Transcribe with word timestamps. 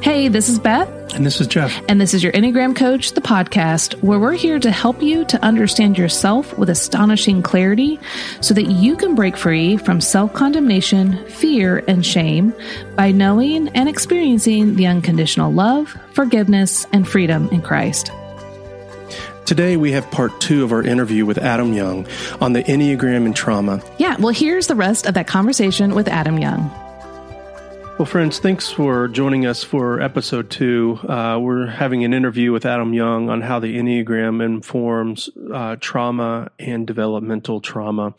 Hey, 0.00 0.28
this 0.28 0.48
is 0.48 0.58
Beth. 0.58 0.88
And 1.14 1.24
this 1.24 1.40
is 1.40 1.46
Jeff. 1.46 1.82
And 1.88 2.00
this 2.00 2.12
is 2.14 2.22
your 2.22 2.32
Enneagram 2.32 2.76
Coach, 2.76 3.12
the 3.12 3.20
podcast, 3.20 3.94
where 4.02 4.20
we're 4.20 4.32
here 4.32 4.58
to 4.58 4.70
help 4.70 5.02
you 5.02 5.24
to 5.24 5.42
understand 5.42 5.96
yourself 5.96 6.56
with 6.58 6.68
astonishing 6.68 7.42
clarity 7.42 7.98
so 8.40 8.52
that 8.54 8.66
you 8.66 8.94
can 8.96 9.14
break 9.14 9.36
free 9.36 9.76
from 9.78 10.00
self 10.00 10.32
condemnation, 10.34 11.24
fear, 11.28 11.82
and 11.88 12.04
shame 12.04 12.54
by 12.94 13.10
knowing 13.10 13.68
and 13.70 13.88
experiencing 13.88 14.76
the 14.76 14.86
unconditional 14.86 15.52
love, 15.52 15.96
forgiveness, 16.12 16.86
and 16.92 17.08
freedom 17.08 17.48
in 17.48 17.62
Christ. 17.62 18.12
Today, 19.46 19.76
we 19.76 19.92
have 19.92 20.08
part 20.10 20.38
two 20.40 20.62
of 20.62 20.72
our 20.72 20.82
interview 20.82 21.24
with 21.24 21.38
Adam 21.38 21.72
Young 21.72 22.06
on 22.40 22.52
the 22.52 22.62
Enneagram 22.64 23.24
and 23.24 23.34
trauma. 23.34 23.82
Yeah, 23.96 24.16
well, 24.18 24.34
here's 24.34 24.66
the 24.66 24.74
rest 24.74 25.06
of 25.06 25.14
that 25.14 25.26
conversation 25.26 25.94
with 25.94 26.08
Adam 26.08 26.38
Young. 26.38 26.70
Well, 27.98 28.04
friends, 28.04 28.38
thanks 28.40 28.70
for 28.70 29.08
joining 29.08 29.46
us 29.46 29.64
for 29.64 30.02
episode 30.02 30.50
two. 30.50 30.98
Uh, 31.08 31.38
we're 31.40 31.64
having 31.64 32.04
an 32.04 32.12
interview 32.12 32.52
with 32.52 32.66
Adam 32.66 32.92
Young 32.92 33.30
on 33.30 33.40
how 33.40 33.58
the 33.58 33.78
Enneagram 33.78 34.44
informs 34.44 35.30
uh, 35.50 35.76
trauma 35.80 36.50
and 36.58 36.86
developmental 36.86 37.62
trauma. 37.62 38.12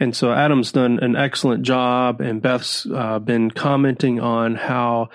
And 0.00 0.16
so 0.16 0.32
Adam's 0.32 0.72
done 0.72 0.98
an 0.98 1.14
excellent 1.14 1.62
job, 1.62 2.20
and 2.20 2.42
Beth's 2.42 2.84
uh, 2.92 3.20
been 3.20 3.52
commenting 3.52 4.18
on 4.18 4.56
how 4.56 5.08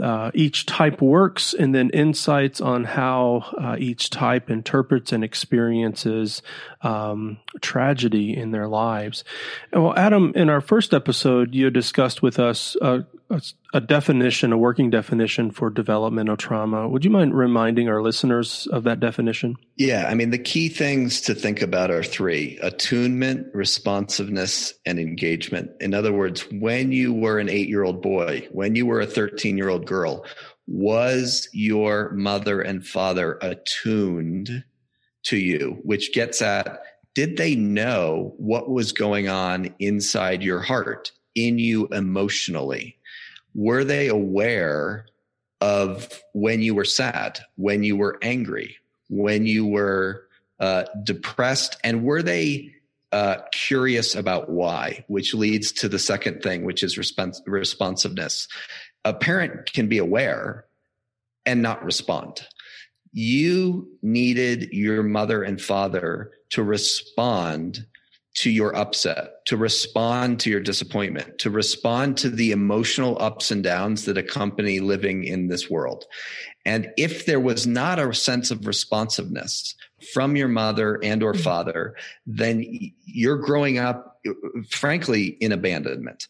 uh, 0.00 0.30
each 0.32 0.64
type 0.64 1.02
works 1.02 1.52
and 1.52 1.74
then 1.74 1.90
insights 1.90 2.62
on 2.62 2.84
how 2.84 3.44
uh, 3.58 3.76
each 3.78 4.08
type 4.08 4.48
interprets 4.48 5.12
and 5.12 5.22
experiences 5.22 6.40
um, 6.82 7.38
tragedy 7.60 8.36
in 8.36 8.52
their 8.52 8.66
lives. 8.66 9.22
well, 9.72 9.94
Adam, 9.96 10.32
in 10.34 10.48
our 10.48 10.60
first 10.60 10.94
episode, 10.94 11.54
you 11.54 11.70
discussed 11.70 12.22
with 12.22 12.38
us 12.38 12.76
a, 12.80 13.04
a, 13.28 13.42
a, 13.74 13.80
definition, 13.80 14.52
a 14.52 14.58
working 14.58 14.88
definition 14.88 15.50
for 15.50 15.68
developmental 15.68 16.38
trauma. 16.38 16.88
Would 16.88 17.04
you 17.04 17.10
mind 17.10 17.36
reminding 17.36 17.88
our 17.88 18.00
listeners 18.00 18.66
of 18.72 18.84
that 18.84 18.98
definition? 18.98 19.56
Yeah, 19.76 20.06
I 20.08 20.14
mean, 20.14 20.30
the 20.30 20.38
key 20.38 20.70
things 20.70 21.20
to 21.22 21.34
think 21.34 21.60
about 21.60 21.90
are 21.90 22.02
three 22.02 22.58
attunement, 22.62 23.48
responsiveness, 23.52 24.72
and 24.86 24.98
engagement. 24.98 25.70
In 25.80 25.92
other 25.92 26.12
words, 26.12 26.46
when 26.50 26.92
you 26.92 27.12
were 27.12 27.38
an 27.38 27.50
eight 27.50 27.68
year 27.68 27.84
old 27.84 28.00
boy, 28.00 28.48
when 28.52 28.74
you 28.74 28.86
were 28.86 29.00
a 29.00 29.06
13 29.06 29.58
year 29.58 29.68
old 29.68 29.86
girl, 29.86 30.24
was 30.66 31.48
your 31.52 32.10
mother 32.12 32.62
and 32.62 32.86
father 32.86 33.38
attuned 33.42 34.64
to 35.24 35.36
you, 35.36 35.78
which 35.82 36.12
gets 36.12 36.42
at 36.42 36.82
did 37.14 37.36
they 37.36 37.56
know 37.56 38.34
what 38.36 38.70
was 38.70 38.92
going 38.92 39.28
on 39.28 39.74
inside 39.78 40.42
your 40.42 40.60
heart, 40.60 41.12
in 41.34 41.58
you 41.58 41.86
emotionally? 41.88 42.96
Were 43.54 43.84
they 43.84 44.06
aware 44.06 45.06
of 45.60 46.22
when 46.32 46.62
you 46.62 46.74
were 46.74 46.84
sad, 46.84 47.40
when 47.56 47.82
you 47.82 47.96
were 47.96 48.18
angry, 48.22 48.76
when 49.08 49.44
you 49.44 49.66
were 49.66 50.28
uh, 50.60 50.84
depressed? 51.02 51.76
And 51.82 52.04
were 52.04 52.22
they 52.22 52.72
uh, 53.12 53.38
curious 53.50 54.14
about 54.14 54.48
why, 54.48 55.04
which 55.08 55.34
leads 55.34 55.72
to 55.72 55.88
the 55.88 55.98
second 55.98 56.42
thing, 56.42 56.64
which 56.64 56.84
is 56.84 56.96
respons- 56.96 57.40
responsiveness. 57.44 58.46
A 59.04 59.12
parent 59.12 59.72
can 59.72 59.88
be 59.88 59.98
aware 59.98 60.64
and 61.44 61.60
not 61.60 61.84
respond 61.84 62.46
you 63.12 63.88
needed 64.02 64.72
your 64.72 65.02
mother 65.02 65.42
and 65.42 65.60
father 65.60 66.32
to 66.50 66.62
respond 66.62 67.86
to 68.32 68.50
your 68.50 68.74
upset, 68.76 69.44
to 69.46 69.56
respond 69.56 70.38
to 70.40 70.50
your 70.50 70.60
disappointment, 70.60 71.38
to 71.38 71.50
respond 71.50 72.16
to 72.16 72.30
the 72.30 72.52
emotional 72.52 73.20
ups 73.20 73.50
and 73.50 73.64
downs 73.64 74.04
that 74.04 74.16
accompany 74.16 74.78
living 74.78 75.24
in 75.24 75.48
this 75.48 75.68
world. 75.68 76.04
And 76.64 76.90
if 76.96 77.26
there 77.26 77.40
was 77.40 77.66
not 77.66 77.98
a 77.98 78.14
sense 78.14 78.50
of 78.50 78.66
responsiveness 78.66 79.74
from 80.14 80.36
your 80.36 80.48
mother 80.48 81.00
and 81.02 81.22
or 81.22 81.32
mm-hmm. 81.32 81.42
father, 81.42 81.96
then 82.26 82.64
you're 83.04 83.38
growing 83.38 83.78
up, 83.78 84.20
frankly, 84.70 85.36
in 85.40 85.50
abandonment 85.50 86.28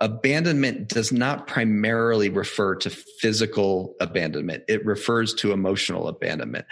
abandonment 0.00 0.88
does 0.88 1.12
not 1.12 1.46
primarily 1.46 2.28
refer 2.28 2.74
to 2.76 2.90
physical 2.90 3.94
abandonment. 4.00 4.64
It 4.68 4.84
refers 4.86 5.34
to 5.34 5.52
emotional 5.52 6.08
abandonment. 6.08 6.66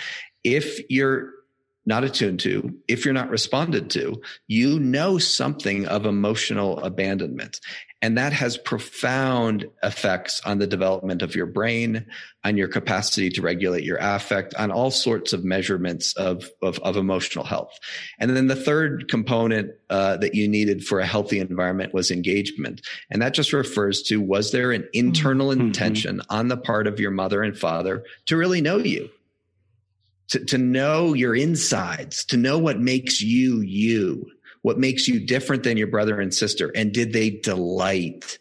If 0.44 0.80
you're 0.88 1.30
not 1.86 2.04
attuned 2.04 2.41
to, 2.41 2.74
if 2.88 3.04
you're 3.04 3.14
not 3.14 3.30
responded 3.30 3.91
to, 3.91 4.20
you 4.46 4.78
know 4.78 5.18
something 5.18 5.86
of 5.86 6.06
emotional 6.06 6.78
abandonment. 6.80 7.60
And 8.02 8.16
that 8.16 8.32
has 8.32 8.56
profound 8.56 9.66
effects 9.82 10.41
on 10.46 10.58
the 10.58 10.66
development 10.66 11.20
of 11.20 11.34
your 11.34 11.44
brain, 11.44 12.06
on 12.44 12.56
your 12.56 12.68
capacity 12.68 13.28
to 13.30 13.42
regulate 13.42 13.84
your 13.84 13.98
affect, 14.00 14.54
on 14.54 14.70
all 14.70 14.91
sorts 14.91 15.34
of 15.34 15.44
measurements 15.44 16.14
of, 16.16 16.48
of, 16.62 16.78
of 16.78 16.96
emotional 16.96 17.44
health. 17.44 17.78
And 18.18 18.34
then 18.34 18.47
the 18.47 18.56
third 18.56 19.08
component 19.08 19.72
uh, 19.91 20.16
that 20.18 20.34
you 20.34 20.48
needed 20.48 20.84
for 20.84 21.00
a 21.00 21.06
healthy 21.06 21.41
environment 21.41 21.92
was 21.92 22.10
engagement. 22.10 22.80
And 23.10 23.20
that 23.20 23.34
just 23.34 23.52
refers 23.52 24.02
to 24.04 24.18
was 24.18 24.50
there 24.50 24.72
an 24.72 24.88
internal 24.94 25.48
mm-hmm. 25.48 25.60
intention 25.60 26.22
on 26.30 26.48
the 26.48 26.56
part 26.56 26.86
of 26.86 27.00
your 27.00 27.10
mother 27.10 27.42
and 27.42 27.58
father 27.58 28.04
to 28.26 28.36
really 28.36 28.62
know 28.62 28.78
you? 28.78 29.10
To, 30.30 30.44
to 30.46 30.58
know 30.58 31.12
your 31.12 31.34
insides, 31.34 32.24
to 32.26 32.36
know 32.36 32.58
what 32.58 32.78
makes 32.78 33.20
you 33.20 33.60
you 33.60 34.30
what 34.62 34.78
makes 34.78 35.08
you 35.08 35.24
different 35.24 35.62
than 35.62 35.76
your 35.76 35.86
brother 35.86 36.20
and 36.20 36.32
sister? 36.32 36.70
And 36.74 36.92
did 36.92 37.12
they 37.12 37.30
delight 37.30 38.38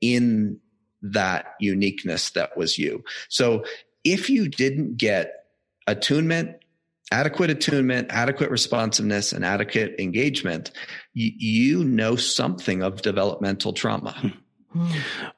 in 0.00 0.60
that 1.02 1.54
uniqueness 1.60 2.30
that 2.30 2.56
was 2.56 2.78
you? 2.78 3.04
So 3.28 3.64
if 4.04 4.30
you 4.30 4.48
didn't 4.48 4.96
get 4.96 5.32
attunement, 5.86 6.56
adequate 7.10 7.50
attunement, 7.50 8.08
adequate 8.10 8.50
responsiveness, 8.50 9.32
and 9.32 9.44
adequate 9.44 9.96
engagement, 9.98 10.70
you, 11.14 11.32
you 11.36 11.84
know 11.84 12.16
something 12.16 12.82
of 12.82 13.02
developmental 13.02 13.72
trauma. 13.72 14.12
Hmm. 14.12 14.28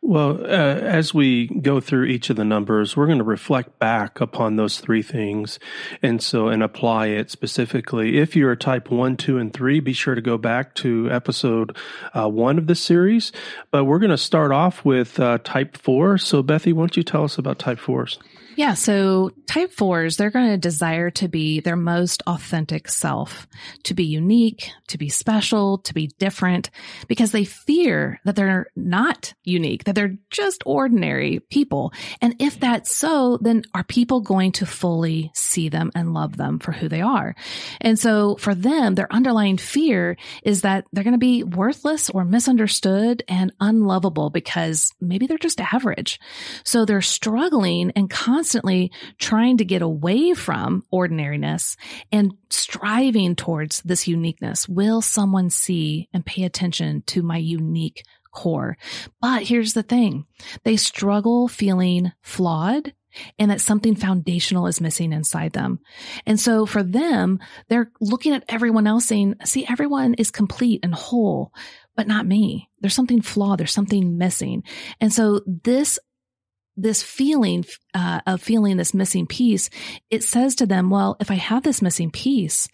Well, 0.00 0.40
uh, 0.42 0.46
as 0.46 1.12
we 1.12 1.48
go 1.48 1.80
through 1.80 2.06
each 2.06 2.30
of 2.30 2.36
the 2.36 2.44
numbers, 2.44 2.96
we're 2.96 3.06
going 3.06 3.18
to 3.18 3.24
reflect 3.24 3.78
back 3.78 4.20
upon 4.20 4.56
those 4.56 4.80
three 4.80 5.02
things 5.02 5.58
and 6.02 6.22
so, 6.22 6.48
and 6.48 6.62
apply 6.62 7.08
it 7.08 7.30
specifically. 7.30 8.18
If 8.18 8.34
you're 8.34 8.52
a 8.52 8.56
type 8.56 8.90
one, 8.90 9.16
two, 9.16 9.38
and 9.38 9.52
three, 9.52 9.80
be 9.80 9.92
sure 9.92 10.14
to 10.14 10.22
go 10.22 10.38
back 10.38 10.74
to 10.76 11.10
episode 11.10 11.76
uh, 12.14 12.28
one 12.28 12.58
of 12.58 12.66
the 12.66 12.74
series. 12.74 13.32
But 13.70 13.84
we're 13.84 13.98
going 13.98 14.10
to 14.10 14.18
start 14.18 14.52
off 14.52 14.84
with 14.84 15.20
uh, 15.20 15.38
type 15.44 15.76
four. 15.76 16.18
So, 16.18 16.42
Bethy, 16.42 16.72
why 16.72 16.82
don't 16.82 16.96
you 16.96 17.02
tell 17.02 17.24
us 17.24 17.38
about 17.38 17.58
type 17.58 17.78
fours? 17.78 18.18
Yeah. 18.58 18.74
So 18.74 19.30
type 19.46 19.70
fours, 19.70 20.16
they're 20.16 20.32
going 20.32 20.50
to 20.50 20.58
desire 20.58 21.10
to 21.12 21.28
be 21.28 21.60
their 21.60 21.76
most 21.76 22.24
authentic 22.26 22.88
self, 22.88 23.46
to 23.84 23.94
be 23.94 24.02
unique, 24.02 24.72
to 24.88 24.98
be 24.98 25.08
special, 25.08 25.78
to 25.78 25.94
be 25.94 26.08
different, 26.18 26.70
because 27.06 27.30
they 27.30 27.44
fear 27.44 28.20
that 28.24 28.34
they're 28.34 28.66
not 28.74 29.32
unique, 29.44 29.84
that 29.84 29.94
they're 29.94 30.16
just 30.30 30.64
ordinary 30.66 31.38
people. 31.38 31.92
And 32.20 32.34
if 32.40 32.58
that's 32.58 32.92
so, 32.92 33.38
then 33.40 33.62
are 33.74 33.84
people 33.84 34.22
going 34.22 34.50
to 34.52 34.66
fully 34.66 35.30
see 35.36 35.68
them 35.68 35.92
and 35.94 36.12
love 36.12 36.36
them 36.36 36.58
for 36.58 36.72
who 36.72 36.88
they 36.88 37.00
are? 37.00 37.36
And 37.80 37.96
so 37.96 38.34
for 38.40 38.56
them, 38.56 38.96
their 38.96 39.12
underlying 39.12 39.58
fear 39.58 40.16
is 40.42 40.62
that 40.62 40.84
they're 40.92 41.04
going 41.04 41.12
to 41.12 41.18
be 41.18 41.44
worthless 41.44 42.10
or 42.10 42.24
misunderstood 42.24 43.22
and 43.28 43.52
unlovable 43.60 44.30
because 44.30 44.90
maybe 45.00 45.28
they're 45.28 45.38
just 45.38 45.60
average. 45.60 46.18
So 46.64 46.84
they're 46.84 47.02
struggling 47.02 47.92
and 47.94 48.10
constantly 48.10 48.47
constantly 48.48 48.90
trying 49.18 49.58
to 49.58 49.64
get 49.64 49.82
away 49.82 50.32
from 50.32 50.82
ordinariness 50.90 51.76
and 52.10 52.32
striving 52.48 53.36
towards 53.36 53.82
this 53.82 54.08
uniqueness. 54.08 54.66
Will 54.66 55.02
someone 55.02 55.50
see 55.50 56.08
and 56.14 56.24
pay 56.24 56.44
attention 56.44 57.02
to 57.08 57.22
my 57.22 57.36
unique 57.36 58.04
core? 58.32 58.78
But 59.20 59.42
here's 59.42 59.74
the 59.74 59.82
thing. 59.82 60.24
They 60.64 60.78
struggle 60.78 61.46
feeling 61.46 62.10
flawed 62.22 62.94
and 63.38 63.50
that 63.50 63.60
something 63.60 63.94
foundational 63.94 64.66
is 64.66 64.80
missing 64.80 65.12
inside 65.12 65.52
them. 65.52 65.80
And 66.24 66.40
so 66.40 66.64
for 66.64 66.82
them, 66.82 67.40
they're 67.68 67.90
looking 68.00 68.32
at 68.32 68.44
everyone 68.48 68.86
else 68.86 69.04
saying, 69.04 69.34
see, 69.44 69.66
everyone 69.68 70.14
is 70.14 70.30
complete 70.30 70.80
and 70.82 70.94
whole, 70.94 71.52
but 71.96 72.06
not 72.06 72.26
me. 72.26 72.70
There's 72.80 72.94
something 72.94 73.20
flawed. 73.20 73.60
There's 73.60 73.74
something 73.74 74.16
missing. 74.16 74.62
And 75.02 75.12
so 75.12 75.42
this 75.46 75.98
this 76.78 77.02
feeling 77.02 77.64
uh, 77.92 78.20
of 78.26 78.40
feeling 78.40 78.76
this 78.76 78.94
missing 78.94 79.26
piece, 79.26 79.68
it 80.10 80.22
says 80.22 80.54
to 80.56 80.66
them, 80.66 80.90
well, 80.90 81.16
if 81.20 81.30
I 81.30 81.34
have 81.34 81.64
this 81.64 81.82
missing 81.82 82.10
piece, 82.10 82.68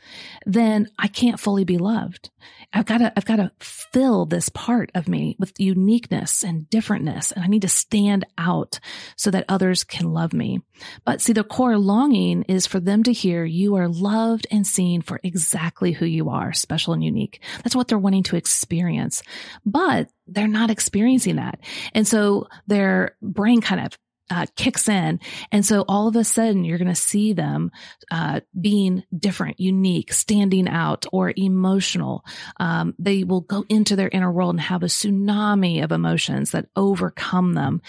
then 0.45 0.89
I 0.99 1.09
can't 1.09 1.41
fully 1.41 1.65
be 1.65 1.79
loved. 1.79 2.31
I've 2.75 2.87
got 2.87 2.99
to, 2.99 3.13
I've 3.17 3.25
got 3.25 3.37
to 3.37 3.53
fill 3.61 4.27
this 4.27 4.49
part 4.49 4.91
of 4.95 5.09
me 5.09 5.37
with 5.39 5.59
uniqueness 5.59 6.43
and 6.43 6.69
differentness. 6.71 7.33
And 7.33 7.45
I 7.45 7.47
need 7.47 7.63
to 7.63 7.69
stand 7.69 8.27
out 8.37 8.81
so 9.17 9.31
that 9.31 9.45
others 9.49 9.85
can 9.85 10.13
love 10.13 10.33
me. 10.33 10.61
But 11.05 11.21
see, 11.21 11.33
the 11.33 11.45
core 11.45 11.79
longing 11.79 12.43
is 12.43 12.67
for 12.67 12.81
them 12.81 13.05
to 13.05 13.13
hear 13.13 13.45
you 13.45 13.77
are 13.77 13.89
loved 13.89 14.47
and 14.51 14.67
seen 14.67 15.03
for 15.03 15.21
exactly 15.23 15.93
who 15.93 16.07
you 16.07 16.31
are, 16.31 16.53
special 16.53 16.93
and 16.93 17.05
unique. 17.05 17.41
That's 17.63 17.77
what 17.77 17.89
they're 17.89 17.99
wanting 17.99 18.25
to 18.25 18.37
experience. 18.37 19.23
But 19.65 20.09
they're 20.27 20.49
not 20.49 20.71
experiencing 20.71 21.37
that. 21.37 21.61
And 21.93 22.07
so 22.07 22.49
their 22.67 23.17
brain 23.23 23.61
kind 23.61 23.87
of 23.87 23.99
uh, 24.31 24.47
kicks 24.57 24.89
in. 24.89 25.21
And 25.53 25.65
so 25.65 25.85
all 25.89 26.09
of 26.09 26.17
a 26.17 26.25
sudden 26.25 26.65
you're 26.65 26.79
going 26.79 26.89
to 26.89 26.95
see 26.95 27.33
them, 27.33 27.71
uh, 28.11 28.41
being 28.59 29.05
different, 29.17 29.61
unique, 29.61 30.13
standing 30.13 30.69
out 30.69 31.07
or 31.13 31.33
emotional. 31.37 32.25
Um, 32.59 32.95
they 32.99 33.25
will 33.25 33.43
go 33.43 33.65
into 33.69 33.97
their 33.97 34.09
inner 34.09 34.33
world 34.33 34.55
and 34.55 34.61
have 34.61 34.83
a 34.83 34.87
tsunami 34.87 35.85
of 35.85 35.93
emotions 35.93 36.53
that 36.53 36.69
overcome 36.75 37.55
them. 37.55 37.83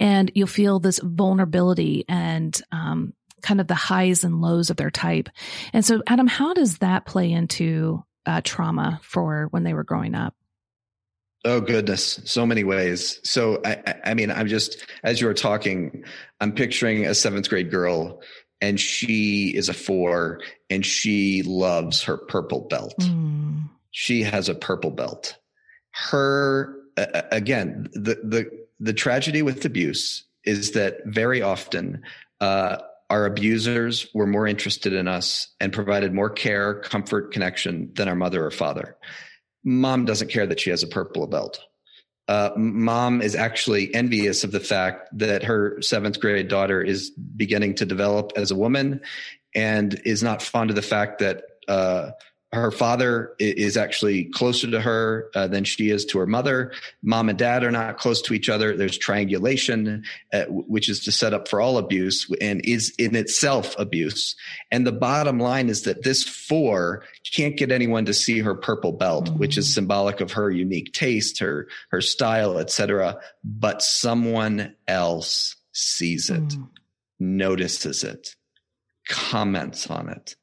And 0.00 0.30
you'll 0.34 0.46
feel 0.46 0.80
this 0.80 1.00
vulnerability 1.02 2.04
and, 2.08 2.60
um, 2.72 3.12
kind 3.42 3.60
of 3.60 3.68
the 3.68 3.74
highs 3.74 4.24
and 4.24 4.40
lows 4.40 4.70
of 4.70 4.76
their 4.76 4.90
type. 4.90 5.28
And 5.72 5.84
so, 5.84 6.02
Adam, 6.06 6.26
how 6.26 6.52
does 6.52 6.78
that 6.78 7.06
play 7.06 7.30
into 7.30 8.02
uh, 8.24 8.40
trauma 8.42 9.00
for 9.02 9.48
when 9.50 9.62
they 9.62 9.74
were 9.74 9.84
growing 9.84 10.14
up? 10.14 10.34
Oh 11.46 11.60
goodness, 11.60 12.20
so 12.24 12.44
many 12.44 12.64
ways. 12.64 13.20
So 13.22 13.60
I, 13.64 13.94
I 14.04 14.14
mean, 14.14 14.32
I'm 14.32 14.48
just 14.48 14.84
as 15.04 15.20
you 15.20 15.28
were 15.28 15.34
talking, 15.34 16.02
I'm 16.40 16.50
picturing 16.50 17.06
a 17.06 17.14
seventh 17.14 17.48
grade 17.48 17.70
girl, 17.70 18.20
and 18.60 18.80
she 18.80 19.56
is 19.56 19.68
a 19.68 19.72
four, 19.72 20.40
and 20.68 20.84
she 20.84 21.44
loves 21.44 22.02
her 22.02 22.16
purple 22.16 22.62
belt. 22.62 22.96
Mm. 22.98 23.68
She 23.92 24.24
has 24.24 24.48
a 24.48 24.56
purple 24.56 24.90
belt. 24.90 25.36
Her 25.92 26.74
uh, 26.96 27.22
again, 27.30 27.90
the 27.92 28.18
the 28.24 28.50
the 28.80 28.92
tragedy 28.92 29.42
with 29.42 29.64
abuse 29.64 30.24
is 30.42 30.72
that 30.72 30.96
very 31.04 31.42
often 31.42 32.02
uh, 32.40 32.78
our 33.08 33.24
abusers 33.24 34.08
were 34.12 34.26
more 34.26 34.48
interested 34.48 34.92
in 34.92 35.06
us 35.06 35.46
and 35.60 35.72
provided 35.72 36.12
more 36.12 36.30
care, 36.30 36.80
comfort, 36.80 37.32
connection 37.32 37.92
than 37.94 38.08
our 38.08 38.16
mother 38.16 38.44
or 38.44 38.50
father 38.50 38.96
mom 39.66 40.04
doesn't 40.04 40.30
care 40.30 40.46
that 40.46 40.60
she 40.60 40.70
has 40.70 40.82
a 40.82 40.86
purple 40.86 41.26
belt. 41.26 41.60
Uh, 42.28 42.50
mom 42.56 43.20
is 43.20 43.34
actually 43.34 43.94
envious 43.94 44.44
of 44.44 44.52
the 44.52 44.60
fact 44.60 45.08
that 45.18 45.44
her 45.44 45.80
seventh 45.82 46.20
grade 46.20 46.48
daughter 46.48 46.82
is 46.82 47.10
beginning 47.10 47.74
to 47.74 47.84
develop 47.84 48.32
as 48.36 48.50
a 48.50 48.56
woman 48.56 49.00
and 49.54 50.00
is 50.04 50.22
not 50.22 50.42
fond 50.42 50.70
of 50.70 50.76
the 50.76 50.82
fact 50.82 51.18
that 51.18 51.44
uh, 51.68 52.10
her 52.56 52.70
father 52.70 53.34
is 53.38 53.76
actually 53.76 54.24
closer 54.24 54.70
to 54.70 54.80
her 54.80 55.30
uh, 55.34 55.46
than 55.46 55.64
she 55.64 55.90
is 55.90 56.04
to 56.06 56.18
her 56.18 56.26
mother. 56.26 56.72
Mom 57.02 57.28
and 57.28 57.38
dad 57.38 57.62
are 57.62 57.70
not 57.70 57.98
close 57.98 58.20
to 58.22 58.34
each 58.34 58.48
other. 58.48 58.76
There's 58.76 58.98
triangulation, 58.98 60.04
uh, 60.32 60.44
which 60.48 60.88
is 60.88 61.04
to 61.04 61.12
set 61.12 61.34
up 61.34 61.48
for 61.48 61.60
all 61.60 61.78
abuse 61.78 62.30
and 62.40 62.64
is 62.64 62.94
in 62.98 63.14
itself 63.14 63.74
abuse. 63.78 64.34
And 64.70 64.86
the 64.86 64.92
bottom 64.92 65.38
line 65.38 65.68
is 65.68 65.82
that 65.82 66.02
this 66.02 66.24
four 66.24 67.04
can't 67.34 67.56
get 67.56 67.70
anyone 67.70 68.06
to 68.06 68.14
see 68.14 68.40
her 68.40 68.54
purple 68.54 68.92
belt, 68.92 69.26
mm-hmm. 69.26 69.38
which 69.38 69.56
is 69.56 69.72
symbolic 69.72 70.20
of 70.20 70.32
her 70.32 70.50
unique 70.50 70.92
taste, 70.92 71.38
her 71.38 71.68
her 71.90 72.00
style, 72.00 72.58
etc. 72.58 73.20
But 73.44 73.82
someone 73.82 74.74
else 74.88 75.56
sees 75.72 76.30
it, 76.30 76.42
mm. 76.42 76.68
notices 77.18 78.02
it, 78.02 78.34
comments 79.08 79.88
on 79.88 80.08
it. 80.08 80.36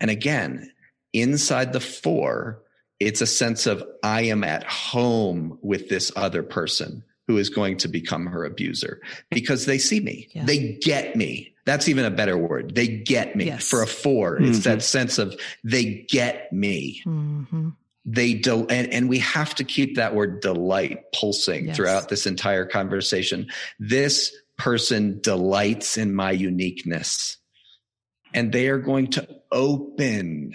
And 0.00 0.10
again, 0.10 0.70
inside 1.14 1.72
the 1.72 1.80
four, 1.80 2.62
it's 3.00 3.20
a 3.20 3.26
sense 3.26 3.66
of 3.66 3.82
I 4.02 4.22
am 4.22 4.44
at 4.44 4.64
home 4.64 5.58
with 5.62 5.88
this 5.88 6.12
other 6.16 6.42
person 6.42 7.04
who 7.26 7.38
is 7.38 7.48
going 7.48 7.78
to 7.78 7.88
become 7.88 8.26
her 8.26 8.44
abuser 8.44 9.00
because 9.30 9.66
they 9.66 9.78
see 9.78 10.00
me. 10.00 10.28
Yeah. 10.32 10.44
They 10.44 10.74
get 10.74 11.16
me. 11.16 11.54
That's 11.64 11.88
even 11.88 12.04
a 12.04 12.10
better 12.10 12.36
word. 12.36 12.74
They 12.74 12.86
get 12.86 13.34
me. 13.34 13.46
Yes. 13.46 13.66
For 13.66 13.82
a 13.82 13.86
4 13.86 14.36
mm-hmm. 14.36 14.44
it's 14.44 14.64
that 14.64 14.82
sense 14.82 15.18
of 15.18 15.34
they 15.62 16.06
get 16.10 16.52
me. 16.52 17.00
Mm-hmm. 17.06 17.70
They 18.06 18.34
do, 18.34 18.66
and, 18.66 18.92
and 18.92 19.08
we 19.08 19.20
have 19.20 19.54
to 19.54 19.64
keep 19.64 19.96
that 19.96 20.14
word 20.14 20.40
delight 20.40 21.10
pulsing 21.14 21.68
yes. 21.68 21.76
throughout 21.76 22.10
this 22.10 22.26
entire 22.26 22.66
conversation. 22.66 23.48
This 23.78 24.36
person 24.58 25.20
delights 25.22 25.96
in 25.96 26.14
my 26.14 26.30
uniqueness 26.30 27.38
and 28.34 28.52
they 28.52 28.68
are 28.68 28.78
going 28.78 29.06
to 29.12 29.26
open 29.50 30.54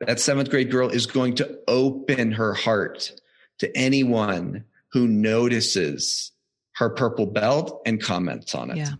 that 0.00 0.20
seventh 0.20 0.50
grade 0.50 0.70
girl 0.70 0.88
is 0.88 1.06
going 1.06 1.34
to 1.36 1.58
open 1.68 2.32
her 2.32 2.54
heart 2.54 3.12
to 3.58 3.76
anyone 3.76 4.64
who 4.92 5.08
notices 5.08 6.32
her 6.76 6.90
purple 6.90 7.26
belt 7.26 7.80
and 7.86 8.02
comments 8.02 8.54
on 8.54 8.70
it. 8.70 8.76
Yeah. 8.78 8.92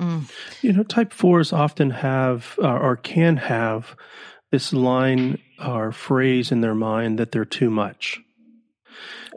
Mm. 0.00 0.30
You 0.62 0.72
know, 0.72 0.82
type 0.84 1.12
fours 1.12 1.52
often 1.52 1.90
have 1.90 2.58
uh, 2.62 2.68
or 2.68 2.96
can 2.96 3.36
have 3.36 3.96
this 4.50 4.72
line 4.72 5.40
or 5.64 5.92
phrase 5.92 6.52
in 6.52 6.60
their 6.60 6.74
mind 6.74 7.18
that 7.18 7.32
they're 7.32 7.44
too 7.44 7.70
much. 7.70 8.20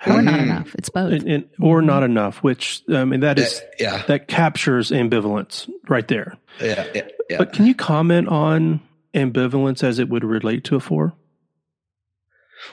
Or 0.05 0.13
mm-hmm. 0.13 0.25
not 0.25 0.39
enough. 0.39 0.75
It's 0.75 0.89
both. 0.89 1.13
And, 1.13 1.27
and, 1.27 1.49
or 1.59 1.79
mm-hmm. 1.79 1.87
not 1.87 2.03
enough, 2.03 2.37
which 2.43 2.81
I 2.89 3.05
mean 3.05 3.19
that 3.19 3.37
is 3.37 3.59
that, 3.59 3.73
yeah. 3.79 4.03
that 4.07 4.27
captures 4.27 4.89
ambivalence 4.89 5.69
right 5.87 6.07
there. 6.07 6.37
Yeah, 6.59 6.87
yeah, 6.95 7.07
yeah. 7.29 7.37
But 7.37 7.53
can 7.53 7.65
you 7.67 7.75
comment 7.75 8.27
on 8.27 8.81
ambivalence 9.13 9.83
as 9.83 9.99
it 9.99 10.09
would 10.09 10.23
relate 10.23 10.63
to 10.65 10.75
a 10.75 10.79
four? 10.79 11.13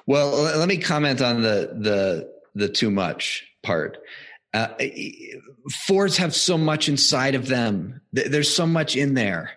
Well, 0.06 0.30
let 0.30 0.68
me 0.68 0.78
comment 0.78 1.20
on 1.20 1.42
the 1.42 1.72
the 1.78 2.32
the 2.54 2.68
too 2.68 2.90
much 2.90 3.46
part. 3.62 3.98
Uh, 4.54 4.68
fours 5.86 6.16
have 6.16 6.34
so 6.34 6.56
much 6.56 6.88
inside 6.88 7.34
of 7.34 7.48
them. 7.48 8.00
There's 8.12 8.52
so 8.54 8.66
much 8.66 8.96
in 8.96 9.14
there, 9.14 9.52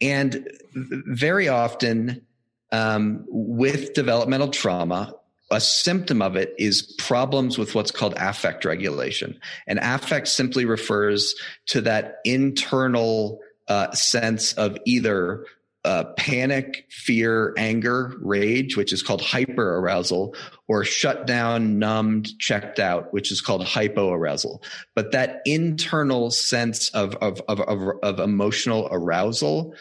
and 0.00 0.48
very 0.74 1.48
often 1.48 2.26
um, 2.72 3.24
with 3.28 3.94
developmental 3.94 4.48
trauma, 4.48 5.14
a 5.50 5.60
symptom 5.60 6.22
of 6.22 6.36
it 6.36 6.54
is 6.58 6.82
problems 6.98 7.56
with 7.56 7.74
what's 7.74 7.90
called 7.90 8.14
affect 8.16 8.64
regulation. 8.64 9.38
And 9.66 9.78
affect 9.80 10.28
simply 10.28 10.64
refers 10.64 11.34
to 11.66 11.80
that 11.82 12.18
internal 12.24 13.40
uh, 13.68 13.92
sense 13.92 14.52
of 14.54 14.76
either 14.84 15.46
uh, 15.86 16.04
panic, 16.16 16.84
fear, 16.90 17.54
anger, 17.56 18.16
rage, 18.20 18.76
which 18.76 18.92
is 18.92 19.02
called 19.02 19.22
hyper 19.22 19.76
arousal, 19.76 20.34
or 20.66 20.84
shut 20.84 21.26
down, 21.26 21.78
numbed, 21.78 22.38
checked 22.40 22.80
out, 22.80 23.12
which 23.12 23.30
is 23.30 23.40
called 23.40 23.64
hypo 23.64 24.10
arousal. 24.10 24.62
But 24.96 25.12
that 25.12 25.42
internal 25.46 26.30
sense 26.30 26.88
of, 26.90 27.14
of, 27.16 27.40
of, 27.48 27.60
of, 27.60 27.80
of 28.02 28.18
emotional 28.18 28.88
arousal 28.90 29.74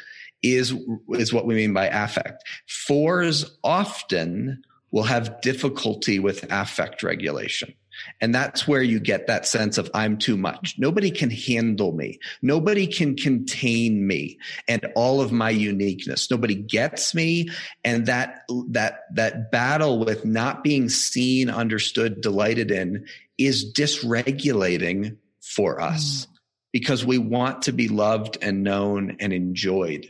is, 0.43 0.75
is 1.09 1.33
what 1.33 1.47
we 1.47 1.55
mean 1.55 1.73
by 1.73 1.87
affect. 1.87 2.43
Fours 2.67 3.57
often 3.63 4.63
will 4.91 5.03
have 5.03 5.41
difficulty 5.41 6.19
with 6.19 6.45
affect 6.51 7.01
regulation. 7.01 7.73
And 8.21 8.33
that's 8.33 8.67
where 8.67 8.81
you 8.81 8.99
get 8.99 9.27
that 9.27 9.47
sense 9.47 9.77
of 9.77 9.89
I'm 9.93 10.17
too 10.17 10.37
much. 10.37 10.75
Nobody 10.77 11.11
can 11.11 11.29
handle 11.29 11.91
me. 11.91 12.19
Nobody 12.41 12.87
can 12.87 13.15
contain 13.15 14.05
me 14.05 14.39
and 14.67 14.85
all 14.95 15.21
of 15.21 15.31
my 15.31 15.49
uniqueness. 15.49 16.29
Nobody 16.29 16.55
gets 16.55 17.13
me. 17.13 17.49
And 17.83 18.05
that, 18.05 18.43
that, 18.69 18.99
that 19.13 19.51
battle 19.51 19.99
with 19.99 20.25
not 20.25 20.63
being 20.63 20.89
seen, 20.89 21.49
understood, 21.49 22.21
delighted 22.21 22.71
in 22.71 23.05
is 23.37 23.73
dysregulating 23.73 25.17
for 25.41 25.81
us 25.81 26.25
mm. 26.25 26.37
because 26.71 27.05
we 27.05 27.17
want 27.17 27.63
to 27.63 27.71
be 27.71 27.87
loved 27.87 28.37
and 28.41 28.63
known 28.63 29.17
and 29.19 29.33
enjoyed. 29.33 30.09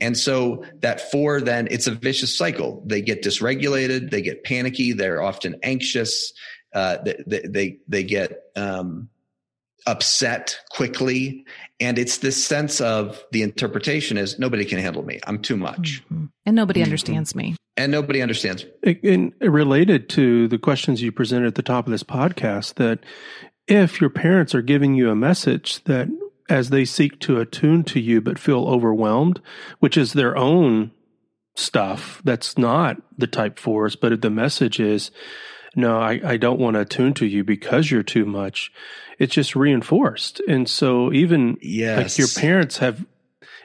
And 0.00 0.18
so 0.18 0.64
that 0.80 1.12
four, 1.12 1.40
then 1.40 1.68
it's 1.70 1.86
a 1.86 1.92
vicious 1.94 2.36
cycle. 2.36 2.82
They 2.84 3.02
get 3.02 3.22
dysregulated, 3.22 4.10
they 4.10 4.20
get 4.20 4.42
panicky, 4.42 4.92
they're 4.92 5.22
often 5.22 5.56
anxious, 5.62 6.32
uh, 6.74 6.98
they, 7.26 7.40
they, 7.44 7.78
they 7.88 8.02
get 8.02 8.44
um, 8.56 9.08
upset 9.86 10.58
quickly. 10.70 11.44
And 11.80 11.98
it's 11.98 12.18
this 12.18 12.42
sense 12.42 12.80
of 12.80 13.22
the 13.32 13.42
interpretation 13.42 14.16
is 14.16 14.38
nobody 14.38 14.64
can 14.64 14.78
handle 14.78 15.02
me. 15.02 15.20
I'm 15.26 15.40
too 15.40 15.56
much. 15.56 16.02
Mm-hmm. 16.04 16.26
And 16.46 16.56
nobody 16.56 16.80
mm-hmm. 16.80 16.86
understands 16.86 17.34
me. 17.34 17.56
And 17.76 17.90
nobody 17.90 18.20
understands. 18.20 18.66
And 19.02 19.32
related 19.40 20.08
to 20.10 20.46
the 20.48 20.58
questions 20.58 21.02
you 21.02 21.10
presented 21.10 21.46
at 21.46 21.54
the 21.54 21.62
top 21.62 21.86
of 21.86 21.90
this 21.90 22.02
podcast, 22.02 22.74
that 22.74 23.00
if 23.66 24.00
your 24.00 24.10
parents 24.10 24.54
are 24.54 24.62
giving 24.62 24.94
you 24.94 25.10
a 25.10 25.16
message 25.16 25.82
that 25.84 26.08
as 26.48 26.70
they 26.70 26.84
seek 26.84 27.18
to 27.20 27.40
attune 27.40 27.82
to 27.84 28.00
you 28.00 28.20
but 28.20 28.38
feel 28.38 28.66
overwhelmed, 28.68 29.40
which 29.78 29.96
is 29.96 30.12
their 30.12 30.36
own 30.36 30.90
stuff, 31.54 32.20
that's 32.24 32.58
not 32.58 33.00
the 33.16 33.26
type 33.26 33.58
fours, 33.58 33.96
but 33.96 34.20
the 34.20 34.30
message 34.30 34.78
is 34.78 35.10
no, 35.74 35.98
I, 35.98 36.20
I 36.24 36.36
don't 36.36 36.60
want 36.60 36.74
to 36.74 36.80
attune 36.80 37.14
to 37.14 37.26
you 37.26 37.44
because 37.44 37.90
you're 37.90 38.02
too 38.02 38.26
much. 38.26 38.72
It's 39.18 39.34
just 39.34 39.56
reinforced. 39.56 40.40
And 40.48 40.68
so 40.68 41.12
even 41.12 41.56
yes. 41.62 41.98
like 41.98 42.18
your 42.18 42.28
parents 42.42 42.78
have 42.78 43.04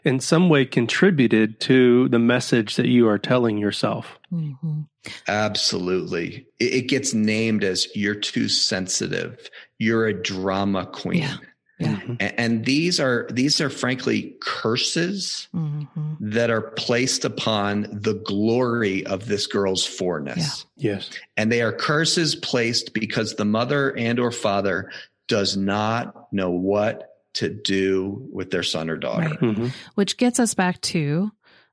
in 0.04 0.20
some 0.20 0.48
way 0.48 0.66
contributed 0.66 1.60
to 1.60 2.08
the 2.10 2.20
message 2.20 2.76
that 2.78 2.88
you 2.88 3.08
are 3.10 3.18
telling 3.18 3.58
yourself. 3.58 4.18
Mm-hmm. 4.32 4.82
Absolutely. 5.28 6.48
It, 6.60 6.74
it, 6.74 6.82
gets 6.88 7.14
named 7.14 7.64
as 7.64 7.88
you're 7.96 8.16
too 8.16 8.48
sensitive. 8.48 9.50
You're 9.80 10.08
a 10.08 10.14
drama 10.14 10.86
queen. 10.86 11.24
Yeah. 11.24 11.38
Yeah. 11.80 11.96
Mm-hmm. 11.98 12.16
And 12.38 12.66
these 12.66 13.00
are 13.00 13.28
these 13.32 13.62
are 13.62 13.70
frankly 13.70 14.36
curses 14.42 15.48
mm-hmm. 15.54 16.14
that 16.20 16.50
are 16.50 16.62
placed 16.72 17.24
upon 17.24 17.88
the 17.92 18.16
glory 18.16 19.06
of 19.06 19.28
this 19.28 19.46
girl's 19.46 19.86
fourness. 19.86 20.66
Yeah. 20.76 20.94
Yes. 20.94 21.12
And 21.36 21.52
they 21.52 21.62
are 21.62 21.72
curses 21.72 22.36
placed 22.36 22.94
because 22.94 23.36
the 23.36 23.46
mother 23.46 23.96
and 23.96 24.20
or 24.20 24.32
father 24.32 24.92
does 25.28 25.56
not 25.56 26.34
know 26.34 26.50
what 26.50 27.18
to 27.36 27.50
do 27.50 28.28
with 28.32 28.50
their 28.50 28.64
son 28.64 28.90
or 28.90 28.98
daughter. 28.98 29.30
Right. 29.30 29.40
Mm-hmm. 29.40 29.68
Which 29.94 30.18
gets 30.18 30.40
us 30.40 30.56
back 30.56 30.82
to 30.82 31.32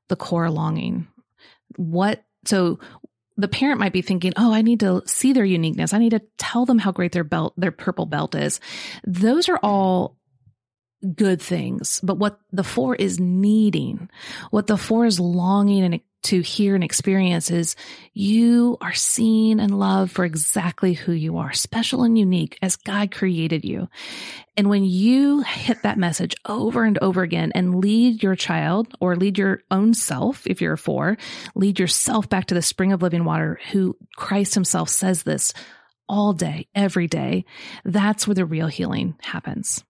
the 0.09 0.15
core 0.15 0.51
longing. 0.51 1.07
What, 1.77 2.23
so 2.45 2.79
the 3.37 3.47
parent 3.47 3.79
might 3.79 3.93
be 3.93 4.01
thinking, 4.01 4.33
Oh, 4.37 4.53
I 4.53 4.61
need 4.61 4.79
to 4.81 5.03
see 5.05 5.33
their 5.33 5.45
uniqueness. 5.45 5.93
I 5.93 5.99
need 5.99 6.11
to 6.11 6.21
tell 6.37 6.65
them 6.65 6.79
how 6.79 6.91
great 6.91 7.11
their 7.11 7.23
belt, 7.23 7.53
their 7.57 7.71
purple 7.71 8.05
belt 8.05 8.35
is. 8.35 8.59
Those 9.05 9.49
are 9.49 9.59
all 9.61 10.17
good 11.15 11.41
things. 11.41 11.99
But 12.03 12.17
what 12.17 12.39
the 12.51 12.63
four 12.63 12.95
is 12.95 13.19
needing, 13.19 14.09
what 14.51 14.67
the 14.67 14.77
four 14.77 15.05
is 15.05 15.19
longing 15.19 15.83
and 15.83 15.99
to 16.25 16.41
hear 16.41 16.75
and 16.75 16.83
experience 16.83 17.51
is 17.51 17.75
you 18.13 18.77
are 18.81 18.93
seen 18.93 19.59
and 19.59 19.77
loved 19.77 20.11
for 20.11 20.25
exactly 20.25 20.93
who 20.93 21.11
you 21.11 21.37
are, 21.37 21.53
special 21.53 22.03
and 22.03 22.17
unique 22.17 22.57
as 22.61 22.75
God 22.75 23.11
created 23.11 23.63
you. 23.63 23.87
And 24.57 24.69
when 24.69 24.83
you 24.83 25.41
hit 25.41 25.83
that 25.83 25.97
message 25.97 26.35
over 26.45 26.83
and 26.83 26.97
over 26.99 27.21
again 27.21 27.51
and 27.53 27.75
lead 27.75 28.23
your 28.23 28.35
child 28.35 28.87
or 28.99 29.15
lead 29.15 29.37
your 29.37 29.61
own 29.69 29.93
self, 29.93 30.47
if 30.47 30.61
you're 30.61 30.73
a 30.73 30.77
four, 30.77 31.17
lead 31.53 31.79
yourself 31.79 32.27
back 32.27 32.45
to 32.47 32.55
the 32.55 32.61
spring 32.61 32.91
of 32.91 33.01
living 33.01 33.23
water, 33.23 33.59
who 33.71 33.95
Christ 34.15 34.55
himself 34.55 34.89
says 34.89 35.23
this 35.23 35.53
all 36.09 36.33
day, 36.33 36.67
every 36.73 37.07
day, 37.07 37.45
that's 37.83 38.27
where 38.27 38.35
the 38.35 38.45
real 38.45 38.67
healing 38.67 39.15
happens. 39.21 39.83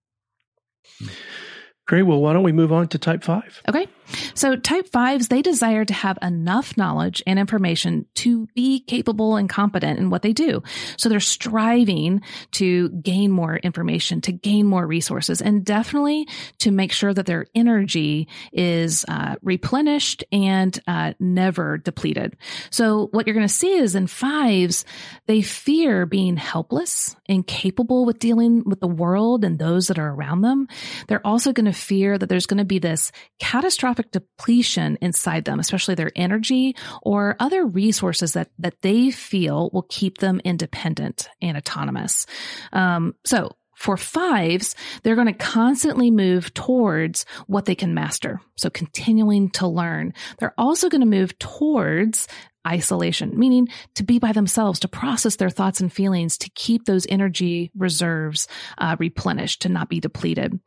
Great. 1.88 2.04
Well, 2.04 2.22
why 2.22 2.34
don't 2.34 2.44
we 2.44 2.52
move 2.52 2.72
on 2.74 2.88
to 2.90 2.98
type 2.98 3.24
five? 3.24 3.62
Okay. 3.70 3.88
So 4.34 4.56
type 4.56 4.88
fives, 4.90 5.28
they 5.28 5.42
desire 5.42 5.86
to 5.86 5.94
have 5.94 6.18
enough 6.22 6.78
knowledge 6.78 7.24
and 7.26 7.40
information 7.40 8.06
to 8.16 8.48
be 8.56 8.82
capable 8.82 9.36
and 9.36 9.50
competent 9.50 10.00
in 10.00 10.10
what 10.10 10.22
they 10.22 10.34
do. 10.34 10.64
So 10.98 11.10
they're 11.10 11.20
striving 11.20 12.22
to 12.52 12.90
gain 12.90 13.32
more 13.32 13.58
information, 13.58 14.22
to 14.22 14.32
gain 14.32 14.66
more 14.66 14.86
resources, 14.86 15.42
and 15.42 15.66
definitely 15.66 16.28
to 16.60 16.72
make 16.72 16.92
sure 16.92 17.14
that 17.14 17.26
their 17.26 17.48
energy 17.56 18.28
is 18.52 19.06
uh, 19.08 19.36
replenished 19.42 20.24
and 20.32 20.78
uh, 20.88 21.14
never 21.20 21.78
depleted. 21.78 22.36
So 22.70 23.08
what 23.12 23.26
you're 23.26 23.36
going 23.36 23.48
to 23.48 23.54
see 23.54 23.74
is 23.74 23.96
in 23.96 24.08
fives, 24.08 24.86
they 25.28 25.42
fear 25.42 26.06
being 26.06 26.38
helpless, 26.38 27.16
incapable 27.26 28.06
with 28.06 28.20
dealing 28.20 28.64
with 28.66 28.80
the 28.80 28.88
world 28.88 29.44
and 29.44 29.58
those 29.58 29.88
that 29.88 30.00
are 30.00 30.12
around 30.12 30.42
them. 30.42 30.68
They're 31.08 31.26
also 31.26 31.54
going 31.54 31.66
to 31.66 31.74
fear 31.74 32.18
that 32.18 32.28
there's 32.28 32.46
going 32.46 32.60
to 32.60 32.66
be 32.66 32.80
this 32.80 33.12
catastrophic 33.40 33.95
depletion 34.04 34.98
inside 35.02 35.46
them, 35.46 35.60
especially 35.60 35.96
their 35.96 36.12
energy 36.16 36.76
or 37.02 37.36
other 37.40 37.66
resources 37.66 38.34
that, 38.34 38.50
that 38.60 38.82
they 38.82 39.12
feel 39.12 39.70
will 39.74 39.88
keep 39.90 40.18
them 40.20 40.42
independent 40.44 41.30
and 41.42 41.58
autonomous. 41.58 42.26
Um, 42.74 43.16
so 43.26 43.52
for 43.76 43.98
fives, 43.98 44.76
they're 45.04 45.16
going 45.16 45.28
to 45.28 45.34
constantly 45.34 46.10
move 46.10 46.54
towards 46.54 47.26
what 47.48 47.66
they 47.66 47.76
can 47.76 47.94
master. 47.94 48.42
So 48.56 48.70
continuing 48.70 49.50
to 49.52 49.68
learn. 49.68 50.14
They're 50.40 50.54
also 50.58 50.90
going 50.90 51.02
to 51.02 51.08
move 51.08 51.38
towards 51.40 52.28
isolation, 52.68 53.38
meaning 53.38 53.68
to 53.96 54.04
be 54.04 54.18
by 54.18 54.32
themselves, 54.32 54.80
to 54.80 54.88
process 54.88 55.36
their 55.36 55.50
thoughts 55.50 55.82
and 55.82 55.94
feelings, 55.94 56.38
to 56.40 56.50
keep 56.56 56.86
those 56.86 57.06
energy 57.10 57.72
reserves 57.78 58.48
uh, 58.78 58.96
replenished, 58.98 59.62
to 59.64 59.70
not 59.70 59.90
be 59.90 60.00
depleted. 60.00 60.60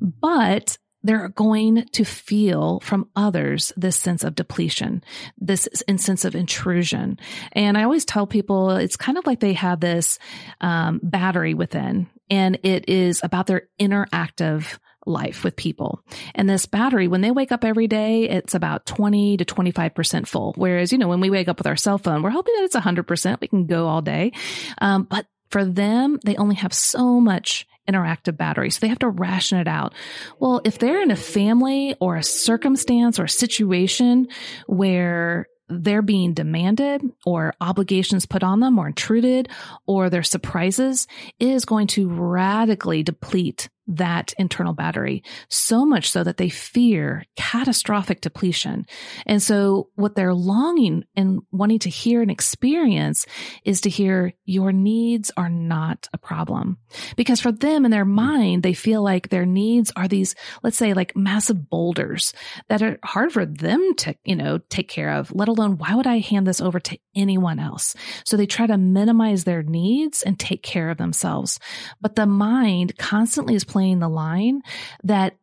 But 0.00 0.76
they're 1.08 1.30
going 1.30 1.86
to 1.92 2.04
feel 2.04 2.80
from 2.80 3.08
others 3.16 3.72
this 3.78 3.96
sense 3.96 4.24
of 4.24 4.34
depletion, 4.34 5.02
this 5.38 5.66
sense 5.96 6.26
of 6.26 6.34
intrusion. 6.34 7.18
And 7.52 7.78
I 7.78 7.84
always 7.84 8.04
tell 8.04 8.26
people 8.26 8.72
it's 8.72 8.98
kind 8.98 9.16
of 9.16 9.26
like 9.26 9.40
they 9.40 9.54
have 9.54 9.80
this 9.80 10.18
um, 10.60 11.00
battery 11.02 11.54
within, 11.54 12.10
and 12.28 12.58
it 12.62 12.90
is 12.90 13.22
about 13.22 13.46
their 13.46 13.68
interactive 13.80 14.78
life 15.06 15.44
with 15.44 15.56
people. 15.56 16.04
And 16.34 16.46
this 16.46 16.66
battery, 16.66 17.08
when 17.08 17.22
they 17.22 17.30
wake 17.30 17.52
up 17.52 17.64
every 17.64 17.86
day, 17.86 18.28
it's 18.28 18.54
about 18.54 18.84
20 18.84 19.38
to 19.38 19.46
25% 19.46 20.26
full. 20.26 20.52
Whereas, 20.58 20.92
you 20.92 20.98
know, 20.98 21.08
when 21.08 21.20
we 21.20 21.30
wake 21.30 21.48
up 21.48 21.56
with 21.56 21.66
our 21.66 21.76
cell 21.76 21.96
phone, 21.96 22.22
we're 22.22 22.28
hoping 22.28 22.52
that 22.56 22.64
it's 22.64 22.76
100%. 22.76 23.40
We 23.40 23.48
can 23.48 23.66
go 23.66 23.86
all 23.86 24.02
day. 24.02 24.32
Um, 24.76 25.04
but 25.04 25.24
for 25.48 25.64
them, 25.64 26.20
they 26.22 26.36
only 26.36 26.56
have 26.56 26.74
so 26.74 27.18
much 27.18 27.66
interactive 27.88 28.36
battery. 28.36 28.70
So 28.70 28.80
they 28.80 28.88
have 28.88 28.98
to 29.00 29.08
ration 29.08 29.58
it 29.58 29.68
out. 29.68 29.94
Well, 30.38 30.60
if 30.64 30.78
they're 30.78 31.02
in 31.02 31.10
a 31.10 31.16
family 31.16 31.96
or 32.00 32.16
a 32.16 32.22
circumstance 32.22 33.18
or 33.18 33.24
a 33.24 33.28
situation 33.28 34.28
where 34.66 35.46
they're 35.68 36.02
being 36.02 36.32
demanded 36.32 37.02
or 37.26 37.54
obligations 37.60 38.26
put 38.26 38.42
on 38.42 38.60
them 38.60 38.78
or 38.78 38.88
intruded 38.88 39.48
or 39.86 40.08
their 40.08 40.22
surprises 40.22 41.06
is 41.38 41.64
going 41.64 41.86
to 41.88 42.08
radically 42.08 43.02
deplete 43.02 43.68
that 43.88 44.34
internal 44.38 44.74
battery 44.74 45.22
so 45.48 45.84
much 45.84 46.10
so 46.10 46.22
that 46.22 46.36
they 46.36 46.48
fear 46.48 47.24
catastrophic 47.36 48.20
depletion. 48.20 48.86
And 49.26 49.42
so 49.42 49.88
what 49.94 50.14
they're 50.14 50.34
longing 50.34 51.04
and 51.16 51.40
wanting 51.50 51.78
to 51.80 51.88
hear 51.88 52.20
and 52.22 52.30
experience 52.30 53.26
is 53.64 53.80
to 53.82 53.90
hear 53.90 54.34
your 54.44 54.72
needs 54.72 55.30
are 55.36 55.48
not 55.48 56.08
a 56.12 56.18
problem. 56.18 56.78
Because 57.16 57.40
for 57.40 57.52
them 57.52 57.84
in 57.84 57.90
their 57.90 58.04
mm-hmm. 58.04 58.14
mind, 58.14 58.62
they 58.62 58.74
feel 58.74 59.02
like 59.02 59.28
their 59.28 59.46
needs 59.46 59.90
are 59.96 60.08
these, 60.08 60.34
let's 60.62 60.76
say 60.76 60.92
like 60.92 61.16
massive 61.16 61.70
boulders 61.70 62.32
that 62.68 62.82
are 62.82 62.98
hard 63.02 63.32
for 63.32 63.46
them 63.46 63.94
to, 63.96 64.14
you 64.24 64.36
know, 64.36 64.58
take 64.68 64.88
care 64.88 65.12
of, 65.12 65.32
let 65.32 65.48
alone 65.48 65.78
why 65.78 65.94
would 65.94 66.06
I 66.06 66.18
hand 66.18 66.46
this 66.46 66.60
over 66.60 66.78
to 66.80 66.98
anyone 67.14 67.58
else? 67.58 67.94
So 68.24 68.36
they 68.36 68.46
try 68.46 68.66
to 68.66 68.76
minimize 68.76 69.44
their 69.44 69.62
needs 69.62 70.22
and 70.22 70.38
take 70.38 70.62
care 70.62 70.90
of 70.90 70.98
themselves. 70.98 71.58
But 72.00 72.16
the 72.16 72.26
mind 72.26 72.98
constantly 72.98 73.54
is 73.54 73.64
playing 73.64 73.77
playing 73.78 74.00
the 74.00 74.08
line 74.08 74.60
that 75.04 75.36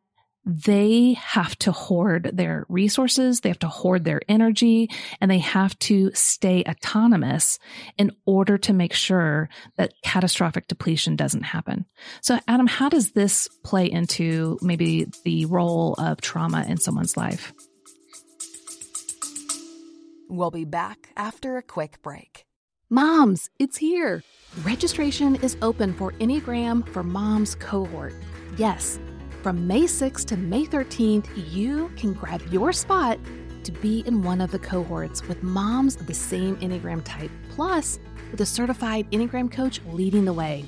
they 0.45 1.13
have 1.13 1.57
to 1.59 1.71
hoard 1.71 2.31
their 2.33 2.65
resources, 2.67 3.39
they 3.39 3.47
have 3.47 3.59
to 3.59 3.69
hoard 3.69 4.03
their 4.03 4.19
energy, 4.27 4.89
and 5.21 5.31
they 5.31 5.39
have 5.39 5.79
to 5.79 6.11
stay 6.13 6.61
autonomous 6.67 7.59
in 7.97 8.11
order 8.25 8.57
to 8.57 8.73
make 8.73 8.91
sure 8.91 9.47
that 9.77 9.93
catastrophic 10.03 10.67
depletion 10.67 11.15
doesn't 11.15 11.43
happen. 11.43 11.85
So, 12.19 12.37
Adam, 12.45 12.67
how 12.67 12.89
does 12.89 13.11
this 13.11 13.47
play 13.63 13.89
into 13.89 14.59
maybe 14.61 15.07
the 15.23 15.45
role 15.45 15.93
of 15.93 16.19
trauma 16.19 16.65
in 16.67 16.75
someone's 16.75 17.15
life? 17.15 17.53
We'll 20.27 20.51
be 20.51 20.65
back 20.65 21.07
after 21.15 21.55
a 21.55 21.63
quick 21.63 22.01
break. 22.01 22.44
Moms, 22.91 23.49
it's 23.57 23.77
here. 23.77 24.21
Registration 24.63 25.37
is 25.37 25.57
open 25.63 25.91
for 25.91 26.11
Enneagram 26.13 26.87
for 26.89 27.01
Moms 27.01 27.55
cohort. 27.55 28.13
Yes, 28.57 28.99
from 29.41 29.65
May 29.65 29.85
6th 29.85 30.25
to 30.25 30.37
May 30.37 30.65
13th, 30.65 31.25
you 31.51 31.89
can 31.97 32.13
grab 32.13 32.43
your 32.51 32.71
spot 32.71 33.17
to 33.63 33.71
be 33.71 34.03
in 34.05 34.21
one 34.21 34.39
of 34.39 34.51
the 34.51 34.59
cohorts 34.59 35.27
with 35.27 35.41
moms 35.41 35.95
of 35.95 36.05
the 36.05 36.13
same 36.13 36.57
Enneagram 36.57 37.01
type, 37.03 37.31
plus 37.49 37.97
with 38.29 38.41
a 38.41 38.45
certified 38.45 39.09
Enneagram 39.09 39.51
coach 39.51 39.81
leading 39.87 40.23
the 40.23 40.33
way. 40.33 40.63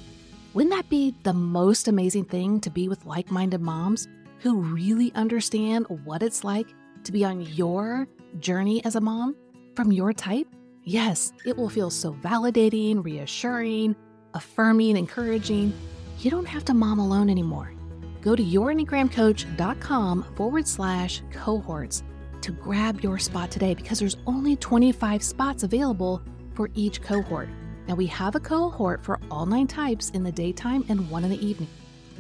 Wouldn't 0.56 0.74
that 0.74 0.90
be 0.90 1.14
the 1.22 1.34
most 1.34 1.88
amazing 1.88 2.26
thing 2.26 2.60
to 2.62 2.72
be 2.72 2.90
with 2.90 3.06
like 3.06 3.30
minded 3.30 3.62
moms 3.62 4.08
who 4.40 4.60
really 4.60 5.12
understand 5.14 5.86
what 6.04 6.24
it's 6.24 6.44
like 6.44 6.68
to 7.04 7.12
be 7.12 7.24
on 7.24 7.42
your 7.42 8.08
journey 8.40 8.84
as 8.86 8.96
a 8.96 9.02
mom 9.02 9.36
from 9.76 9.92
your 9.92 10.14
type? 10.14 10.48
Yes, 10.88 11.34
it 11.44 11.58
will 11.58 11.68
feel 11.68 11.90
so 11.90 12.14
validating, 12.14 13.04
reassuring, 13.04 13.94
affirming, 14.34 14.96
encouraging. 14.96 15.74
You 16.20 16.32
don't 16.32 16.46
have 16.46 16.64
to 16.64 16.74
mom 16.74 17.00
alone 17.00 17.30
anymore. 17.30 17.74
Go 18.22 18.38
to 18.38 18.42
yourenneagramcoach.com 18.42 20.26
forward 20.38 20.66
slash 20.66 21.22
cohorts 21.34 22.04
to 22.40 22.54
grab 22.54 23.02
your 23.02 23.20
spot 23.20 23.52
today 23.52 23.74
because 23.74 24.00
there's 24.00 24.16
only 24.26 24.56
25 24.56 25.22
spots 25.22 25.64
available 25.64 26.22
for 26.56 26.70
each 26.74 27.02
cohort. 27.02 27.50
Now, 27.90 27.96
we 27.96 28.06
have 28.06 28.36
a 28.36 28.40
cohort 28.40 29.04
for 29.04 29.20
all 29.30 29.46
nine 29.46 29.68
types 29.68 30.12
in 30.12 30.24
the 30.24 30.32
daytime 30.32 30.86
and 30.88 31.10
one 31.10 31.26
in 31.26 31.32
the 31.32 31.46
evening. 31.46 31.70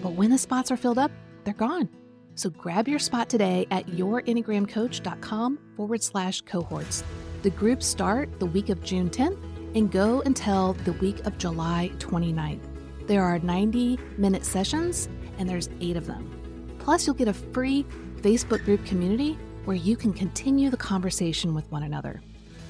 But 0.03 0.11
when 0.11 0.29
the 0.29 0.37
spots 0.37 0.71
are 0.71 0.77
filled 0.77 0.97
up, 0.97 1.11
they're 1.45 1.53
gone. 1.53 1.87
So 2.35 2.49
grab 2.49 2.89
your 2.89 2.99
spot 2.99 3.29
today 3.29 3.65
at 3.71 3.87
yourenneagramcoach.com 3.87 5.59
forward 5.77 6.03
slash 6.03 6.41
cohorts. 6.41 7.05
The 7.43 7.51
groups 7.51 7.85
start 7.85 8.39
the 8.39 8.47
week 8.47 8.69
of 8.69 8.83
June 8.83 9.09
10th 9.11 9.37
and 9.75 9.91
go 9.91 10.21
until 10.21 10.73
the 10.85 10.93
week 10.93 11.25
of 11.27 11.37
July 11.37 11.91
29th. 11.99 12.61
There 13.05 13.23
are 13.23 13.37
90 13.39 13.99
minute 14.17 14.43
sessions 14.43 15.07
and 15.37 15.47
there's 15.47 15.69
eight 15.79 15.97
of 15.97 16.07
them. 16.07 16.33
Plus, 16.79 17.05
you'll 17.05 17.15
get 17.15 17.27
a 17.27 17.33
free 17.33 17.85
Facebook 18.21 18.65
group 18.65 18.83
community 18.85 19.37
where 19.65 19.75
you 19.75 19.95
can 19.95 20.13
continue 20.13 20.71
the 20.71 20.77
conversation 20.77 21.53
with 21.53 21.71
one 21.71 21.83
another. 21.83 22.21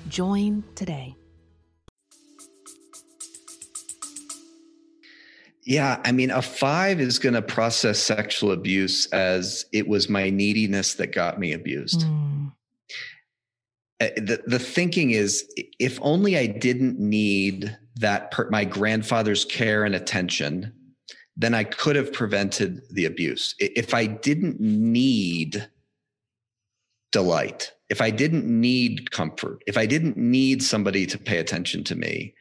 Join 0.09 0.63
today. 0.75 1.15
Yeah, 5.63 6.01
I 6.03 6.11
mean, 6.11 6.31
a 6.31 6.41
five 6.41 6.99
is 6.99 7.19
going 7.19 7.35
to 7.35 7.41
process 7.41 7.99
sexual 7.99 8.51
abuse 8.51 9.05
as 9.07 9.65
it 9.71 9.87
was 9.87 10.09
my 10.09 10.29
neediness 10.29 10.95
that 10.95 11.13
got 11.13 11.39
me 11.39 11.53
abused. 11.53 12.01
Mm. 12.01 12.51
Uh, 13.99 14.09
the 14.17 14.43
the 14.45 14.59
thinking 14.59 15.11
is 15.11 15.49
if 15.79 15.97
only 16.01 16.37
I 16.37 16.45
didn't 16.45 16.99
need 16.99 17.75
that 17.95 18.31
per, 18.31 18.49
my 18.49 18.63
grandfather's 18.63 19.43
care 19.43 19.83
and 19.85 19.95
attention, 19.95 20.71
then 21.35 21.53
I 21.53 21.63
could 21.63 21.95
have 21.95 22.13
prevented 22.13 22.81
the 22.91 23.05
abuse. 23.05 23.55
If 23.59 23.93
I 23.93 24.05
didn't 24.05 24.59
need 24.59 25.67
delight, 27.11 27.71
if 27.89 28.01
I 28.01 28.11
didn't 28.11 28.45
need 28.45 29.11
comfort, 29.11 29.63
if 29.65 29.77
I 29.77 29.85
didn't 29.85 30.17
need 30.17 30.61
somebody 30.61 31.05
to 31.07 31.17
pay 31.17 31.37
attention 31.37 31.83
to 31.85 31.95
me, 31.95 32.35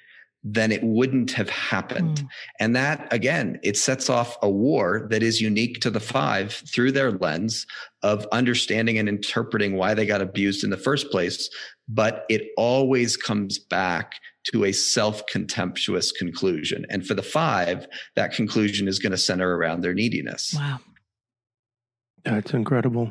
then 0.48 0.70
it 0.70 0.82
wouldn't 0.84 1.32
have 1.32 1.50
happened. 1.50 2.18
Mm. 2.20 2.28
And 2.60 2.76
that, 2.76 3.12
again, 3.12 3.58
it 3.64 3.76
sets 3.76 4.08
off 4.08 4.36
a 4.42 4.48
war 4.48 5.08
that 5.10 5.20
is 5.20 5.40
unique 5.40 5.80
to 5.80 5.90
the 5.90 5.98
five 5.98 6.52
through 6.72 6.92
their 6.92 7.10
lens 7.10 7.66
of 8.02 8.28
understanding 8.30 8.96
and 8.96 9.08
interpreting 9.08 9.76
why 9.76 9.92
they 9.92 10.06
got 10.06 10.22
abused 10.22 10.62
in 10.62 10.70
the 10.70 10.76
first 10.76 11.10
place. 11.10 11.50
But 11.88 12.24
it 12.28 12.42
always 12.56 13.16
comes 13.16 13.58
back 13.58 14.14
to 14.52 14.64
a 14.64 14.72
self 14.72 15.26
contemptuous 15.26 16.12
conclusion. 16.12 16.86
And 16.90 17.04
for 17.04 17.14
the 17.14 17.24
five, 17.24 17.88
that 18.14 18.32
conclusion 18.32 18.86
is 18.86 19.00
going 19.00 19.10
to 19.10 19.18
center 19.18 19.56
around 19.56 19.80
their 19.80 19.94
neediness. 19.94 20.54
Wow. 20.56 20.78
That's 22.24 22.52
incredible. 22.52 23.10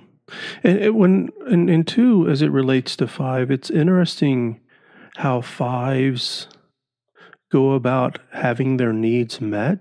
And 0.64 0.80
it, 0.80 0.96
when, 0.96 1.30
and, 1.48 1.70
and 1.70 1.86
two, 1.86 2.30
as 2.30 2.42
it 2.42 2.52
relates 2.52 2.96
to 2.96 3.08
five, 3.08 3.52
it's 3.52 3.70
interesting 3.70 4.62
how 5.18 5.42
fives 5.42 6.48
go 7.52 7.72
about 7.74 8.20
having 8.32 8.78
their 8.78 8.94
needs 8.94 9.40
met. 9.42 9.80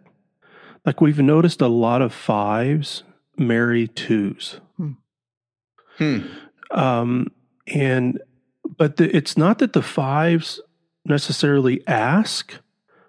Like 0.85 1.01
we've 1.01 1.19
noticed 1.19 1.61
a 1.61 1.69
lot 1.69 2.03
of 2.03 2.13
fives 2.13 3.05
marry 3.39 3.89
twos. 3.89 4.61
Hmm. 4.77 4.93
Hmm. 5.99 6.19
Um, 6.71 7.33
and, 7.67 8.21
but 8.77 8.97
the, 8.97 9.15
it's 9.17 9.37
not 9.37 9.59
that 9.59 9.73
the 9.73 9.83
fives 9.83 10.61
necessarily 11.05 11.87
ask 11.87 12.55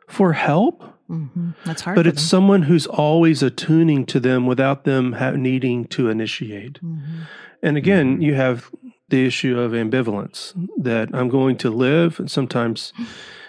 for 0.08 0.34
help. 0.34 0.84
Mm-hmm. 1.10 1.52
That's 1.66 1.82
hard. 1.82 1.96
But 1.96 2.08
it's 2.08 2.22
them. 2.22 2.28
someone 2.28 2.62
who's 2.64 2.88
always 2.88 3.44
attuning 3.44 4.06
to 4.08 4.20
them 4.20 4.46
without 4.46 4.84
them 4.84 5.14
ha- 5.14 5.32
needing 5.32 5.86
to 5.86 6.10
initiate. 6.10 6.76
Mm-hmm. 6.76 7.22
And 7.62 7.78
again, 7.78 8.14
mm-hmm. 8.14 8.22
you 8.22 8.34
have 8.36 8.72
the 9.10 9.26
issue 9.26 9.60
of 9.60 9.72
ambivalence 9.72 10.54
that 10.78 11.10
I'm 11.14 11.30
going 11.30 11.58
to 11.58 11.70
live, 11.70 12.20
and 12.20 12.30
sometimes, 12.30 12.92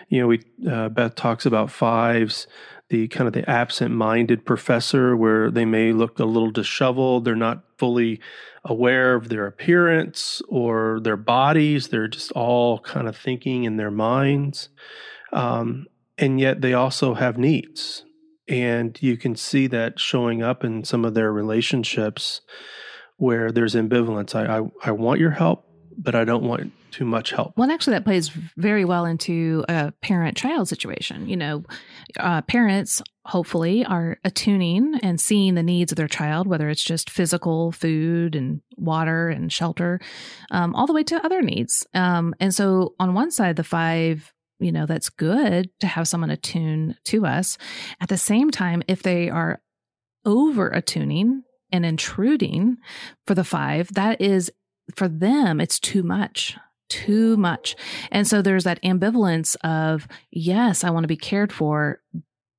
you 0.08 0.20
know, 0.20 0.26
we 0.28 0.42
uh, 0.68 0.88
Beth 0.88 1.14
talks 1.14 1.46
about 1.46 1.70
fives, 1.70 2.46
the 2.88 3.08
kind 3.08 3.26
of 3.26 3.34
the 3.34 3.48
absent-minded 3.48 4.46
professor, 4.46 5.16
where 5.16 5.50
they 5.50 5.64
may 5.64 5.92
look 5.92 6.18
a 6.18 6.24
little 6.24 6.50
disheveled, 6.50 7.24
they're 7.24 7.34
not 7.34 7.64
fully 7.78 8.20
aware 8.64 9.14
of 9.14 9.28
their 9.28 9.46
appearance 9.46 10.42
or 10.48 11.00
their 11.02 11.16
bodies. 11.16 11.88
They're 11.88 12.08
just 12.08 12.32
all 12.32 12.78
kind 12.80 13.08
of 13.08 13.16
thinking 13.16 13.64
in 13.64 13.76
their 13.76 13.90
minds. 13.90 14.68
Um, 15.32 15.86
and 16.18 16.40
yet 16.40 16.60
they 16.60 16.72
also 16.72 17.14
have 17.14 17.38
needs. 17.38 18.04
And 18.48 18.96
you 19.02 19.16
can 19.16 19.34
see 19.34 19.66
that 19.68 19.98
showing 19.98 20.42
up 20.42 20.64
in 20.64 20.84
some 20.84 21.04
of 21.04 21.14
their 21.14 21.32
relationships 21.32 22.40
where 23.16 23.50
there's 23.50 23.74
ambivalence. 23.74 24.34
I, 24.34 24.58
I, 24.58 24.88
I 24.88 24.90
want 24.92 25.20
your 25.20 25.32
help, 25.32 25.66
but 25.98 26.14
I 26.14 26.24
don't 26.24 26.44
want 26.44 26.72
too 26.96 27.04
much 27.04 27.30
help. 27.30 27.52
Well, 27.58 27.70
actually, 27.70 27.92
that 27.92 28.04
plays 28.04 28.30
very 28.56 28.86
well 28.86 29.04
into 29.04 29.64
a 29.68 29.92
parent 30.00 30.34
child 30.34 30.66
situation. 30.66 31.28
You 31.28 31.36
know, 31.36 31.64
uh, 32.18 32.40
parents 32.42 33.02
hopefully 33.26 33.84
are 33.84 34.18
attuning 34.24 34.98
and 35.02 35.20
seeing 35.20 35.56
the 35.56 35.62
needs 35.62 35.92
of 35.92 35.96
their 35.96 36.08
child, 36.08 36.46
whether 36.46 36.70
it's 36.70 36.82
just 36.82 37.10
physical 37.10 37.70
food 37.70 38.34
and 38.34 38.62
water 38.78 39.28
and 39.28 39.52
shelter, 39.52 40.00
um, 40.50 40.74
all 40.74 40.86
the 40.86 40.94
way 40.94 41.02
to 41.02 41.22
other 41.22 41.42
needs. 41.42 41.86
Um, 41.92 42.34
and 42.40 42.54
so, 42.54 42.94
on 42.98 43.12
one 43.12 43.30
side, 43.30 43.56
the 43.56 43.64
five 43.64 44.32
you 44.58 44.72
know 44.72 44.86
that's 44.86 45.10
good 45.10 45.68
to 45.80 45.86
have 45.86 46.08
someone 46.08 46.30
attune 46.30 46.96
to 47.04 47.26
us 47.26 47.58
at 48.00 48.08
the 48.08 48.16
same 48.16 48.50
time 48.50 48.82
if 48.88 49.02
they 49.02 49.28
are 49.28 49.60
over 50.24 50.70
attuning 50.70 51.42
and 51.70 51.84
intruding 51.84 52.78
for 53.26 53.34
the 53.34 53.44
five 53.44 53.92
that 53.92 54.18
is 54.18 54.50
for 54.94 55.08
them 55.08 55.60
it's 55.60 55.78
too 55.78 56.02
much 56.02 56.56
too 56.88 57.36
much. 57.36 57.76
And 58.10 58.26
so 58.26 58.42
there's 58.42 58.64
that 58.64 58.82
ambivalence 58.82 59.56
of, 59.64 60.06
yes, 60.30 60.84
I 60.84 60.90
want 60.90 61.04
to 61.04 61.08
be 61.08 61.16
cared 61.16 61.52
for, 61.52 62.00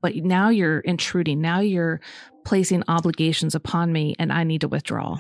but 0.02 0.16
now 0.16 0.50
you're 0.50 0.80
intruding. 0.80 1.42
Now 1.42 1.60
you're 1.60 2.02
placing 2.46 2.84
obligations 2.88 3.56
upon 3.56 3.92
me 3.92 4.16
and 4.20 4.32
I 4.32 4.44
need 4.44 4.62
to 4.62 4.68
withdraw. 4.68 5.18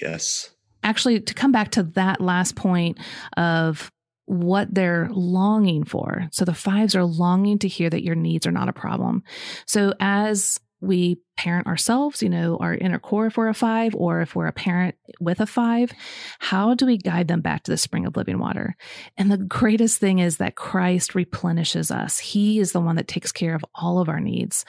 Yes. 0.00 0.50
Actually, 0.82 1.20
to 1.20 1.34
come 1.34 1.52
back 1.52 1.70
to 1.72 1.82
that 1.82 2.20
last 2.20 2.54
point 2.56 2.98
of 3.36 3.90
what 4.26 4.72
they're 4.74 5.08
longing 5.12 5.84
for. 5.84 6.28
So 6.32 6.44
the 6.44 6.54
fives 6.54 6.96
are 6.96 7.04
longing 7.04 7.58
to 7.60 7.68
hear 7.68 7.88
that 7.88 8.02
your 8.02 8.16
needs 8.16 8.46
are 8.46 8.52
not 8.52 8.68
a 8.68 8.72
problem. 8.72 9.22
So 9.66 9.94
as 10.00 10.60
we 10.80 11.18
parent 11.36 11.66
ourselves, 11.66 12.22
you 12.22 12.28
know, 12.28 12.56
our 12.58 12.74
inner 12.74 12.98
core 12.98 13.26
if 13.26 13.36
we're 13.36 13.48
a 13.48 13.54
five, 13.54 13.94
or 13.94 14.20
if 14.20 14.34
we're 14.34 14.46
a 14.46 14.52
parent 14.52 14.94
with 15.20 15.40
a 15.40 15.46
five, 15.46 15.92
how 16.38 16.74
do 16.74 16.86
we 16.86 16.98
guide 16.98 17.28
them 17.28 17.40
back 17.40 17.62
to 17.62 17.70
the 17.70 17.76
spring 17.76 18.06
of 18.06 18.16
living 18.16 18.38
water? 18.38 18.76
And 19.16 19.30
the 19.30 19.38
greatest 19.38 19.98
thing 19.98 20.18
is 20.18 20.36
that 20.36 20.54
Christ 20.54 21.14
replenishes 21.14 21.90
us. 21.90 22.18
He 22.18 22.58
is 22.58 22.72
the 22.72 22.80
one 22.80 22.96
that 22.96 23.08
takes 23.08 23.32
care 23.32 23.54
of 23.54 23.64
all 23.74 23.98
of 23.98 24.08
our 24.08 24.20
needs. 24.20 24.64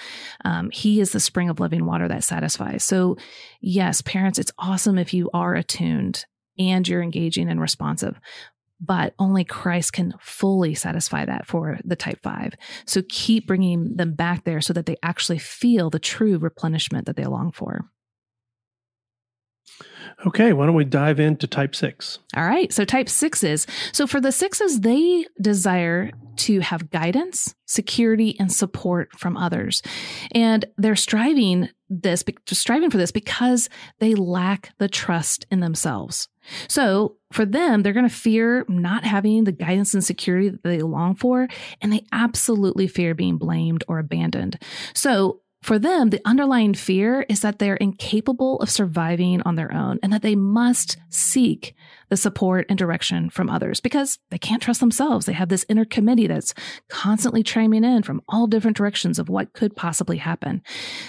Um, 0.46 0.70
he 0.72 1.02
is 1.02 1.12
the 1.12 1.20
spring 1.20 1.50
of 1.50 1.60
living 1.60 1.86
water 1.86 2.08
that 2.08 2.24
satisfies. 2.24 2.84
So, 2.84 3.17
yes, 3.60 4.02
parents, 4.02 4.39
it's 4.39 4.52
awesome 4.58 4.98
if 4.98 5.13
you 5.13 5.30
are 5.34 5.56
attuned 5.56 6.26
and 6.58 6.88
you're 6.88 7.04
engaging 7.04 7.50
and 7.50 7.62
responsive 7.62 8.20
but 8.79 9.13
only 9.19 9.43
Christ 9.43 9.93
can 9.93 10.13
fully 10.19 10.73
satisfy 10.75 11.25
that 11.25 11.47
for 11.47 11.79
the 11.83 11.95
type 11.95 12.19
5. 12.23 12.53
So 12.85 13.01
keep 13.09 13.47
bringing 13.47 13.95
them 13.95 14.13
back 14.13 14.43
there 14.43 14.61
so 14.61 14.73
that 14.73 14.85
they 14.85 14.97
actually 15.01 15.39
feel 15.39 15.89
the 15.89 15.99
true 15.99 16.37
replenishment 16.37 17.05
that 17.05 17.15
they 17.15 17.25
long 17.25 17.51
for. 17.51 17.89
Okay, 20.25 20.51
why 20.53 20.65
don't 20.65 20.73
we 20.75 20.85
dive 20.85 21.19
into 21.19 21.45
type 21.45 21.75
six? 21.75 22.19
All 22.35 22.45
right, 22.45 22.73
so 22.73 22.83
type 22.85 23.07
sixes. 23.07 23.67
So 23.91 24.07
for 24.07 24.19
the 24.19 24.31
sixes, 24.31 24.79
they 24.79 25.25
desire 25.39 26.11
to 26.37 26.59
have 26.61 26.89
guidance, 26.89 27.53
security, 27.65 28.35
and 28.39 28.51
support 28.51 29.11
from 29.13 29.37
others. 29.37 29.83
And 30.31 30.65
they're 30.77 30.95
striving 30.95 31.69
this, 31.89 32.23
striving 32.47 32.89
for 32.89 32.97
this 32.97 33.11
because 33.11 33.69
they 33.99 34.15
lack 34.15 34.71
the 34.79 34.89
trust 34.89 35.45
in 35.51 35.59
themselves. 35.59 36.29
So 36.67 37.16
for 37.31 37.45
them, 37.45 37.83
they're 37.83 37.93
going 37.93 38.07
to 38.07 38.13
fear 38.13 38.65
not 38.67 39.03
having 39.03 39.43
the 39.43 39.51
guidance 39.51 39.93
and 39.93 40.03
security 40.03 40.49
that 40.49 40.63
they 40.63 40.79
long 40.79 41.15
for, 41.15 41.47
and 41.81 41.91
they 41.91 42.05
absolutely 42.11 42.87
fear 42.87 43.13
being 43.13 43.37
blamed 43.37 43.83
or 43.87 43.99
abandoned. 43.99 44.59
So 44.93 45.41
for 45.61 45.79
them, 45.79 46.11
the 46.11 46.21
underlying 46.23 46.73
fear 46.73 47.25
is 47.27 47.41
that 47.41 47.59
they're 47.59 47.75
incapable 47.75 48.57
of 48.59 48.69
surviving 48.69 49.41
on 49.41 49.55
their 49.55 49.73
own 49.73 49.99
and 50.01 50.13
that 50.13 50.21
they 50.21 50.35
must 50.35 50.97
seek 51.09 51.75
the 52.10 52.17
support 52.17 52.65
and 52.70 52.78
direction 52.78 53.30
from 53.30 53.50
others 53.50 53.80
because 53.80 54.20
they 54.30 54.38
can't 54.38 54.62
trust 54.62 54.80
themselves. 54.80 55.26
They 55.26 55.34
have 55.34 55.50
this 55.50 55.65
inner 55.70 55.86
committee 55.86 56.28
that's 56.28 56.54
constantly 56.89 57.43
chiming 57.43 57.84
in 57.84 58.04
from 58.04 58.22
all 58.30 58.48
different 58.48 58.78
directions 58.78 59.20
of 59.20 59.30
what 59.30 59.54
could 59.54 59.76
possibly 59.76 60.17
happen. 60.17 60.62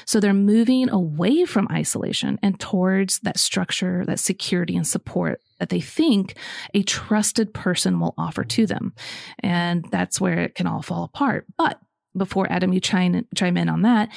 So 0.05 0.21
they're 0.21 0.35
moving 0.35 0.89
away 0.91 1.45
from 1.45 1.69
isolation 1.71 2.39
and 2.43 2.59
towards 2.59 3.21
that 3.21 3.39
structure, 3.39 4.05
that 4.07 4.21
security 4.21 4.77
and 4.77 4.87
support 4.87 5.41
that 5.59 5.69
they 5.69 5.81
think 5.81 6.37
a 6.75 6.83
trusted 6.83 7.53
person 7.53 8.01
will 8.01 8.15
offer 8.17 8.45
to 8.45 8.67
them. 8.67 8.95
And 9.41 9.85
that's 9.91 10.21
where 10.21 10.41
it 10.41 10.55
can 10.55 10.67
all 10.67 10.83
fall 10.83 11.05
apart. 11.05 11.47
But 11.57 11.81
before 12.17 12.51
Adam, 12.51 12.73
you 12.73 12.81
chime, 12.81 13.15
in 13.15 13.69
on 13.69 13.83
that. 13.83 14.09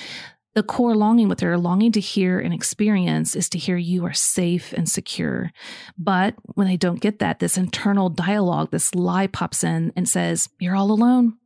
The 0.54 0.64
core 0.64 0.96
longing, 0.96 1.30
what 1.30 1.38
they're 1.38 1.58
longing 1.58 1.94
to 1.94 2.02
hear 2.02 2.38
and 2.40 2.54
experience 2.54 3.36
is 3.36 3.48
to 3.50 3.58
hear 3.58 3.78
you 3.78 4.06
are 4.06 4.14
safe 4.14 4.74
and 4.74 4.90
secure. 4.90 5.52
But 5.98 6.36
when 6.56 6.68
they 6.68 6.76
don't 6.76 7.00
get 7.00 7.20
that, 7.20 7.40
this 7.40 7.58
internal 7.58 8.10
dialogue, 8.10 8.72
this 8.72 8.94
lie 8.94 9.28
pops 9.28 9.64
in 9.64 9.94
and 9.96 10.10
says, 10.10 10.50
You're 10.60 10.76
all 10.76 10.92
alone. 10.92 11.38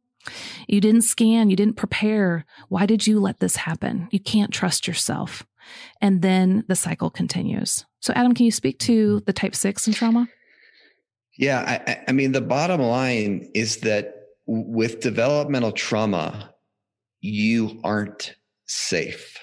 You 0.68 0.82
didn't 0.82 1.04
scan, 1.04 1.52
you 1.52 1.56
didn't 1.56 1.76
prepare. 1.76 2.46
Why 2.70 2.88
did 2.88 3.06
you 3.06 3.20
let 3.20 3.40
this 3.40 3.58
happen? 3.58 4.08
You 4.12 4.20
can't 4.20 4.52
trust 4.52 4.88
yourself. 4.88 5.46
And 6.02 6.22
then 6.22 6.64
the 6.68 6.76
cycle 6.76 7.12
continues. 7.12 7.86
So, 8.00 8.14
Adam, 8.16 8.34
can 8.34 8.46
you 8.46 8.52
speak 8.52 8.80
to 8.80 9.22
the 9.28 9.34
type 9.34 9.56
six 9.56 9.88
and 9.88 9.96
trauma? 9.96 10.28
Yeah, 11.38 11.82
I, 11.88 12.04
I 12.08 12.12
mean, 12.12 12.32
the 12.32 12.42
bottom 12.42 12.82
line 12.82 13.50
is 13.54 13.78
that 13.78 14.16
with 14.48 15.00
developmental 15.00 15.72
trauma, 15.72 16.54
you 17.20 17.80
aren't 17.84 18.36
safe 18.68 19.38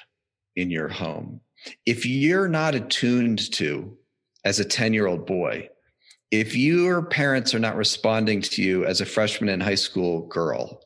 in 0.56 0.70
your 0.70 0.88
home. 0.88 1.40
If 1.86 2.04
you're 2.06 2.48
not 2.48 2.74
attuned 2.74 3.52
to, 3.52 3.96
as 4.44 4.58
a 4.58 4.64
10 4.64 4.92
year 4.92 5.06
old 5.06 5.26
boy, 5.26 5.68
if 6.30 6.56
your 6.56 7.04
parents 7.04 7.54
are 7.54 7.60
not 7.60 7.76
responding 7.76 8.40
to 8.42 8.62
you 8.62 8.84
as 8.84 9.00
a 9.00 9.06
freshman 9.06 9.48
in 9.48 9.60
high 9.60 9.74
school 9.74 10.26
girl, 10.26 10.82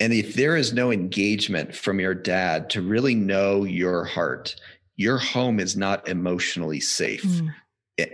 and 0.00 0.14
if 0.14 0.34
there 0.34 0.56
is 0.56 0.72
no 0.72 0.90
engagement 0.90 1.74
from 1.74 2.00
your 2.00 2.14
dad 2.14 2.70
to 2.70 2.80
really 2.80 3.14
know 3.14 3.64
your 3.64 4.04
heart, 4.04 4.56
your 4.96 5.18
home 5.18 5.60
is 5.60 5.76
not 5.76 6.08
emotionally 6.08 6.80
safe. 6.80 7.22
Mm. 7.22 7.50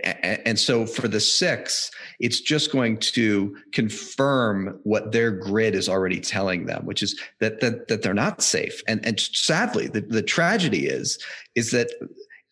And 0.03 0.57
so 0.57 0.85
for 0.85 1.07
the 1.07 1.19
six, 1.19 1.91
it's 2.19 2.41
just 2.41 2.71
going 2.71 2.97
to 2.97 3.55
confirm 3.73 4.79
what 4.83 5.11
their 5.11 5.31
grid 5.31 5.75
is 5.75 5.89
already 5.89 6.19
telling 6.19 6.65
them, 6.65 6.85
which 6.85 7.03
is 7.03 7.19
that 7.39 7.59
that, 7.61 7.87
that 7.87 8.01
they're 8.01 8.13
not 8.13 8.41
safe. 8.41 8.81
And 8.87 9.05
and 9.05 9.19
sadly, 9.19 9.87
the, 9.87 10.01
the 10.01 10.23
tragedy 10.23 10.87
is 10.87 11.23
is 11.55 11.71
that 11.71 11.89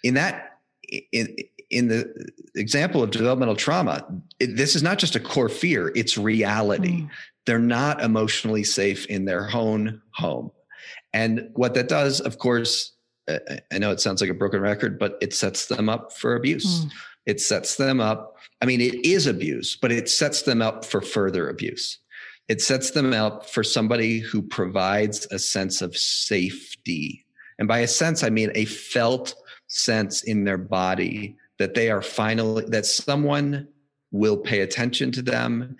in 0.03 0.13
that 0.15 0.59
in 1.11 1.35
in 1.71 1.87
the 1.87 2.31
example 2.55 3.01
of 3.01 3.11
developmental 3.11 3.55
trauma, 3.55 4.05
it, 4.39 4.55
this 4.55 4.75
is 4.75 4.83
not 4.83 4.99
just 4.99 5.15
a 5.15 5.19
core 5.19 5.49
fear; 5.49 5.91
it's 5.95 6.17
reality. 6.17 7.01
Mm. 7.01 7.09
They're 7.45 7.59
not 7.59 8.01
emotionally 8.01 8.63
safe 8.63 9.05
in 9.07 9.25
their 9.25 9.49
own 9.53 10.01
home, 10.13 10.51
and 11.13 11.49
what 11.53 11.73
that 11.73 11.87
does, 11.87 12.19
of 12.21 12.37
course, 12.39 12.93
I 13.27 13.77
know 13.79 13.91
it 13.91 13.99
sounds 13.99 14.21
like 14.21 14.29
a 14.29 14.35
broken 14.35 14.61
record, 14.61 14.99
but 14.99 15.17
it 15.21 15.33
sets 15.33 15.67
them 15.67 15.89
up 15.89 16.13
for 16.13 16.35
abuse. 16.35 16.85
Mm 16.85 16.91
it 17.25 17.41
sets 17.41 17.75
them 17.75 17.99
up. 17.99 18.37
I 18.61 18.65
mean, 18.65 18.81
it 18.81 19.05
is 19.05 19.27
abuse, 19.27 19.75
but 19.75 19.91
it 19.91 20.09
sets 20.09 20.43
them 20.43 20.61
up 20.61 20.85
for 20.85 21.01
further 21.01 21.49
abuse. 21.49 21.99
It 22.47 22.61
sets 22.61 22.91
them 22.91 23.13
up 23.13 23.49
for 23.49 23.63
somebody 23.63 24.19
who 24.19 24.41
provides 24.41 25.27
a 25.31 25.39
sense 25.39 25.81
of 25.81 25.97
safety. 25.97 27.25
And 27.57 27.67
by 27.67 27.79
a 27.79 27.87
sense, 27.87 28.23
I 28.23 28.29
mean 28.29 28.51
a 28.53 28.65
felt 28.65 29.35
sense 29.67 30.23
in 30.23 30.43
their 30.43 30.57
body 30.57 31.35
that 31.57 31.73
they 31.73 31.89
are 31.89 32.01
finally, 32.01 32.65
that 32.67 32.85
someone 32.85 33.67
will 34.11 34.37
pay 34.37 34.61
attention 34.61 35.11
to 35.13 35.21
them 35.21 35.75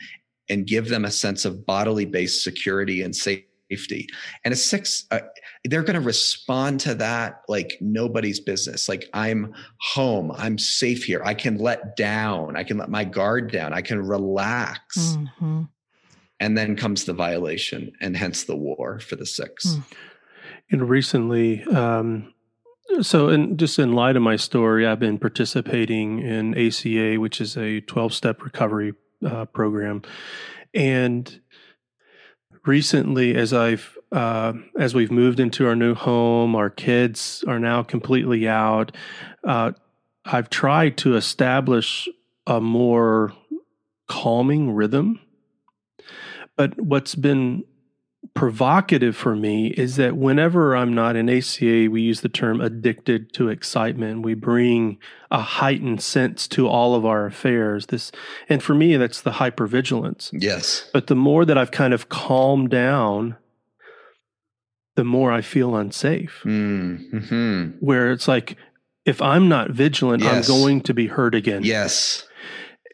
and 0.49 0.65
give 0.65 0.89
them 0.89 1.05
a 1.05 1.11
sense 1.11 1.45
of 1.45 1.65
bodily 1.65 2.05
based 2.05 2.43
security 2.43 3.01
and 3.01 3.15
safety 3.15 3.47
safety. 3.71 4.07
And 4.43 4.53
a 4.53 4.57
six, 4.57 5.05
uh, 5.11 5.19
they're 5.63 5.83
going 5.83 5.99
to 5.99 6.05
respond 6.05 6.79
to 6.81 6.95
that 6.95 7.41
like 7.47 7.77
nobody's 7.81 8.39
business. 8.39 8.87
Like 8.87 9.09
I'm 9.13 9.53
home, 9.79 10.31
I'm 10.31 10.57
safe 10.57 11.03
here. 11.03 11.21
I 11.23 11.33
can 11.33 11.57
let 11.57 11.95
down, 11.95 12.55
I 12.55 12.63
can 12.63 12.77
let 12.77 12.89
my 12.89 13.03
guard 13.03 13.51
down, 13.51 13.73
I 13.73 13.81
can 13.81 14.01
relax. 14.01 14.97
Mm-hmm. 14.97 15.63
And 16.41 16.57
then 16.57 16.75
comes 16.75 17.05
the 17.05 17.13
violation, 17.13 17.93
and 18.01 18.17
hence 18.17 18.43
the 18.43 18.57
war 18.57 18.99
for 18.99 19.15
the 19.15 19.25
six. 19.25 19.67
Mm. 19.67 19.83
You 20.69 20.77
know, 20.79 20.83
recently, 20.83 21.63
um, 21.63 22.33
so 23.01 23.29
in 23.29 23.55
just 23.55 23.79
in 23.79 23.93
light 23.93 24.17
of 24.17 24.21
my 24.21 24.35
story, 24.35 24.85
I've 24.85 24.99
been 24.99 25.17
participating 25.17 26.19
in 26.19 26.53
ACA, 26.53 27.21
which 27.21 27.39
is 27.39 27.57
a 27.57 27.79
12 27.81 28.13
step 28.13 28.43
recovery 28.43 28.93
uh, 29.25 29.45
program. 29.45 30.01
And 30.73 31.41
recently, 32.67 33.35
as 33.35 33.53
I've 33.53 33.97
uh, 34.11 34.53
as 34.79 34.95
we've 34.95 35.11
moved 35.11 35.39
into 35.39 35.67
our 35.67 35.75
new 35.75 35.93
home, 35.93 36.55
our 36.55 36.69
kids 36.69 37.43
are 37.47 37.59
now 37.59 37.83
completely 37.83 38.47
out. 38.47 38.95
Uh, 39.43 39.71
I've 40.23 40.49
tried 40.49 40.97
to 40.97 41.15
establish 41.15 42.07
a 42.47 42.61
more 42.61 43.33
calming 44.07 44.73
rhythm. 44.73 45.19
But 46.55 46.79
what's 46.79 47.15
been 47.15 47.65
provocative 48.35 49.15
for 49.15 49.33
me 49.33 49.67
is 49.67 49.95
that 49.95 50.17
whenever 50.17 50.75
I'm 50.75 50.93
not 50.93 51.15
in 51.15 51.29
ACA, 51.29 51.87
we 51.89 52.01
use 52.01 52.19
the 52.19 52.29
term 52.29 52.59
addicted 52.59 53.33
to 53.33 53.47
excitement. 53.47 54.23
We 54.23 54.33
bring 54.33 54.99
a 55.31 55.39
heightened 55.39 56.01
sense 56.01 56.45
to 56.49 56.67
all 56.67 56.95
of 56.95 57.05
our 57.05 57.25
affairs. 57.25 57.87
This, 57.87 58.11
and 58.49 58.61
for 58.61 58.75
me, 58.75 58.97
that's 58.97 59.21
the 59.21 59.31
hypervigilance. 59.31 60.31
Yes. 60.33 60.89
But 60.91 61.07
the 61.07 61.15
more 61.15 61.45
that 61.45 61.57
I've 61.57 61.71
kind 61.71 61.93
of 61.93 62.09
calmed 62.09 62.69
down, 62.69 63.37
the 64.95 65.05
more 65.05 65.31
I 65.31 65.41
feel 65.41 65.75
unsafe. 65.75 66.41
Mm-hmm. 66.43 67.77
Where 67.79 68.11
it's 68.11 68.27
like, 68.27 68.57
if 69.05 69.21
I'm 69.21 69.47
not 69.47 69.71
vigilant, 69.71 70.23
yes. 70.23 70.49
I'm 70.49 70.55
going 70.55 70.81
to 70.81 70.93
be 70.93 71.07
hurt 71.07 71.35
again. 71.35 71.63
Yes. 71.63 72.27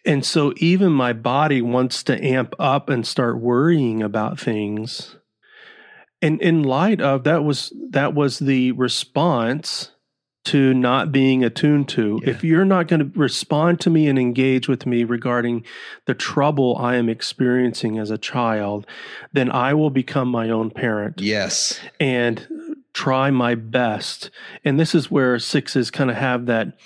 And 0.05 0.23
so 0.23 0.53
even 0.57 0.91
my 0.91 1.13
body 1.13 1.63
wants 1.63 2.03
to 2.03 2.23
amp 2.23 2.53
up 2.59 2.89
and 2.89 3.07
start 3.07 3.39
worrying 3.39 4.03
about 4.03 4.39
things 4.39 5.15
and 6.21 6.41
in 6.41 6.63
light 6.63 7.01
of 7.01 7.23
that 7.23 7.43
was 7.43 7.73
that 7.89 8.13
was 8.13 8.39
the 8.39 8.71
response 8.73 9.91
to 10.43 10.73
not 10.73 11.11
being 11.11 11.43
attuned 11.43 11.87
to. 11.87 12.19
Yeah. 12.23 12.31
if 12.31 12.43
you're 12.43 12.65
not 12.65 12.87
going 12.87 13.11
to 13.11 13.19
respond 13.19 13.79
to 13.81 13.91
me 13.91 14.07
and 14.07 14.17
engage 14.17 14.67
with 14.67 14.87
me 14.87 15.03
regarding 15.03 15.63
the 16.05 16.15
trouble 16.15 16.75
i 16.79 16.95
am 16.95 17.09
experiencing 17.09 17.99
as 17.99 18.09
a 18.09 18.17
child 18.17 18.87
then 19.33 19.51
i 19.51 19.73
will 19.73 19.91
become 19.91 20.27
my 20.27 20.49
own 20.49 20.71
parent. 20.71 21.21
Yes. 21.21 21.79
And 21.99 22.47
try 22.93 23.31
my 23.31 23.55
best. 23.55 24.29
And 24.63 24.79
this 24.79 24.93
is 24.93 25.09
where 25.09 25.39
sixes 25.39 25.91
kind 25.91 26.09
of 26.09 26.17
have 26.17 26.45
that 26.47 26.77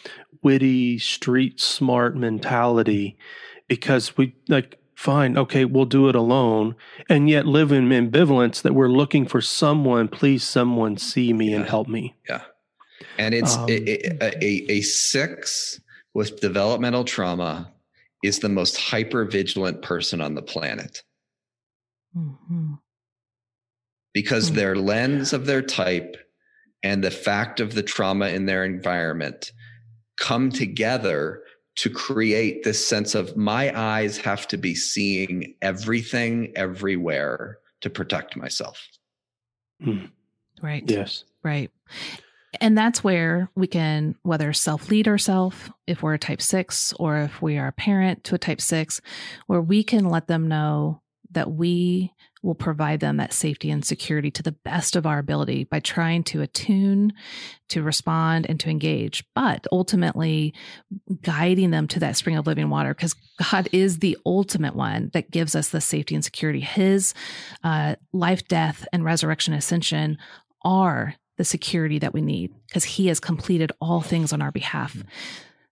witty 0.41 0.99
street 0.99 1.59
smart 1.59 2.15
mentality 2.15 3.17
because 3.67 4.15
we 4.15 4.35
like 4.47 4.77
fine, 4.95 5.37
okay, 5.37 5.65
we'll 5.65 5.85
do 5.85 6.09
it 6.09 6.15
alone, 6.15 6.75
and 7.09 7.29
yet 7.29 7.45
live 7.45 7.71
in 7.71 7.89
ambivalence 7.89 8.61
that 8.61 8.73
we're 8.73 8.89
looking 8.89 9.27
for 9.27 9.41
someone, 9.41 10.07
please, 10.07 10.43
someone 10.43 10.97
see 10.97 11.33
me 11.33 11.51
yeah. 11.51 11.57
and 11.57 11.65
help 11.65 11.87
me. 11.87 12.15
Yeah. 12.27 12.41
And 13.17 13.33
it's 13.33 13.55
um, 13.55 13.69
a, 13.69 14.23
a, 14.23 14.71
a, 14.71 14.81
six 14.81 15.79
with 16.13 16.39
developmental 16.39 17.03
trauma 17.03 17.71
is 18.23 18.39
the 18.39 18.49
most 18.49 18.77
hyper 18.77 19.25
vigilant 19.25 19.81
person 19.81 20.21
on 20.21 20.33
the 20.33 20.41
planet. 20.41 21.03
Mm-hmm. 22.15 22.75
Because 24.13 24.47
mm-hmm. 24.47 24.55
their 24.55 24.75
lens 24.75 25.33
of 25.33 25.45
their 25.45 25.61
type 25.61 26.15
and 26.83 27.03
the 27.03 27.11
fact 27.11 27.59
of 27.59 27.73
the 27.73 27.83
trauma 27.83 28.27
in 28.27 28.45
their 28.45 28.63
environment 28.63 29.51
come 30.17 30.49
together 30.49 31.43
to 31.75 31.89
create 31.89 32.63
this 32.63 32.85
sense 32.85 33.15
of 33.15 33.35
my 33.35 33.77
eyes 33.77 34.17
have 34.17 34.47
to 34.47 34.57
be 34.57 34.75
seeing 34.75 35.55
everything 35.61 36.51
everywhere 36.55 37.57
to 37.81 37.89
protect 37.89 38.35
myself. 38.37 38.87
Hmm. 39.83 40.05
Right. 40.61 40.83
Yes. 40.89 41.25
Right. 41.43 41.69
And 42.61 42.77
that's 42.77 43.03
where 43.03 43.49
we 43.55 43.67
can, 43.67 44.15
whether 44.23 44.53
self 44.53 44.89
lead 44.89 45.07
ourselves, 45.07 45.57
if 45.87 46.01
we're 46.01 46.13
a 46.13 46.19
type 46.19 46.41
six, 46.41 46.93
or 46.93 47.19
if 47.19 47.41
we 47.41 47.57
are 47.57 47.67
a 47.67 47.73
parent 47.73 48.23
to 48.25 48.35
a 48.35 48.39
type 48.39 48.61
six, 48.61 49.01
where 49.47 49.61
we 49.61 49.83
can 49.83 50.05
let 50.05 50.27
them 50.27 50.47
know 50.47 51.01
that 51.31 51.51
we 51.51 52.13
will 52.45 52.55
provide 52.55 52.99
them 52.99 53.17
that 53.17 53.33
safety 53.33 53.71
and 53.71 53.83
security 53.83 54.29
to 54.29 54.43
the 54.43 54.51
best 54.51 54.95
of 54.95 55.07
our 55.07 55.17
ability 55.17 55.63
by 55.63 55.79
trying 55.79 56.23
to 56.23 56.41
attune, 56.41 57.11
to 57.67 57.81
respond, 57.81 58.45
and 58.47 58.59
to 58.59 58.69
engage, 58.69 59.25
but 59.33 59.65
ultimately 59.71 60.53
guiding 61.23 61.71
them 61.71 61.87
to 61.87 61.99
that 61.99 62.15
spring 62.15 62.37
of 62.37 62.45
living 62.45 62.69
water 62.69 62.93
because 62.93 63.15
God 63.51 63.67
is 63.71 63.97
the 63.97 64.15
ultimate 64.25 64.75
one 64.75 65.09
that 65.13 65.31
gives 65.31 65.55
us 65.55 65.69
the 65.69 65.81
safety 65.81 66.13
and 66.13 66.23
security. 66.23 66.59
His 66.59 67.15
uh, 67.63 67.95
life, 68.13 68.47
death, 68.47 68.87
and 68.93 69.03
resurrection 69.03 69.55
ascension 69.55 70.19
are 70.63 71.15
the 71.37 71.45
security 71.45 71.97
that 71.99 72.13
we 72.13 72.21
need 72.21 72.53
because 72.67 72.83
He 72.83 73.07
has 73.07 73.19
completed 73.19 73.71
all 73.81 74.01
things 74.01 74.31
on 74.31 74.41
our 74.41 74.51
behalf. 74.51 75.03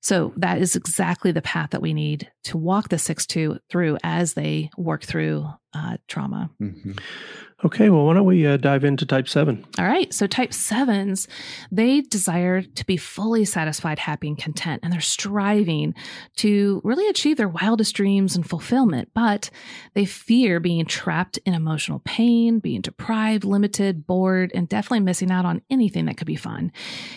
So 0.01 0.33
that 0.35 0.57
is 0.57 0.75
exactly 0.75 1.31
the 1.31 1.41
path 1.41 1.69
that 1.69 1.81
we 1.81 1.93
need 1.93 2.29
to 2.45 2.57
walk 2.57 2.89
the 2.89 2.97
six 2.97 3.25
two 3.25 3.59
through 3.69 3.99
as 4.03 4.33
they 4.33 4.69
work 4.75 5.03
through 5.03 5.47
uh, 5.73 5.97
trauma. 6.07 6.49
Mm-hmm. 6.61 6.93
Okay, 7.65 7.89
well, 7.89 8.05
why 8.05 8.13
don't 8.13 8.25
we 8.25 8.45
uh, 8.45 8.57
dive 8.57 8.83
into 8.83 9.05
type 9.05 9.29
seven? 9.29 9.65
All 9.79 9.85
right. 9.85 10.13
So, 10.13 10.27
type 10.27 10.53
sevens, 10.53 11.29
they 11.71 12.01
desire 12.01 12.61
to 12.61 12.85
be 12.85 12.97
fully 12.97 13.45
satisfied, 13.45 13.99
happy, 13.99 14.27
and 14.27 14.37
content, 14.37 14.81
and 14.83 14.91
they're 14.91 14.99
striving 14.99 15.95
to 16.37 16.81
really 16.83 17.07
achieve 17.07 17.37
their 17.37 17.47
wildest 17.47 17.95
dreams 17.95 18.35
and 18.35 18.47
fulfillment, 18.47 19.11
but 19.13 19.49
they 19.93 20.03
fear 20.03 20.59
being 20.59 20.85
trapped 20.85 21.39
in 21.45 21.53
emotional 21.53 21.99
pain, 22.03 22.59
being 22.59 22.81
deprived, 22.81 23.45
limited, 23.45 24.05
bored, 24.05 24.51
and 24.53 24.67
definitely 24.67 24.99
missing 24.99 25.31
out 25.31 25.45
on 25.45 25.61
anything 25.69 26.05
that 26.05 26.17
could 26.17 26.27
be 26.27 26.35
fun. 26.35 26.69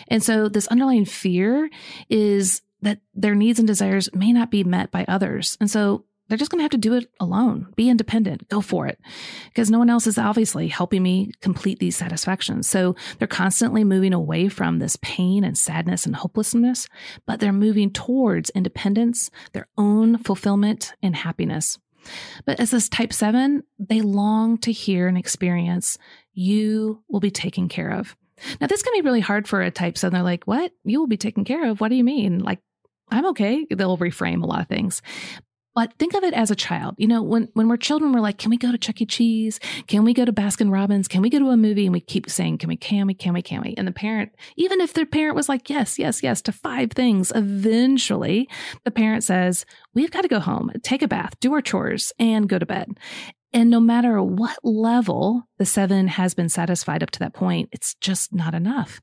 And 0.07 0.23
so, 0.23 0.47
this 0.47 0.67
underlying 0.67 1.05
fear 1.05 1.69
is 2.09 2.61
that 2.81 2.99
their 3.13 3.35
needs 3.35 3.59
and 3.59 3.67
desires 3.67 4.09
may 4.13 4.31
not 4.31 4.51
be 4.51 4.63
met 4.63 4.91
by 4.91 5.03
others. 5.07 5.57
And 5.59 5.69
so 5.69 6.05
they're 6.27 6.37
just 6.37 6.51
going 6.51 6.59
to 6.59 6.63
have 6.63 6.71
to 6.71 6.77
do 6.77 6.93
it 6.93 7.09
alone. 7.19 7.71
Be 7.75 7.89
independent. 7.89 8.49
Go 8.49 8.61
for 8.61 8.87
it. 8.87 8.99
Because 9.45 9.71
no 9.71 9.79
one 9.79 9.89
else 9.89 10.07
is 10.07 10.17
obviously 10.17 10.67
helping 10.67 11.03
me 11.03 11.31
complete 11.41 11.79
these 11.79 11.95
satisfactions. 11.95 12.67
So 12.67 12.95
they're 13.17 13.27
constantly 13.27 13.83
moving 13.83 14.13
away 14.13 14.49
from 14.49 14.79
this 14.79 14.97
pain 15.01 15.43
and 15.43 15.57
sadness 15.57 16.05
and 16.05 16.15
hopelessness, 16.15 16.87
but 17.25 17.39
they're 17.39 17.53
moving 17.53 17.91
towards 17.91 18.49
independence, 18.51 19.29
their 19.53 19.67
own 19.77 20.17
fulfillment 20.17 20.93
and 21.01 21.15
happiness. 21.15 21.77
But 22.45 22.59
as 22.59 22.71
this 22.71 22.89
type 22.89 23.11
seven, 23.13 23.63
they 23.79 24.01
long 24.01 24.57
to 24.59 24.71
hear 24.71 25.07
and 25.07 25.17
experience 25.17 25.97
you 26.33 27.03
will 27.09 27.19
be 27.19 27.31
taken 27.31 27.67
care 27.67 27.91
of. 27.91 28.15
Now, 28.61 28.67
this 28.67 28.83
can 28.83 28.93
be 28.93 29.01
really 29.01 29.19
hard 29.19 29.47
for 29.47 29.61
a 29.61 29.71
type 29.71 29.97
seven. 29.97 30.13
They're 30.13 30.23
like, 30.23 30.45
what? 30.45 30.71
You 30.83 30.99
will 30.99 31.07
be 31.07 31.17
taken 31.17 31.43
care 31.43 31.69
of. 31.69 31.81
What 31.81 31.89
do 31.89 31.95
you 31.95 32.03
mean? 32.03 32.39
Like, 32.39 32.59
I'm 33.09 33.25
okay. 33.27 33.65
They'll 33.69 33.97
reframe 33.97 34.43
a 34.43 34.45
lot 34.45 34.61
of 34.61 34.67
things. 34.67 35.01
But 35.77 35.93
think 35.99 36.15
of 36.15 36.23
it 36.23 36.33
as 36.33 36.49
a 36.49 36.55
child. 36.55 36.95
You 36.97 37.07
know, 37.07 37.21
when, 37.21 37.49
when 37.53 37.67
we're 37.67 37.77
children, 37.77 38.11
we're 38.11 38.19
like, 38.19 38.39
can 38.39 38.49
we 38.49 38.57
go 38.57 38.71
to 38.71 38.79
Chuck 38.79 38.99
E. 38.99 39.05
Cheese? 39.05 39.59
Can 39.85 40.03
we 40.03 40.11
go 40.11 40.25
to 40.25 40.33
Baskin 40.33 40.73
Robbins? 40.73 41.07
Can 41.07 41.21
we 41.21 41.29
go 41.29 41.37
to 41.37 41.49
a 41.49 41.55
movie? 41.55 41.85
And 41.85 41.93
we 41.93 41.99
keep 41.99 42.31
saying, 42.31 42.57
can 42.57 42.67
we, 42.67 42.75
can 42.75 43.05
we, 43.05 43.13
can 43.13 43.31
we, 43.31 43.43
can 43.43 43.61
we? 43.61 43.75
And 43.77 43.87
the 43.87 43.91
parent, 43.91 44.33
even 44.55 44.81
if 44.81 44.93
their 44.93 45.05
parent 45.05 45.35
was 45.35 45.47
like, 45.47 45.69
yes, 45.69 45.99
yes, 45.99 46.23
yes, 46.23 46.41
to 46.41 46.51
five 46.51 46.93
things, 46.93 47.31
eventually 47.35 48.49
the 48.85 48.89
parent 48.89 49.23
says, 49.23 49.67
we've 49.93 50.09
got 50.09 50.21
to 50.21 50.27
go 50.27 50.39
home, 50.39 50.71
take 50.81 51.03
a 51.03 51.07
bath, 51.07 51.39
do 51.41 51.53
our 51.53 51.61
chores, 51.61 52.11
and 52.17 52.49
go 52.49 52.57
to 52.57 52.65
bed. 52.65 52.97
And 53.53 53.69
no 53.69 53.79
matter 53.79 54.21
what 54.21 54.57
level 54.63 55.43
the 55.57 55.65
seven 55.65 56.07
has 56.07 56.33
been 56.33 56.49
satisfied 56.49 57.01
up 57.01 57.11
to 57.11 57.19
that 57.19 57.33
point, 57.33 57.69
it's 57.71 57.95
just 57.95 58.33
not 58.33 58.53
enough. 58.53 58.99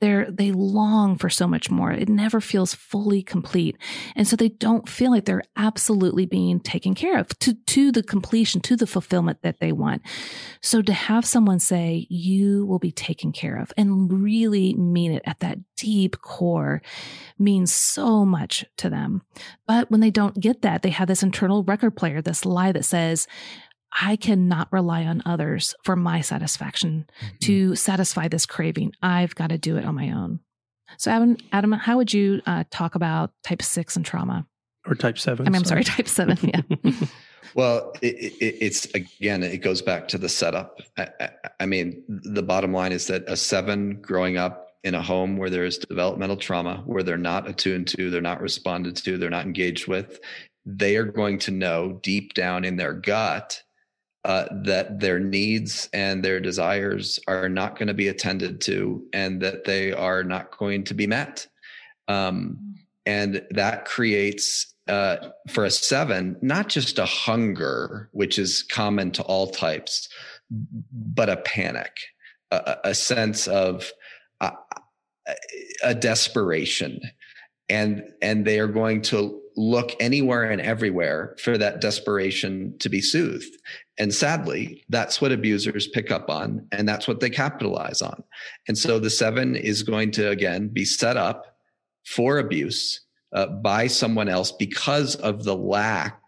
They're, 0.00 0.30
they 0.30 0.50
long 0.50 1.16
for 1.16 1.30
so 1.30 1.46
much 1.46 1.70
more. 1.70 1.92
It 1.92 2.08
never 2.08 2.40
feels 2.40 2.74
fully 2.74 3.22
complete. 3.22 3.76
And 4.16 4.26
so 4.26 4.36
they 4.36 4.48
don't 4.48 4.88
feel 4.88 5.12
like 5.12 5.24
they're 5.24 5.44
absolutely 5.56 6.26
being 6.26 6.60
taken 6.60 6.94
care 6.94 7.18
of 7.18 7.28
to, 7.38 7.54
to 7.54 7.92
the 7.92 8.02
completion, 8.02 8.60
to 8.62 8.76
the 8.76 8.86
fulfillment 8.86 9.42
that 9.42 9.60
they 9.60 9.72
want. 9.72 10.02
So 10.60 10.82
to 10.82 10.92
have 10.92 11.24
someone 11.24 11.60
say, 11.60 12.06
you 12.10 12.66
will 12.66 12.80
be 12.80 12.92
taken 12.92 13.32
care 13.32 13.56
of 13.56 13.72
and 13.76 14.12
really 14.12 14.74
mean 14.74 15.12
it 15.12 15.22
at 15.24 15.40
that 15.40 15.58
deep 15.76 16.20
core 16.20 16.82
means 17.38 17.72
so 17.72 18.24
much 18.24 18.64
to 18.76 18.90
them. 18.90 19.22
But 19.66 19.90
when 19.90 20.00
they 20.00 20.10
don't 20.10 20.38
get 20.38 20.62
that, 20.62 20.82
they 20.82 20.90
have 20.90 21.08
this 21.08 21.22
internal 21.22 21.62
record 21.64 21.96
player, 21.96 22.20
this 22.20 22.44
lie 22.44 22.72
that 22.72 22.84
says, 22.84 23.26
I 24.00 24.16
cannot 24.16 24.72
rely 24.72 25.04
on 25.04 25.22
others 25.24 25.74
for 25.84 25.96
my 25.96 26.20
satisfaction 26.20 27.08
mm-hmm. 27.20 27.36
to 27.42 27.76
satisfy 27.76 28.28
this 28.28 28.46
craving. 28.46 28.92
I've 29.02 29.34
got 29.34 29.50
to 29.50 29.58
do 29.58 29.76
it 29.76 29.84
on 29.84 29.94
my 29.94 30.10
own. 30.10 30.40
So, 30.98 31.10
Adam, 31.10 31.36
Adam 31.52 31.72
how 31.72 31.96
would 31.96 32.12
you 32.12 32.40
uh, 32.46 32.64
talk 32.70 32.94
about 32.94 33.32
type 33.42 33.62
six 33.62 33.96
and 33.96 34.04
trauma? 34.04 34.46
Or 34.86 34.94
type 34.94 35.18
seven? 35.18 35.46
I 35.46 35.50
mean, 35.50 35.56
I'm 35.56 35.64
sorry, 35.64 35.84
type 35.84 36.08
seven. 36.08 36.38
Yeah. 36.42 36.92
well, 37.54 37.92
it, 38.02 38.16
it, 38.16 38.56
it's 38.60 38.86
again, 38.94 39.42
it 39.42 39.58
goes 39.58 39.80
back 39.80 40.08
to 40.08 40.18
the 40.18 40.28
setup. 40.28 40.80
I, 40.98 41.08
I, 41.20 41.30
I 41.60 41.66
mean, 41.66 42.04
the 42.08 42.42
bottom 42.42 42.72
line 42.72 42.92
is 42.92 43.06
that 43.06 43.24
a 43.26 43.36
seven 43.36 44.00
growing 44.00 44.36
up 44.36 44.72
in 44.82 44.94
a 44.94 45.02
home 45.02 45.38
where 45.38 45.48
there 45.48 45.64
is 45.64 45.78
developmental 45.78 46.36
trauma, 46.36 46.82
where 46.84 47.02
they're 47.02 47.16
not 47.16 47.48
attuned 47.48 47.88
to, 47.88 48.10
they're 48.10 48.20
not 48.20 48.42
responded 48.42 48.96
to, 48.96 49.16
they're 49.16 49.30
not 49.30 49.46
engaged 49.46 49.88
with, 49.88 50.20
they 50.66 50.96
are 50.96 51.04
going 51.04 51.38
to 51.38 51.50
know 51.50 51.98
deep 52.02 52.34
down 52.34 52.64
in 52.64 52.76
their 52.76 52.92
gut 52.92 53.62
uh, 54.24 54.46
that 54.50 55.00
their 55.00 55.20
needs 55.20 55.88
and 55.92 56.24
their 56.24 56.40
desires 56.40 57.20
are 57.28 57.48
not 57.48 57.78
going 57.78 57.88
to 57.88 57.94
be 57.94 58.08
attended 58.08 58.60
to 58.62 59.04
and 59.12 59.42
that 59.42 59.64
they 59.64 59.92
are 59.92 60.24
not 60.24 60.56
going 60.56 60.82
to 60.84 60.94
be 60.94 61.06
met. 61.06 61.46
Um, 62.08 62.76
and 63.04 63.42
that 63.50 63.84
creates, 63.84 64.74
uh, 64.88 65.16
for 65.50 65.64
a 65.64 65.70
seven, 65.70 66.36
not 66.40 66.68
just 66.68 66.98
a 66.98 67.04
hunger, 67.04 68.08
which 68.12 68.38
is 68.38 68.62
common 68.62 69.10
to 69.12 69.22
all 69.24 69.48
types, 69.50 70.08
but 70.50 71.28
a 71.28 71.36
panic, 71.36 71.94
a, 72.50 72.76
a 72.84 72.94
sense 72.94 73.46
of 73.46 73.92
uh, 74.40 74.52
a 75.82 75.94
desperation. 75.94 77.00
And, 77.68 78.04
and 78.22 78.46
they 78.46 78.58
are 78.58 78.68
going 78.68 79.02
to 79.02 79.40
look 79.56 79.92
anywhere 80.00 80.50
and 80.50 80.60
everywhere 80.60 81.36
for 81.38 81.56
that 81.58 81.80
desperation 81.80 82.76
to 82.78 82.88
be 82.88 83.00
soothed. 83.00 83.56
And 83.98 84.12
sadly, 84.12 84.84
that's 84.88 85.20
what 85.20 85.32
abusers 85.32 85.86
pick 85.86 86.10
up 86.10 86.28
on, 86.28 86.66
and 86.72 86.88
that's 86.88 87.06
what 87.06 87.20
they 87.20 87.30
capitalize 87.30 88.02
on. 88.02 88.24
And 88.66 88.76
so 88.76 88.98
the 88.98 89.10
seven 89.10 89.54
is 89.54 89.82
going 89.82 90.10
to, 90.12 90.30
again, 90.30 90.68
be 90.68 90.84
set 90.84 91.16
up 91.16 91.56
for 92.04 92.38
abuse 92.38 93.00
uh, 93.32 93.46
by 93.46 93.86
someone 93.86 94.28
else 94.28 94.50
because 94.52 95.14
of 95.16 95.44
the 95.44 95.56
lack 95.56 96.20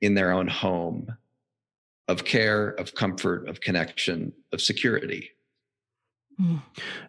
in 0.00 0.14
their 0.14 0.32
own 0.32 0.48
home 0.48 1.08
of 2.08 2.24
care, 2.24 2.70
of 2.70 2.94
comfort, 2.94 3.48
of 3.48 3.60
connection, 3.60 4.32
of 4.52 4.60
security. 4.60 5.30
Hmm. 6.36 6.56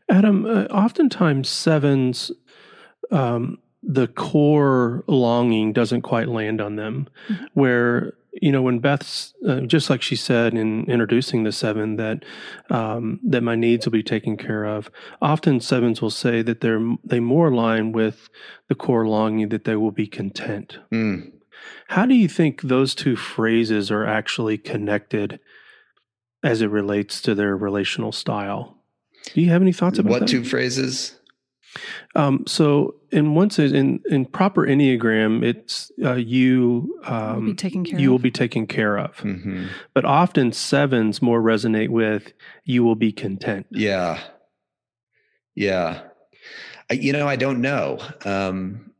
Adam, 0.10 0.46
uh, 0.46 0.64
oftentimes 0.66 1.50
sevens 1.50 2.32
um, 3.12 3.58
the 3.88 4.08
core 4.08 5.04
longing 5.08 5.72
doesn't 5.72 6.02
quite 6.02 6.28
land 6.28 6.60
on 6.60 6.76
them 6.76 7.08
mm-hmm. 7.28 7.46
where 7.54 8.14
you 8.34 8.52
know 8.52 8.62
when 8.62 8.80
beth's 8.80 9.34
uh, 9.48 9.62
just 9.62 9.90
like 9.90 10.02
she 10.02 10.16
said 10.16 10.54
in 10.54 10.86
introducing 10.86 11.44
the 11.44 11.52
seven 11.52 11.96
that 11.96 12.26
um, 12.70 13.20
that 13.24 13.44
my 13.44 13.56
needs 13.56 13.86
will 13.86 13.92
be 13.92 14.04
taken 14.04 14.38
care 14.38 14.66
of 14.66 14.90
often 15.22 15.60
sevens 15.60 16.02
will 16.02 16.10
say 16.10 16.42
that 16.42 16.62
they're 16.62 16.96
they 17.04 17.20
more 17.20 17.50
align 17.50 17.92
with 17.92 18.30
the 18.68 18.76
core 18.76 19.08
longing 19.08 19.50
that 19.50 19.64
they 19.64 19.76
will 19.76 19.92
be 19.92 20.08
content 20.08 20.80
mm. 20.92 21.32
how 21.90 22.06
do 22.06 22.16
you 22.16 22.28
think 22.28 22.64
those 22.64 22.96
two 22.96 23.16
phrases 23.16 23.92
are 23.92 24.06
actually 24.06 24.58
connected 24.58 25.40
as 26.44 26.62
it 26.62 26.70
relates 26.70 27.22
to 27.22 27.36
their 27.36 27.56
relational 27.56 28.12
style 28.12 28.78
do 29.34 29.42
you 29.42 29.50
have 29.50 29.62
any 29.62 29.74
thoughts 29.74 30.00
about 30.00 30.10
what 30.10 30.20
that? 30.22 30.28
two 30.28 30.44
phrases 30.44 31.20
um, 32.16 32.44
so, 32.48 32.96
in 33.12 33.36
one 33.36 33.50
sense, 33.50 33.72
in 33.72 34.02
in 34.10 34.26
proper 34.26 34.66
enneagram, 34.66 35.44
it's 35.44 35.92
uh, 36.04 36.14
you 36.14 37.00
um, 37.06 37.36
will 37.36 37.52
be 37.52 37.56
taken 37.56 37.86
care 37.86 38.00
you 38.00 38.10
of. 38.10 38.12
will 38.12 38.20
be 38.20 38.32
taken 38.32 38.68
care 38.68 38.98
of. 38.98 39.18
Mm-hmm. 39.18 39.68
But 39.94 40.06
often 40.06 40.52
sevens 40.52 41.22
more 41.22 41.42
resonate 41.42 41.90
with 41.90 42.34
you 42.64 42.84
will 42.84 42.96
be 42.96 43.12
content. 43.12 43.68
Yeah, 43.72 44.22
yeah. 45.56 46.02
I, 46.90 46.94
you 46.94 47.14
know, 47.14 47.28
I 47.28 47.36
don't 47.36 47.62
know. 47.62 48.00
Um, 48.24 48.92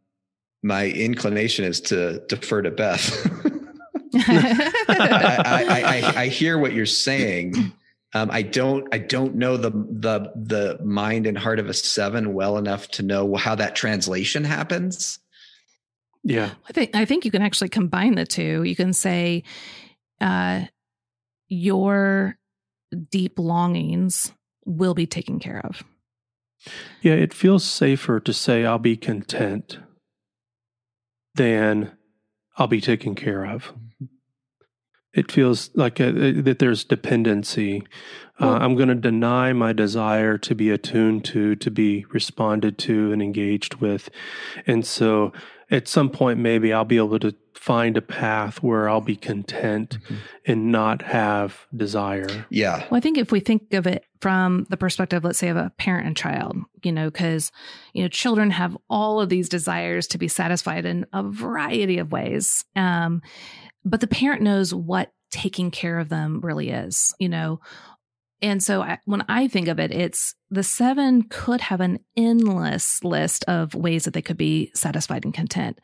my 0.64 0.88
inclination 0.88 1.66
is 1.66 1.80
to 1.82 2.20
defer 2.28 2.62
to 2.64 2.72
Beth. 2.72 3.32
I, 4.18 5.66
I, 5.70 6.12
I, 6.14 6.22
I 6.22 6.28
hear 6.28 6.58
what 6.58 6.74
you're 6.74 6.86
saying. 6.86 7.74
Um, 8.16 8.32
I 8.32 8.44
don't 8.44 8.88
I 8.94 8.98
don't 8.98 9.36
know 9.36 9.58
the 9.58 9.72
the 9.72 10.32
the 10.36 10.80
mind 10.82 11.28
and 11.28 11.38
heart 11.38 11.60
of 11.60 11.68
a 11.68 11.74
seven 11.74 12.34
well 12.34 12.58
enough 12.58 12.88
to 12.92 13.04
know 13.04 13.36
how 13.36 13.56
that 13.56 13.76
translation 13.76 14.46
happens. 14.46 15.20
Yeah, 16.24 16.52
I 16.68 16.72
think 16.72 16.96
I 16.96 17.04
think 17.04 17.26
you 17.26 17.32
can 17.32 17.42
actually 17.42 17.70
combine 17.70 18.16
the 18.16 18.26
two. 18.26 18.64
You 18.64 18.74
can 18.74 18.94
say, 18.94 19.44
uh, 20.22 20.62
your 21.50 22.38
deep 23.12 23.38
longings 23.38 24.32
will 24.66 24.94
be 24.94 25.06
taken 25.06 25.38
care 25.38 25.62
of. 25.66 25.84
Yeah, 27.02 27.16
it 27.16 27.34
feels 27.34 27.66
safer 27.66 28.22
to 28.22 28.32
say 28.32 28.66
I'll 28.66 28.80
be 28.80 28.96
content 28.96 29.78
than 31.36 31.92
I'll 32.58 32.68
be 32.68 32.80
taken 32.80 33.14
care 33.14 33.46
of 33.46 33.74
it 35.16 35.32
feels 35.32 35.72
like 35.74 36.00
a, 36.00 36.12
that 36.34 36.60
there's 36.60 36.84
dependency. 36.84 37.82
Uh, 38.40 38.48
well, 38.48 38.56
I'm 38.56 38.76
going 38.76 38.90
to 38.90 38.96
deny 38.96 39.54
my 39.54 39.74
desire 39.74 40.38
to 40.40 40.54
be 40.54 40.70
attuned 40.70 41.26
to, 41.26 41.56
to 41.56 41.72
be 41.72 42.06
responded 42.12 42.78
to 42.80 43.12
and 43.14 43.22
engaged 43.22 43.76
with. 43.76 44.10
And 44.68 44.86
so 44.86 45.32
at 45.72 45.88
some 45.88 46.10
point, 46.10 46.40
maybe 46.40 46.74
I'll 46.74 46.86
be 46.86 46.98
able 46.98 47.20
to 47.20 47.34
find 47.54 47.98
a 47.98 48.02
path 48.02 48.62
where 48.62 48.88
I'll 48.88 49.02
be 49.02 49.16
content 49.16 49.98
mm-hmm. 50.04 50.16
and 50.46 50.72
not 50.72 51.02
have 51.02 51.66
desire. 51.76 52.46
Yeah. 52.50 52.86
Well, 52.92 52.98
I 52.98 53.00
think 53.00 53.18
if 53.18 53.32
we 53.32 53.40
think 53.40 53.74
of 53.74 53.88
it 53.88 54.06
from 54.22 54.68
the 54.70 54.78
perspective, 54.78 55.24
let's 55.24 55.40
say, 55.40 55.48
of 55.48 55.58
a 55.58 55.72
parent 55.78 56.06
and 56.06 56.16
child, 56.16 56.58
you 56.84 56.92
know, 56.92 57.10
because, 57.10 57.52
you 57.94 58.04
know, 58.04 58.08
children 58.10 58.52
have 58.52 58.78
all 58.88 59.20
of 59.20 59.30
these 59.30 59.50
desires 59.50 60.06
to 60.08 60.20
be 60.20 60.28
satisfied 60.28 60.86
in 60.86 61.08
a 61.14 61.24
variety 61.24 61.98
of 61.98 62.12
ways. 62.12 62.66
Um, 62.76 63.24
but 63.86 64.02
the 64.02 64.08
parent 64.08 64.42
knows 64.42 64.74
what 64.74 65.14
taking 65.32 65.72
care 65.72 66.00
of 66.00 66.10
them 66.10 66.42
really 66.42 66.70
is, 66.70 67.14
you 67.20 67.30
know. 67.30 67.60
And 68.42 68.62
so 68.62 68.82
I, 68.82 69.00
when 69.06 69.24
I 69.30 69.48
think 69.48 69.68
of 69.68 69.80
it, 69.80 69.92
it's 69.92 70.36
the 70.50 70.64
seven 70.64 71.24
could 71.24 71.62
have 71.62 71.82
an 71.82 72.00
endless 72.18 73.04
list 73.04 73.46
of 73.46 73.74
ways 73.74 74.04
that 74.04 74.14
they 74.14 74.22
could 74.22 74.38
be 74.38 74.72
satisfied 74.74 75.24
and 75.24 75.34
content. 75.34 75.80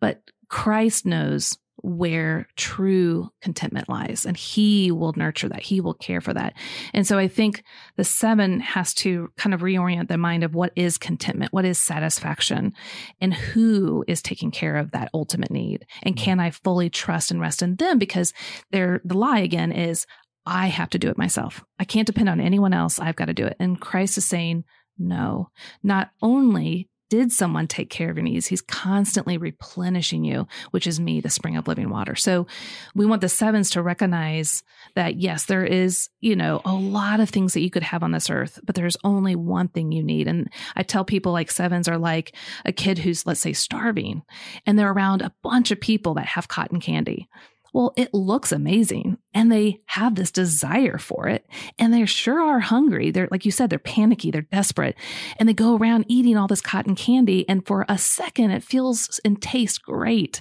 But 0.00 0.22
Christ 0.48 1.04
knows 1.04 1.58
where 1.82 2.48
true 2.56 3.28
contentment 3.42 3.88
lies 3.88 4.24
and 4.24 4.36
he 4.36 4.90
will 4.90 5.12
nurture 5.16 5.48
that. 5.48 5.62
He 5.62 5.80
will 5.80 5.94
care 5.94 6.20
for 6.20 6.32
that. 6.34 6.54
And 6.94 7.06
so 7.06 7.18
i 7.18 7.28
think 7.28 7.62
the 7.96 8.04
seven 8.04 8.60
has 8.60 8.94
to 8.94 9.28
kind 9.36 9.54
of 9.54 9.60
reorient 9.60 10.08
the 10.08 10.18
mind 10.18 10.42
of 10.42 10.54
what 10.54 10.72
is 10.74 10.98
contentment 10.98 11.52
what 11.52 11.64
is 11.64 11.78
satisfaction 11.78 12.72
and 13.20 13.34
who 13.34 14.04
is 14.08 14.22
taking 14.22 14.50
care 14.50 14.76
of 14.76 14.90
that 14.92 15.10
ultimate 15.14 15.50
need. 15.50 15.86
And 16.02 16.16
mm-hmm. 16.16 16.24
can 16.24 16.40
i 16.40 16.50
fully 16.50 16.90
trust 16.90 17.30
and 17.30 17.40
rest 17.40 17.62
in 17.62 17.76
them? 17.76 17.98
Because 17.98 18.32
they're 18.70 19.00
the 19.04 19.18
lie 19.18 19.40
again 19.40 19.72
is 19.72 20.06
i 20.44 20.66
have 20.68 20.90
to 20.90 20.98
do 20.98 21.08
it 21.08 21.18
myself. 21.18 21.64
I 21.78 21.84
can't 21.84 22.06
depend 22.06 22.28
on 22.28 22.40
anyone 22.40 22.72
else. 22.72 22.98
I've 22.98 23.16
got 23.16 23.26
to 23.26 23.34
do 23.34 23.46
it. 23.46 23.56
And 23.58 23.80
christ 23.80 24.18
is 24.18 24.24
saying 24.24 24.64
no. 24.98 25.50
Not 25.82 26.10
only 26.22 26.88
did 27.08 27.30
someone 27.30 27.66
take 27.66 27.90
care 27.90 28.10
of 28.10 28.16
your 28.16 28.24
needs? 28.24 28.46
He's 28.46 28.62
constantly 28.62 29.38
replenishing 29.38 30.24
you, 30.24 30.46
which 30.70 30.86
is 30.86 30.98
me, 30.98 31.20
the 31.20 31.30
spring 31.30 31.56
of 31.56 31.68
living 31.68 31.88
water. 31.90 32.14
So 32.14 32.46
we 32.94 33.06
want 33.06 33.20
the 33.20 33.28
sevens 33.28 33.70
to 33.70 33.82
recognize 33.82 34.62
that 34.94 35.16
yes, 35.16 35.46
there 35.46 35.64
is, 35.64 36.08
you 36.20 36.34
know, 36.34 36.60
a 36.64 36.74
lot 36.74 37.20
of 37.20 37.30
things 37.30 37.52
that 37.52 37.60
you 37.60 37.70
could 37.70 37.82
have 37.84 38.02
on 38.02 38.12
this 38.12 38.30
earth, 38.30 38.58
but 38.64 38.74
there's 38.74 38.96
only 39.04 39.36
one 39.36 39.68
thing 39.68 39.92
you 39.92 40.02
need. 40.02 40.26
And 40.26 40.48
I 40.74 40.82
tell 40.82 41.04
people 41.04 41.32
like 41.32 41.50
sevens 41.50 41.88
are 41.88 41.98
like 41.98 42.34
a 42.64 42.72
kid 42.72 42.98
who's, 42.98 43.26
let's 43.26 43.40
say, 43.40 43.52
starving 43.52 44.22
and 44.66 44.78
they're 44.78 44.92
around 44.92 45.22
a 45.22 45.34
bunch 45.42 45.70
of 45.70 45.80
people 45.80 46.14
that 46.14 46.26
have 46.26 46.48
cotton 46.48 46.80
candy. 46.80 47.28
Well, 47.76 47.92
it 47.94 48.14
looks 48.14 48.52
amazing 48.52 49.18
and 49.34 49.52
they 49.52 49.82
have 49.84 50.14
this 50.14 50.30
desire 50.30 50.96
for 50.96 51.28
it 51.28 51.44
and 51.78 51.92
they 51.92 52.06
sure 52.06 52.40
are 52.40 52.58
hungry. 52.58 53.10
They're, 53.10 53.28
like 53.30 53.44
you 53.44 53.50
said, 53.50 53.68
they're 53.68 53.78
panicky, 53.78 54.30
they're 54.30 54.40
desperate 54.40 54.96
and 55.36 55.46
they 55.46 55.52
go 55.52 55.76
around 55.76 56.06
eating 56.08 56.38
all 56.38 56.46
this 56.46 56.62
cotton 56.62 56.94
candy. 56.94 57.46
And 57.50 57.66
for 57.66 57.84
a 57.86 57.98
second, 57.98 58.52
it 58.52 58.64
feels 58.64 59.20
and 59.26 59.42
tastes 59.42 59.76
great 59.76 60.40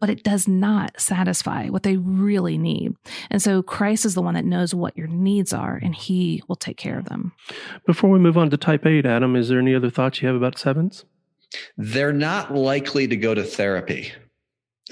but 0.00 0.10
it 0.10 0.24
does 0.24 0.48
not 0.48 1.00
satisfy 1.00 1.68
what 1.68 1.84
they 1.84 1.96
really 1.96 2.58
need. 2.58 2.94
And 3.30 3.40
so 3.40 3.62
Christ 3.62 4.04
is 4.04 4.14
the 4.14 4.20
one 4.20 4.34
that 4.34 4.44
knows 4.44 4.74
what 4.74 4.96
your 4.98 5.06
needs 5.06 5.52
are 5.52 5.78
and 5.80 5.94
he 5.94 6.42
will 6.48 6.56
take 6.56 6.76
care 6.76 6.98
of 6.98 7.04
them. 7.04 7.32
Before 7.86 8.10
we 8.10 8.18
move 8.18 8.36
on 8.36 8.50
to 8.50 8.56
type 8.56 8.84
8, 8.84 9.06
Adam, 9.06 9.36
is 9.36 9.48
there 9.48 9.60
any 9.60 9.72
other 9.72 9.88
thoughts 9.88 10.20
you 10.20 10.26
have 10.26 10.36
about 10.36 10.58
sevens? 10.58 11.04
They're 11.78 12.12
not 12.12 12.52
likely 12.52 13.06
to 13.06 13.16
go 13.16 13.34
to 13.34 13.44
therapy. 13.44 14.12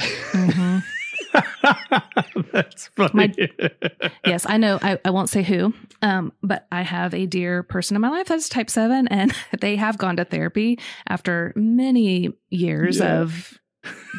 Mm-hmm. 0.01 0.79
That's 2.53 2.89
funny. 2.89 3.13
My, 3.15 3.35
yes, 4.27 4.47
I 4.49 4.57
know. 4.57 4.79
I, 4.83 4.99
I 5.05 5.11
won't 5.11 5.29
say 5.29 5.43
who, 5.43 5.73
um, 6.03 6.33
but 6.43 6.67
I 6.71 6.83
have 6.83 7.15
a 7.15 7.27
dear 7.27 7.63
person 7.63 7.95
in 7.95 8.01
my 8.01 8.11
life 8.11 8.29
that's 8.29 8.49
type 8.49 8.71
seven, 8.71 9.09
and 9.09 9.35
they 9.61 9.77
have 9.77 9.99
gone 9.99 10.17
to 10.17 10.25
therapy 10.25 10.79
after 11.09 11.53
many 11.57 12.33
years 12.51 12.99
yeah. 12.99 13.21
of 13.21 13.59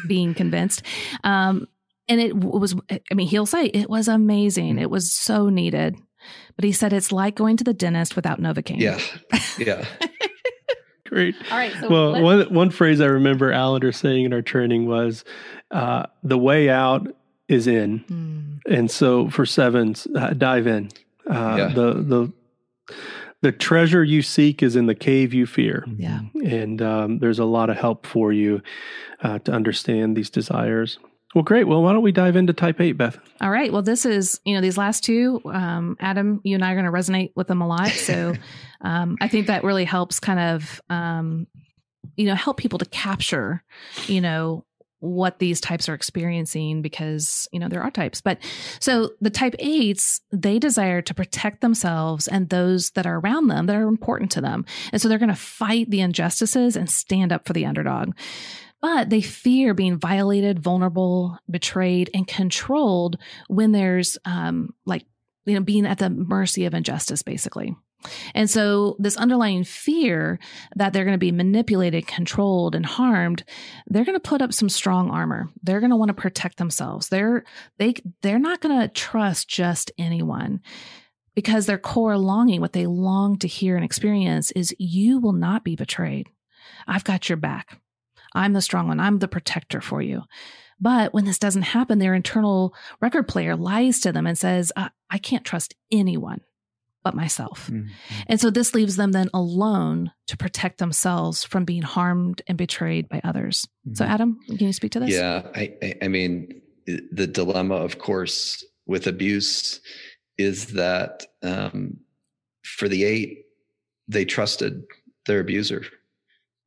being 0.06 0.34
convinced. 0.34 0.82
Um, 1.22 1.68
and 2.08 2.20
it 2.20 2.36
was, 2.36 2.74
I 2.90 3.14
mean, 3.14 3.28
he'll 3.28 3.46
say 3.46 3.66
it 3.66 3.88
was 3.88 4.08
amazing. 4.08 4.78
It 4.78 4.90
was 4.90 5.12
so 5.12 5.48
needed. 5.48 5.96
But 6.56 6.64
he 6.64 6.72
said 6.72 6.92
it's 6.92 7.12
like 7.12 7.34
going 7.34 7.56
to 7.58 7.64
the 7.64 7.74
dentist 7.74 8.16
without 8.16 8.40
Novocaine. 8.40 8.80
Yeah. 8.80 8.98
Yeah. 9.58 9.84
Great. 11.06 11.34
All 11.50 11.58
right. 11.58 11.72
So 11.80 11.88
well, 11.88 12.22
one 12.22 12.52
one 12.52 12.70
phrase 12.70 13.00
I 13.00 13.06
remember 13.06 13.52
Allender 13.52 13.92
saying 13.92 14.24
in 14.24 14.32
our 14.32 14.42
training 14.42 14.86
was, 14.86 15.24
uh, 15.74 16.06
"The 16.22 16.38
way 16.38 16.70
out 16.70 17.06
is 17.48 17.66
in," 17.66 18.00
mm. 18.04 18.74
and 18.74 18.90
so 18.90 19.28
for 19.28 19.44
sevens, 19.44 20.06
uh, 20.16 20.30
dive 20.30 20.66
in. 20.66 20.88
Uh, 21.28 21.56
yeah. 21.58 21.68
The 21.68 21.94
the 21.94 22.32
the 23.42 23.52
treasure 23.52 24.02
you 24.02 24.22
seek 24.22 24.62
is 24.62 24.76
in 24.76 24.86
the 24.86 24.94
cave 24.94 25.34
you 25.34 25.44
fear. 25.44 25.84
Yeah, 25.96 26.20
and 26.42 26.80
um, 26.80 27.18
there's 27.18 27.38
a 27.38 27.44
lot 27.44 27.68
of 27.68 27.76
help 27.76 28.06
for 28.06 28.32
you 28.32 28.62
uh, 29.22 29.40
to 29.40 29.52
understand 29.52 30.16
these 30.16 30.30
desires. 30.30 30.98
Well, 31.34 31.42
great. 31.42 31.64
Well, 31.64 31.82
why 31.82 31.92
don't 31.92 32.02
we 32.02 32.12
dive 32.12 32.36
into 32.36 32.52
type 32.52 32.80
eight, 32.80 32.92
Beth? 32.92 33.18
All 33.40 33.50
right. 33.50 33.72
Well, 33.72 33.82
this 33.82 34.06
is, 34.06 34.40
you 34.44 34.54
know, 34.54 34.60
these 34.60 34.78
last 34.78 35.02
two, 35.02 35.40
um, 35.46 35.96
Adam, 35.98 36.40
you 36.44 36.54
and 36.54 36.64
I 36.64 36.70
are 36.70 36.80
going 36.80 36.84
to 36.84 36.92
resonate 36.92 37.32
with 37.34 37.48
them 37.48 37.60
a 37.60 37.66
lot. 37.66 37.88
So 37.88 38.34
um, 38.82 39.16
I 39.20 39.26
think 39.26 39.48
that 39.48 39.64
really 39.64 39.84
helps 39.84 40.20
kind 40.20 40.38
of, 40.38 40.80
um, 40.90 41.48
you 42.16 42.26
know, 42.26 42.36
help 42.36 42.56
people 42.56 42.78
to 42.78 42.84
capture, 42.86 43.64
you 44.06 44.20
know, 44.20 44.64
what 45.04 45.38
these 45.38 45.60
types 45.60 45.88
are 45.88 45.94
experiencing 45.94 46.80
because, 46.82 47.46
you 47.52 47.60
know, 47.60 47.68
there 47.68 47.82
are 47.82 47.90
types. 47.90 48.20
But 48.20 48.38
so 48.80 49.10
the 49.20 49.30
type 49.30 49.54
eights, 49.58 50.20
they 50.32 50.58
desire 50.58 51.02
to 51.02 51.14
protect 51.14 51.60
themselves 51.60 52.26
and 52.26 52.48
those 52.48 52.90
that 52.92 53.06
are 53.06 53.18
around 53.18 53.48
them 53.48 53.66
that 53.66 53.76
are 53.76 53.88
important 53.88 54.30
to 54.32 54.40
them. 54.40 54.64
And 54.92 55.00
so 55.00 55.08
they're 55.08 55.18
going 55.18 55.28
to 55.28 55.34
fight 55.34 55.90
the 55.90 56.00
injustices 56.00 56.76
and 56.76 56.88
stand 56.90 57.32
up 57.32 57.46
for 57.46 57.52
the 57.52 57.66
underdog 57.66 58.14
but 58.80 59.08
they 59.08 59.22
fear 59.22 59.72
being 59.72 59.96
violated, 59.96 60.58
vulnerable, 60.58 61.38
betrayed, 61.48 62.10
and 62.12 62.28
controlled 62.28 63.16
when 63.48 63.72
there's 63.72 64.18
um, 64.26 64.74
like, 64.84 65.06
you 65.46 65.54
know, 65.54 65.62
being 65.62 65.86
at 65.86 65.96
the 65.96 66.10
mercy 66.10 66.66
of 66.66 66.74
injustice, 66.74 67.22
basically. 67.22 67.74
And 68.34 68.50
so, 68.50 68.96
this 68.98 69.16
underlying 69.16 69.64
fear 69.64 70.38
that 70.76 70.92
they're 70.92 71.04
going 71.04 71.14
to 71.14 71.18
be 71.18 71.32
manipulated, 71.32 72.06
controlled, 72.06 72.74
and 72.74 72.84
harmed, 72.84 73.44
they're 73.86 74.04
going 74.04 74.16
to 74.16 74.20
put 74.20 74.42
up 74.42 74.52
some 74.52 74.68
strong 74.68 75.10
armor. 75.10 75.48
They're 75.62 75.80
going 75.80 75.90
to 75.90 75.96
want 75.96 76.08
to 76.08 76.14
protect 76.14 76.58
themselves. 76.58 77.08
They're 77.08 77.44
they 77.78 77.94
they're 78.22 78.38
not 78.38 78.60
going 78.60 78.80
to 78.80 78.88
trust 78.88 79.48
just 79.48 79.90
anyone 79.98 80.60
because 81.34 81.66
their 81.66 81.78
core 81.78 82.16
longing, 82.16 82.60
what 82.60 82.72
they 82.72 82.86
long 82.86 83.38
to 83.38 83.48
hear 83.48 83.76
and 83.76 83.84
experience, 83.84 84.50
is 84.52 84.74
you 84.78 85.18
will 85.18 85.32
not 85.32 85.64
be 85.64 85.76
betrayed. 85.76 86.28
I've 86.86 87.04
got 87.04 87.28
your 87.28 87.36
back. 87.36 87.80
I'm 88.34 88.52
the 88.52 88.62
strong 88.62 88.88
one. 88.88 89.00
I'm 89.00 89.18
the 89.18 89.28
protector 89.28 89.80
for 89.80 90.02
you. 90.02 90.22
But 90.80 91.14
when 91.14 91.24
this 91.24 91.38
doesn't 91.38 91.62
happen, 91.62 91.98
their 91.98 92.14
internal 92.14 92.74
record 93.00 93.28
player 93.28 93.56
lies 93.56 94.00
to 94.00 94.12
them 94.12 94.26
and 94.26 94.36
says, 94.36 94.72
I, 94.76 94.90
I 95.08 95.18
can't 95.18 95.44
trust 95.44 95.74
anyone 95.90 96.40
but 97.04 97.14
myself. 97.14 97.68
Mm-hmm. 97.70 97.88
And 98.26 98.40
so 98.40 98.50
this 98.50 98.74
leaves 98.74 98.96
them 98.96 99.12
then 99.12 99.28
alone 99.32 100.10
to 100.26 100.36
protect 100.36 100.78
themselves 100.78 101.44
from 101.44 101.64
being 101.64 101.82
harmed 101.82 102.42
and 102.48 102.58
betrayed 102.58 103.08
by 103.08 103.20
others. 103.22 103.68
Mm-hmm. 103.86 103.94
So, 103.94 104.04
Adam, 104.06 104.40
can 104.46 104.66
you 104.66 104.72
speak 104.72 104.92
to 104.92 105.00
this? 105.00 105.10
Yeah. 105.10 105.46
I, 105.54 105.94
I 106.02 106.08
mean, 106.08 106.62
the 106.86 107.26
dilemma, 107.26 107.76
of 107.76 107.98
course, 107.98 108.64
with 108.86 109.06
abuse 109.06 109.80
is 110.38 110.68
that 110.72 111.26
um, 111.42 111.98
for 112.64 112.88
the 112.88 113.04
eight, 113.04 113.44
they 114.08 114.24
trusted 114.24 114.82
their 115.26 115.40
abuser. 115.40 115.84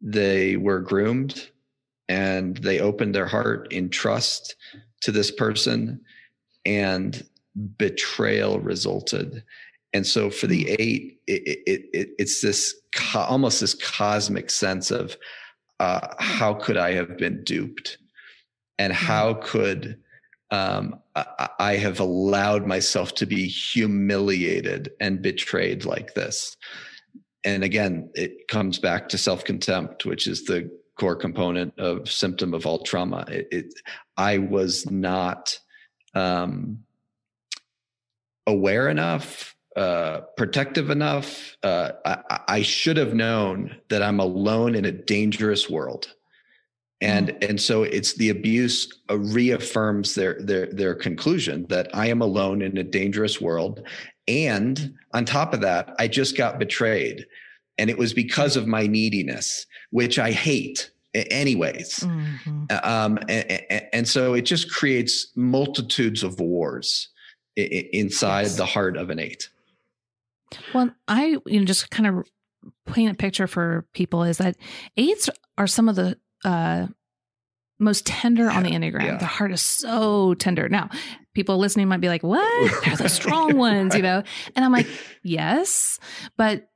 They 0.02 0.56
were 0.56 0.80
groomed 0.80 1.50
and 2.08 2.58
they 2.58 2.80
opened 2.80 3.14
their 3.14 3.26
heart 3.26 3.72
in 3.72 3.90
trust 3.90 4.56
to 5.02 5.12
this 5.12 5.32
person 5.32 6.02
and 6.66 7.24
betrayal 7.78 8.60
resulted 8.60 9.44
and 9.94 10.06
so 10.06 10.30
for 10.30 10.48
the 10.48 10.70
eight 10.80 11.20
it, 11.28 11.42
it, 11.66 11.90
it 11.94 12.10
it's 12.20 12.42
this 12.42 12.76
co- 12.94 13.20
almost 13.20 13.62
this 13.62 13.74
cosmic 13.74 14.50
sense 14.50 14.92
of 14.92 15.18
uh, 15.80 16.08
how 16.20 16.54
could 16.54 16.78
i 16.78 16.92
have 16.92 17.18
been 17.18 17.44
duped 17.44 17.98
and 18.78 18.94
mm-hmm. 18.94 19.06
how 19.06 19.34
could 19.36 20.00
um, 20.50 21.02
I, 21.14 21.50
I 21.60 21.76
have 21.76 22.00
allowed 22.00 22.66
myself 22.66 23.14
to 23.16 23.26
be 23.26 23.48
humiliated 23.48 24.92
and 25.02 25.22
betrayed 25.22 25.84
like 25.84 26.14
this 26.14 26.56
and 27.44 27.64
again 27.64 28.10
it 28.16 28.48
comes 28.48 28.80
back 28.80 29.10
to 29.10 29.18
self-contempt 29.18 30.06
which 30.06 30.26
is 30.26 30.46
the 30.46 30.70
core 30.98 31.16
component 31.16 31.78
of 31.80 32.10
symptom 32.10 32.54
of 32.54 32.66
all 32.66 32.80
trauma. 32.80 33.26
It, 33.30 33.48
it 33.52 33.74
I 34.18 34.40
was 34.40 34.90
not 34.90 35.60
um, 36.14 36.80
aware 38.46 38.90
enough, 38.90 39.56
uh, 39.78 40.22
protective 40.36 40.90
enough. 40.90 41.56
Uh, 41.62 41.92
I, 42.04 42.40
I, 42.48 42.62
should 42.64 42.98
have 42.98 43.14
known 43.14 43.78
that 43.90 44.02
I'm 44.02 44.20
alone 44.20 44.74
in 44.74 44.86
a 44.86 44.92
dangerous 44.92 45.70
world. 45.70 46.16
And 47.00 47.30
mm. 47.30 47.50
and 47.50 47.62
so 47.62 47.84
it's 47.84 48.16
the 48.16 48.30
abuse 48.30 48.92
uh, 49.12 49.20
reaffirms 49.20 50.16
their 50.16 50.42
their 50.42 50.66
their 50.66 50.96
conclusion 50.96 51.68
that 51.70 51.90
I 51.94 52.08
am 52.08 52.22
alone 52.22 52.64
in 52.64 52.76
a 52.78 52.84
dangerous 52.84 53.40
world, 53.40 53.84
and 54.28 54.96
on 55.14 55.26
top 55.26 55.54
of 55.54 55.62
that, 55.62 55.94
I 56.00 56.08
just 56.08 56.36
got 56.36 56.58
betrayed, 56.58 57.28
and 57.78 57.92
it 57.92 58.00
was 58.00 58.14
because 58.14 58.58
of 58.58 58.66
my 58.66 58.88
neediness, 58.88 59.68
which 59.92 60.18
I 60.18 60.32
hate 60.32 60.90
anyways. 61.14 62.00
Mm-hmm. 62.00 62.64
Uh, 62.72 62.80
um, 62.82 63.20
and, 63.30 63.86
and, 63.94 64.08
so 64.08 64.34
it 64.34 64.42
just 64.42 64.72
creates 64.72 65.28
multitudes 65.36 66.24
of 66.24 66.40
wars 66.40 67.10
inside 67.56 68.42
yes. 68.44 68.58
the 68.58 68.66
heart 68.66 68.98
of 68.98 69.10
an 69.10 69.20
eight. 69.20 69.50
Well, 70.74 70.94
I 71.08 71.38
you 71.46 71.60
know 71.60 71.66
just 71.66 71.90
kind 71.90 72.08
of 72.08 72.28
paint 72.86 73.12
a 73.12 73.16
picture 73.16 73.48
for 73.48 73.86
people 73.94 74.24
is 74.24 74.38
that 74.38 74.58
eights 74.96 75.30
are 75.58 75.68
some 75.68 75.90
of 75.90 75.96
the 75.96 76.18
uh, 76.44 76.88
most 77.80 78.06
tender 78.06 78.46
yeah, 78.46 78.58
on 78.58 78.64
the 78.64 78.72
enneagram. 78.72 79.04
Yeah. 79.04 79.18
Their 79.18 79.28
heart 79.28 79.52
is 79.52 79.62
so 79.62 80.34
tender. 80.36 80.70
Now, 80.70 80.90
people 81.34 81.58
listening 81.58 81.88
might 81.88 82.02
be 82.02 82.10
like, 82.10 82.24
"What? 82.24 82.84
They're 82.86 82.96
the 82.96 83.10
strong 83.10 83.58
ones," 83.58 83.96
you 83.96 84.02
know. 84.02 84.24
And 84.56 84.66
I'm 84.66 84.72
like, 84.72 84.88
"Yes," 85.24 86.00
but 86.38 86.68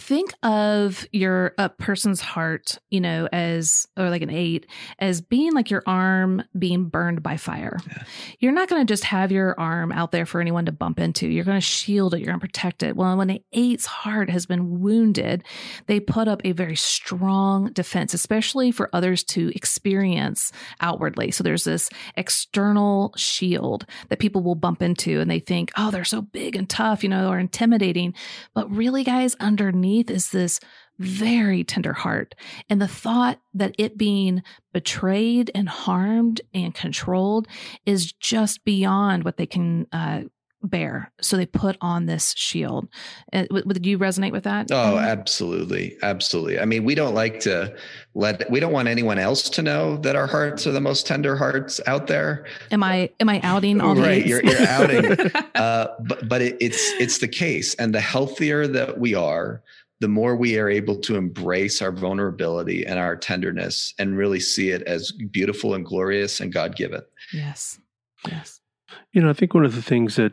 think 0.00 0.32
of 0.42 1.06
your 1.12 1.52
a 1.58 1.68
person's 1.68 2.22
heart 2.22 2.78
you 2.88 3.00
know 3.00 3.28
as 3.32 3.86
or 3.98 4.08
like 4.08 4.22
an 4.22 4.30
eight 4.30 4.66
as 4.98 5.20
being 5.20 5.52
like 5.52 5.70
your 5.70 5.82
arm 5.86 6.42
being 6.58 6.88
burned 6.88 7.22
by 7.22 7.36
fire. 7.36 7.78
Yeah. 7.86 8.02
you're 8.38 8.52
not 8.52 8.68
going 8.68 8.84
to 8.84 8.90
just 8.90 9.04
have 9.04 9.30
your 9.30 9.58
arm 9.60 9.92
out 9.92 10.10
there 10.10 10.24
for 10.24 10.40
anyone 10.40 10.64
to 10.66 10.72
bump 10.72 10.98
into. 10.98 11.28
You're 11.28 11.44
going 11.44 11.58
to 11.58 11.60
shield 11.60 12.14
it. 12.14 12.20
You're 12.20 12.28
going 12.28 12.40
to 12.40 12.46
protect 12.46 12.82
it. 12.82 12.96
Well 12.96 13.16
when 13.16 13.28
an 13.28 13.40
eight's 13.52 13.84
heart 13.84 14.30
has 14.30 14.46
been 14.46 14.80
wounded 14.80 15.44
they 15.86 16.00
put 16.00 16.28
up 16.28 16.40
a 16.44 16.52
very 16.52 16.76
strong 16.76 17.70
defense 17.72 18.14
especially 18.14 18.72
for 18.72 18.88
others 18.94 19.22
to 19.24 19.52
experience 19.54 20.50
outwardly. 20.80 21.30
So 21.30 21.44
there's 21.44 21.64
this 21.64 21.90
external 22.16 23.12
shield 23.16 23.84
that 24.08 24.18
people 24.18 24.42
will 24.42 24.54
bump 24.54 24.80
into 24.80 25.20
and 25.20 25.30
they 25.30 25.40
think 25.40 25.72
oh 25.76 25.90
they're 25.90 26.04
so 26.04 26.22
big 26.22 26.56
and 26.56 26.68
tough 26.70 27.02
you 27.02 27.10
know 27.10 27.28
or 27.28 27.38
intimidating. 27.38 28.14
But 28.54 28.70
really 28.74 29.04
guys 29.04 29.34
underneath 29.40 29.89
underneath 29.90 30.10
is 30.10 30.30
this 30.30 30.60
very 30.98 31.64
tender 31.64 31.92
heart. 31.92 32.34
And 32.68 32.80
the 32.80 32.88
thought 32.88 33.40
that 33.54 33.74
it 33.78 33.96
being 33.96 34.42
betrayed 34.72 35.50
and 35.54 35.68
harmed 35.68 36.42
and 36.52 36.74
controlled 36.74 37.48
is 37.86 38.12
just 38.12 38.64
beyond 38.64 39.24
what 39.24 39.38
they 39.38 39.46
can 39.46 39.86
uh, 39.92 40.22
bear. 40.62 41.10
So 41.22 41.38
they 41.38 41.46
put 41.46 41.78
on 41.80 42.04
this 42.04 42.34
shield. 42.36 42.88
Uh, 43.32 43.46
would 43.50 43.86
you 43.86 43.98
resonate 43.98 44.32
with 44.32 44.44
that? 44.44 44.70
Oh, 44.70 44.98
absolutely. 44.98 45.96
Absolutely. 46.02 46.60
I 46.60 46.66
mean, 46.66 46.84
we 46.84 46.94
don't 46.94 47.14
like 47.14 47.40
to 47.40 47.74
let, 48.14 48.50
we 48.50 48.60
don't 48.60 48.72
want 48.72 48.88
anyone 48.88 49.18
else 49.18 49.48
to 49.50 49.62
know 49.62 49.96
that 49.98 50.16
our 50.16 50.26
hearts 50.26 50.66
are 50.66 50.72
the 50.72 50.80
most 50.80 51.06
tender 51.06 51.34
hearts 51.34 51.80
out 51.86 52.08
there. 52.08 52.44
Am 52.70 52.82
I, 52.82 53.10
am 53.20 53.30
I 53.30 53.40
outing 53.42 53.80
all 53.80 53.94
right, 53.94 54.26
you're, 54.26 54.44
you're, 54.44 54.68
outing, 54.68 55.12
uh, 55.54 55.88
but, 56.00 56.28
but 56.28 56.42
it, 56.42 56.58
it's, 56.60 56.90
it's 57.00 57.18
the 57.18 57.28
case. 57.28 57.74
And 57.76 57.94
the 57.94 58.00
healthier 58.00 58.66
that 58.66 58.98
we 58.98 59.14
are, 59.14 59.62
the 60.00 60.08
more 60.08 60.34
we 60.34 60.58
are 60.58 60.68
able 60.68 60.96
to 60.96 61.16
embrace 61.16 61.82
our 61.82 61.92
vulnerability 61.92 62.86
and 62.86 62.98
our 62.98 63.16
tenderness 63.16 63.94
and 63.98 64.16
really 64.16 64.40
see 64.40 64.70
it 64.70 64.82
as 64.82 65.12
beautiful 65.12 65.74
and 65.74 65.84
glorious 65.84 66.40
and 66.40 66.52
God 66.52 66.74
given. 66.74 67.02
Yes. 67.32 67.78
Yes. 68.26 68.60
You 69.12 69.20
know, 69.20 69.30
I 69.30 69.34
think 69.34 69.54
one 69.54 69.64
of 69.64 69.74
the 69.74 69.82
things 69.82 70.16
that 70.16 70.32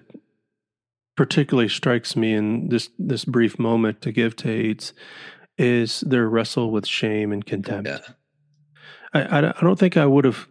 particularly 1.15 1.67
strikes 1.69 2.15
me 2.15 2.33
in 2.33 2.69
this 2.69 2.89
this 2.97 3.25
brief 3.25 3.59
moment 3.59 4.01
to 4.01 4.11
give 4.11 4.35
to 4.37 4.49
eights 4.49 4.93
is 5.57 6.01
their 6.01 6.29
wrestle 6.29 6.71
with 6.71 6.85
shame 6.85 7.31
and 7.31 7.45
contempt. 7.45 7.89
Yeah. 7.89 7.99
I, 9.13 9.21
I, 9.21 9.49
I 9.49 9.61
don't 9.61 9.79
think 9.79 9.97
I 9.97 10.05
would 10.05 10.25
have. 10.25 10.47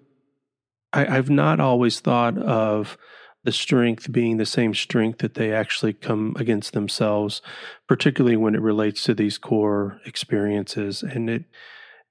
I, 0.92 1.16
I've 1.16 1.30
not 1.30 1.60
always 1.60 2.00
thought 2.00 2.36
of 2.38 2.98
the 3.46 3.52
strength 3.52 4.12
being 4.12 4.36
the 4.36 4.44
same 4.44 4.74
strength 4.74 5.20
that 5.20 5.34
they 5.34 5.52
actually 5.52 5.92
come 5.92 6.34
against 6.38 6.72
themselves, 6.72 7.40
particularly 7.88 8.36
when 8.36 8.54
it 8.54 8.60
relates 8.60 9.04
to 9.04 9.14
these 9.14 9.38
core 9.38 10.00
experiences. 10.04 11.02
And 11.02 11.30
it, 11.30 11.44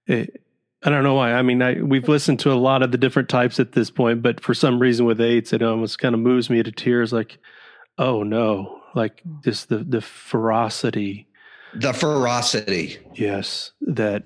it 0.08 0.42
I 0.84 0.90
don't 0.90 1.04
know 1.04 1.16
why. 1.16 1.34
I 1.34 1.42
mean, 1.42 1.62
I, 1.62 1.82
we've 1.82 2.08
listened 2.08 2.40
to 2.42 2.52
a 2.52 2.56
lot 2.56 2.84
of 2.84 2.92
the 2.92 2.98
different 2.98 3.28
types 3.28 3.60
at 3.60 3.74
this 3.74 3.90
point, 3.90 4.22
but 4.22 4.40
for 4.40 4.54
some 4.54 4.80
reason 4.80 5.06
with 5.06 5.20
eights, 5.20 5.52
it 5.52 5.62
almost 5.62 6.00
kind 6.00 6.16
of 6.16 6.22
moves 6.22 6.50
me 6.50 6.64
to 6.64 6.72
tears. 6.72 7.12
Like, 7.12 7.38
oh 7.98 8.24
no, 8.24 8.82
like 8.96 9.22
hmm. 9.22 9.38
just 9.44 9.70
the 9.70 9.80
the 9.80 10.02
ferocity, 10.02 11.28
the 11.74 11.94
ferocity. 11.94 12.98
Yes, 13.14 13.72
that 13.82 14.24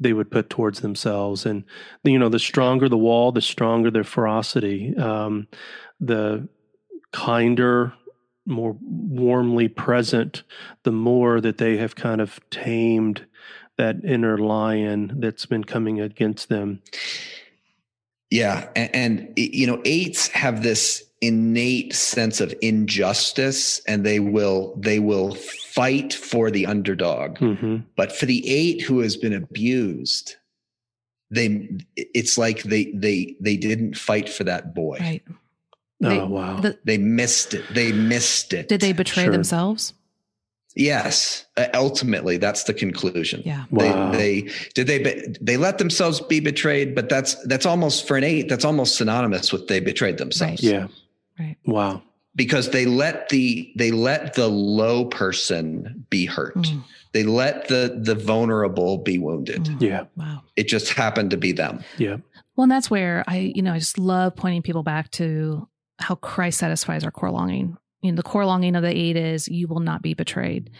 they 0.00 0.12
would 0.12 0.30
put 0.30 0.50
towards 0.50 0.80
themselves, 0.80 1.46
and 1.46 1.64
you 2.02 2.18
know, 2.18 2.28
the 2.28 2.38
stronger 2.38 2.88
the 2.88 2.96
wall, 2.96 3.30
the 3.32 3.42
stronger 3.42 3.90
their 3.90 4.04
ferocity. 4.04 4.96
Um, 4.96 5.46
the 6.00 6.48
kinder, 7.12 7.92
more 8.46 8.76
warmly 8.80 9.68
present, 9.68 10.42
the 10.82 10.92
more 10.92 11.40
that 11.40 11.58
they 11.58 11.76
have 11.76 11.94
kind 11.94 12.20
of 12.20 12.40
tamed 12.50 13.26
that 13.76 13.96
inner 14.04 14.38
lion 14.38 15.16
that's 15.20 15.46
been 15.46 15.64
coming 15.64 16.00
against 16.00 16.48
them. 16.48 16.82
Yeah. 18.30 18.68
And, 18.76 18.94
and, 18.94 19.32
you 19.36 19.66
know, 19.66 19.80
eights 19.84 20.28
have 20.28 20.62
this 20.62 21.04
innate 21.20 21.94
sense 21.94 22.40
of 22.40 22.54
injustice 22.62 23.80
and 23.86 24.06
they 24.06 24.20
will 24.20 24.74
they 24.78 24.98
will 24.98 25.34
fight 25.34 26.14
for 26.14 26.50
the 26.50 26.64
underdog 26.64 27.36
mm-hmm. 27.36 27.76
but 27.94 28.10
for 28.10 28.24
the 28.24 28.48
eight 28.48 28.80
who 28.80 29.00
has 29.00 29.18
been 29.18 29.34
abused 29.34 30.36
they 31.30 31.68
it's 31.96 32.38
like 32.38 32.62
they 32.62 32.84
they 32.94 33.36
they 33.38 33.56
didn't 33.56 33.98
fight 33.98 34.30
for 34.30 34.44
that 34.44 34.74
boy 34.74 34.96
right 34.98 35.22
they, 36.00 36.18
oh 36.18 36.26
wow! 36.26 36.60
The, 36.60 36.78
they 36.84 36.96
missed 36.96 37.52
it. 37.52 37.64
They 37.74 37.92
missed 37.92 38.54
it. 38.54 38.68
Did 38.68 38.80
they 38.80 38.92
betray 38.92 39.24
sure. 39.24 39.32
themselves? 39.32 39.92
Yes, 40.74 41.44
uh, 41.58 41.66
ultimately 41.74 42.38
that's 42.38 42.64
the 42.64 42.72
conclusion. 42.72 43.42
Yeah. 43.44 43.64
Wow. 43.70 44.10
They, 44.12 44.42
they 44.42 44.52
did 44.74 44.86
they 44.86 44.98
be, 44.98 45.36
they 45.40 45.56
let 45.58 45.78
themselves 45.78 46.20
be 46.20 46.40
betrayed, 46.40 46.94
but 46.94 47.10
that's 47.10 47.34
that's 47.46 47.66
almost 47.66 48.08
for 48.08 48.16
an 48.16 48.24
eight. 48.24 48.48
That's 48.48 48.64
almost 48.64 48.96
synonymous 48.96 49.52
with 49.52 49.68
they 49.68 49.80
betrayed 49.80 50.16
themselves. 50.16 50.62
Right. 50.62 50.72
Yeah. 50.72 50.86
Right. 51.40 51.56
Wow. 51.64 52.02
Because 52.36 52.70
they 52.70 52.84
let 52.84 53.30
the 53.30 53.72
they 53.76 53.90
let 53.90 54.34
the 54.34 54.48
low 54.48 55.06
person 55.06 56.06
be 56.10 56.26
hurt. 56.26 56.54
Mm. 56.56 56.84
They 57.12 57.24
let 57.24 57.68
the 57.68 57.98
the 58.00 58.14
vulnerable 58.14 58.98
be 58.98 59.18
wounded. 59.18 59.64
Mm. 59.64 59.80
Yeah. 59.80 60.04
Wow. 60.16 60.42
It 60.54 60.68
just 60.68 60.92
happened 60.92 61.30
to 61.30 61.38
be 61.38 61.52
them. 61.52 61.82
Yeah. 61.96 62.18
Well, 62.56 62.64
and 62.64 62.70
that's 62.70 62.90
where 62.90 63.24
I, 63.26 63.52
you 63.54 63.62
know, 63.62 63.72
I 63.72 63.78
just 63.78 63.98
love 63.98 64.36
pointing 64.36 64.62
people 64.62 64.82
back 64.82 65.10
to 65.12 65.66
how 65.98 66.16
Christ 66.16 66.58
satisfies 66.58 67.04
our 67.04 67.10
core 67.10 67.30
longing. 67.30 67.76
You 68.02 68.12
know, 68.12 68.16
the 68.16 68.22
core 68.22 68.44
longing 68.44 68.76
of 68.76 68.82
the 68.82 68.94
eight 68.94 69.16
is 69.16 69.48
you 69.48 69.66
will 69.66 69.80
not 69.80 70.02
be 70.02 70.14
betrayed. 70.14 70.70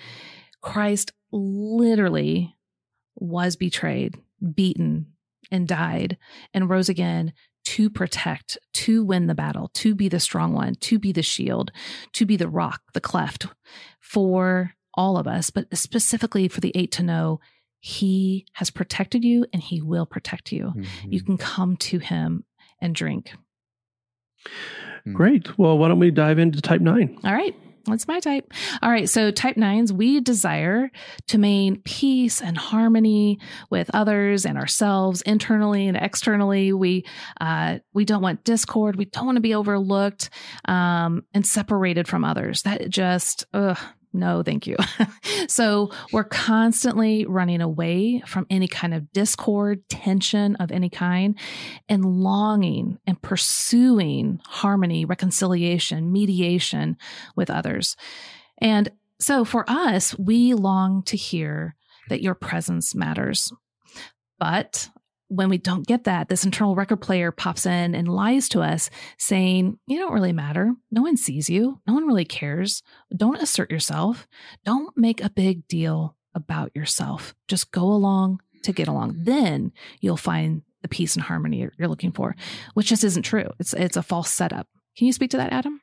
Christ 0.61 1.13
literally 1.33 2.55
was 3.17 3.57
betrayed, 3.57 4.19
beaten, 4.55 5.07
and 5.51 5.67
died 5.67 6.19
and 6.53 6.69
rose 6.69 6.89
again 6.89 7.33
to 7.65 7.91
protect, 7.91 8.59
to 8.75 9.05
win 9.05 9.27
the 9.27 9.35
battle, 9.35 9.71
to 9.75 9.95
be 9.95 10.09
the 10.09 10.21
strong 10.21 10.53
one, 10.53 10.75
to 10.77 10.99
be 10.99 11.13
the 11.13 11.23
shield, 11.23 11.71
to 12.13 12.27
be 12.27 12.37
the 12.37 12.49
rock, 12.49 12.83
the 12.95 13.01
cleft 13.01 13.47
for 14.01 14.75
all 14.95 15.17
of 15.17 15.27
us, 15.27 15.51
but 15.51 15.67
specifically 15.77 16.49
for 16.49 16.61
the 16.61 16.73
eight 16.75 16.93
to 16.93 17.03
know 17.03 17.41
he 17.79 18.47
has 18.55 18.71
protected 18.71 19.25
you 19.25 19.47
and 19.53 19.63
he 19.63 19.81
will 19.81 20.07
protect 20.07 20.53
you. 20.53 20.73
Mm-hmm. 20.77 21.13
You 21.13 21.23
can 21.23 21.39
come 21.39 21.77
to 21.79 21.99
him 21.99 22.45
and 22.81 22.95
drink. 22.95 23.33
Great. 25.13 25.59
Well, 25.59 25.79
why 25.79 25.89
don't 25.89 25.99
we 25.99 26.11
dive 26.11 26.39
into 26.39 26.61
type 26.61 26.81
nine? 26.81 27.19
All 27.25 27.33
right. 27.33 27.55
That's 27.87 28.09
my 28.09 28.20
type. 28.20 28.53
All 28.83 28.91
right. 28.91 29.09
So, 29.09 29.31
type 29.31 29.57
nines, 29.57 29.93
we 29.93 30.20
desire 30.20 30.91
to 31.28 31.39
maintain 31.39 31.83
peace 31.83 32.41
and 32.41 32.57
harmony 32.57 33.39
with 33.70 33.91
others 33.95 34.45
and 34.45 34.57
ourselves 34.59 35.22
internally 35.22 35.89
and 35.89 35.97
externally. 35.97 36.72
We 36.72 37.05
uh, 37.41 37.78
we 37.93 38.05
don't 38.05 38.22
want 38.22 38.45
discord. 38.45 38.97
We 38.97 39.07
don't 39.07 39.26
want 39.26 39.37
to 39.37 39.43
be 39.43 39.55
overlooked 39.55 40.31
um, 40.66 41.24
and 41.35 41.47
separated 41.47 42.09
from 42.09 42.24
others. 42.24 42.62
That 42.62 42.89
just 42.89 43.45
ugh, 43.53 43.78
no, 44.13 44.43
thank 44.43 44.67
you. 44.67 44.77
so 45.49 45.91
we're 46.13 46.25
constantly 46.25 47.27
running 47.27 47.61
away 47.61 48.23
from 48.27 48.47
any 48.51 48.67
kind 48.67 48.93
of 48.93 49.13
discord, 49.13 49.89
tension 49.89 50.57
of 50.57 50.73
any 50.73 50.91
kind, 50.91 51.39
and 51.89 52.05
longing 52.05 52.99
and 53.07 53.21
pursuing 53.23 54.41
harmony, 54.45 55.05
reconciliation, 55.05 56.11
mediation 56.11 56.97
with 57.37 57.51
others. 57.51 57.97
And 58.59 58.91
so 59.21 59.45
for 59.45 59.65
us, 59.69 60.19
we 60.19 60.55
long 60.55 61.03
to 61.05 61.17
hear 61.17 61.77
that 62.09 62.23
your 62.23 62.35
presence 62.35 62.95
matters. 62.95 63.53
But 64.39 64.89
when 65.31 65.49
we 65.49 65.59
don't 65.59 65.87
get 65.87 66.05
that, 66.05 66.28
this 66.28 66.45
internal 66.45 66.74
record 66.74 66.97
player 66.97 67.31
pops 67.31 67.64
in 67.64 67.95
and 67.95 68.09
lies 68.09 68.49
to 68.49 68.61
us, 68.61 68.91
saying, 69.16 69.78
You 69.87 69.99
don't 69.99 70.12
really 70.12 70.33
matter. 70.33 70.74
No 70.91 71.03
one 71.03 71.16
sees 71.16 71.49
you. 71.49 71.81
No 71.87 71.95
one 71.95 72.07
really 72.07 72.24
cares. 72.24 72.83
Don't 73.16 73.41
assert 73.41 73.70
yourself. 73.70 74.26
Don't 74.64 74.97
make 74.97 75.22
a 75.22 75.31
big 75.31 75.66
deal 75.68 76.16
about 76.35 76.72
yourself. 76.74 77.35
Just 77.47 77.70
go 77.70 77.85
along 77.85 78.41
to 78.64 78.72
get 78.72 78.89
along. 78.89 79.14
Then 79.18 79.72
you'll 80.01 80.16
find 80.16 80.62
the 80.83 80.89
peace 80.89 81.14
and 81.14 81.22
harmony 81.22 81.59
you're 81.59 81.89
looking 81.89 82.12
for, 82.12 82.35
which 82.74 82.89
just 82.89 83.05
isn't 83.05 83.22
true. 83.22 83.51
It's, 83.61 83.72
it's 83.72 83.97
a 83.97 84.03
false 84.03 84.31
setup. 84.31 84.66
Can 84.97 85.07
you 85.07 85.12
speak 85.12 85.31
to 85.31 85.37
that, 85.37 85.53
Adam? 85.53 85.81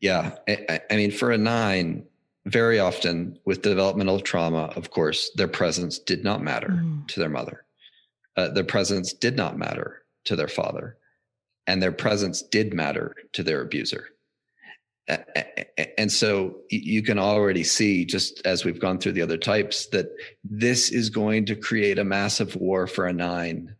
Yeah. 0.00 0.36
I, 0.46 0.80
I 0.90 0.96
mean, 0.96 1.10
for 1.10 1.30
a 1.30 1.38
nine, 1.38 2.04
very 2.44 2.78
often 2.78 3.38
with 3.46 3.62
developmental 3.62 4.20
trauma, 4.20 4.72
of 4.76 4.90
course, 4.90 5.30
their 5.36 5.48
presence 5.48 5.98
did 5.98 6.22
not 6.22 6.42
matter 6.42 6.68
mm. 6.68 7.06
to 7.08 7.20
their 7.20 7.30
mother 7.30 7.64
uh, 8.40 8.48
their 8.48 8.64
presence 8.64 9.12
did 9.12 9.36
not 9.36 9.58
matter 9.58 10.02
to 10.24 10.36
their 10.36 10.48
father, 10.48 10.96
and 11.66 11.82
their 11.82 11.92
presence 11.92 12.42
did 12.42 12.72
matter 12.74 13.14
to 13.32 13.42
their 13.42 13.60
abuser. 13.60 14.06
And 15.98 16.12
so 16.12 16.58
you 16.70 17.02
can 17.02 17.18
already 17.18 17.64
see, 17.64 18.04
just 18.04 18.46
as 18.46 18.64
we've 18.64 18.78
gone 18.78 18.98
through 18.98 19.12
the 19.12 19.22
other 19.22 19.38
types, 19.38 19.86
that 19.86 20.06
this 20.44 20.90
is 20.90 21.10
going 21.10 21.46
to 21.46 21.56
create 21.56 21.98
a 21.98 22.04
massive 22.04 22.54
war 22.54 22.86
for 22.86 23.06
a 23.06 23.12
nine. 23.12 23.74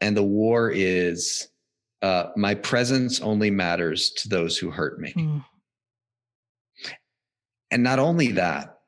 And 0.00 0.16
the 0.16 0.22
war 0.22 0.70
is 0.70 1.48
uh, 2.00 2.28
my 2.34 2.54
presence 2.54 3.20
only 3.20 3.50
matters 3.50 4.10
to 4.10 4.28
those 4.28 4.56
who 4.56 4.70
hurt 4.70 4.98
me. 4.98 5.12
Mm. 5.12 5.44
And 7.70 7.82
not 7.82 7.98
only 7.98 8.32
that, 8.32 8.78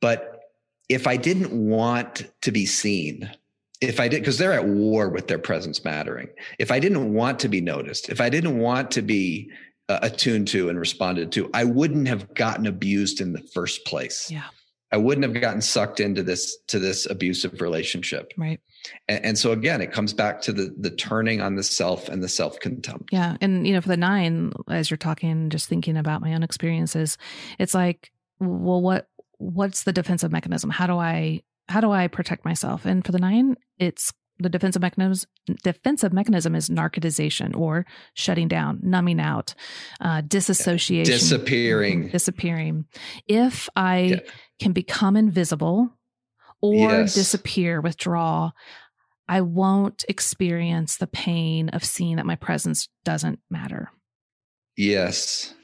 but 0.00 0.40
if 0.88 1.06
I 1.06 1.16
didn't 1.16 1.52
want 1.52 2.30
to 2.42 2.50
be 2.50 2.66
seen, 2.66 3.30
if 3.80 4.00
I 4.00 4.08
did, 4.08 4.20
because 4.20 4.38
they're 4.38 4.52
at 4.52 4.66
war 4.66 5.08
with 5.08 5.28
their 5.28 5.38
presence 5.38 5.84
mattering. 5.84 6.28
If 6.58 6.70
I 6.70 6.80
didn't 6.80 7.12
want 7.12 7.38
to 7.40 7.48
be 7.48 7.60
noticed, 7.60 8.08
if 8.08 8.20
I 8.20 8.28
didn't 8.28 8.58
want 8.58 8.90
to 8.92 9.02
be 9.02 9.50
uh, 9.88 9.98
attuned 10.02 10.48
to 10.48 10.68
and 10.68 10.78
responded 10.78 11.32
to, 11.32 11.50
I 11.54 11.64
wouldn't 11.64 12.08
have 12.08 12.34
gotten 12.34 12.66
abused 12.66 13.20
in 13.20 13.32
the 13.32 13.42
first 13.54 13.84
place. 13.84 14.30
Yeah. 14.30 14.44
I 14.92 14.98
wouldn't 14.98 15.24
have 15.24 15.40
gotten 15.40 15.60
sucked 15.60 16.00
into 16.00 16.22
this 16.22 16.56
to 16.68 16.78
this 16.78 17.06
abusive 17.06 17.60
relationship. 17.60 18.32
Right. 18.36 18.60
And, 19.08 19.24
and 19.24 19.38
so 19.38 19.52
again, 19.52 19.80
it 19.80 19.92
comes 19.92 20.12
back 20.12 20.40
to 20.42 20.52
the 20.52 20.74
the 20.78 20.90
turning 20.90 21.40
on 21.40 21.56
the 21.56 21.62
self 21.62 22.08
and 22.08 22.22
the 22.22 22.28
self 22.28 22.58
contempt. 22.60 23.10
Yeah, 23.12 23.36
and 23.40 23.66
you 23.66 23.74
know, 23.74 23.80
for 23.80 23.88
the 23.88 23.96
nine, 23.96 24.52
as 24.68 24.88
you're 24.88 24.96
talking, 24.96 25.50
just 25.50 25.68
thinking 25.68 25.96
about 25.96 26.20
my 26.20 26.34
own 26.34 26.44
experiences, 26.44 27.18
it's 27.58 27.74
like, 27.74 28.12
well, 28.38 28.80
what 28.80 29.08
what's 29.38 29.82
the 29.82 29.92
defensive 29.92 30.30
mechanism? 30.30 30.70
How 30.70 30.86
do 30.86 30.96
I 30.96 31.42
how 31.68 31.80
do 31.80 31.90
I 31.90 32.08
protect 32.08 32.44
myself? 32.44 32.84
And 32.84 33.04
for 33.04 33.12
the 33.12 33.18
nine, 33.18 33.56
it's 33.78 34.12
the 34.38 34.48
defensive 34.48 34.82
mechanism 34.82 35.28
defensive 35.62 36.12
mechanism 36.12 36.54
is 36.54 36.68
narcotization 36.68 37.56
or 37.56 37.86
shutting 38.14 38.48
down, 38.48 38.80
numbing 38.82 39.20
out, 39.20 39.54
uh, 40.00 40.20
disassociation, 40.22 41.12
disappearing, 41.12 42.08
disappearing. 42.08 42.84
If 43.26 43.68
I 43.76 43.98
yeah. 43.98 44.16
can 44.60 44.72
become 44.72 45.16
invisible 45.16 45.90
or 46.60 46.74
yes. 46.74 47.14
disappear, 47.14 47.80
withdraw, 47.80 48.50
I 49.28 49.40
won't 49.40 50.04
experience 50.08 50.96
the 50.96 51.06
pain 51.06 51.68
of 51.70 51.84
seeing 51.84 52.16
that 52.16 52.26
my 52.26 52.36
presence 52.36 52.88
doesn't 53.04 53.40
matter. 53.50 53.90
Yes. 54.76 55.54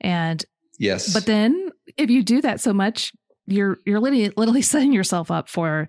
And 0.00 0.44
yes. 0.78 1.12
But 1.12 1.26
then 1.26 1.70
if 1.96 2.10
you 2.10 2.22
do 2.22 2.40
that 2.40 2.60
so 2.60 2.72
much, 2.72 3.12
you're 3.46 3.78
you're 3.84 4.00
literally 4.00 4.32
literally 4.36 4.62
setting 4.72 4.92
yourself 4.92 5.30
up 5.30 5.48
for 5.48 5.88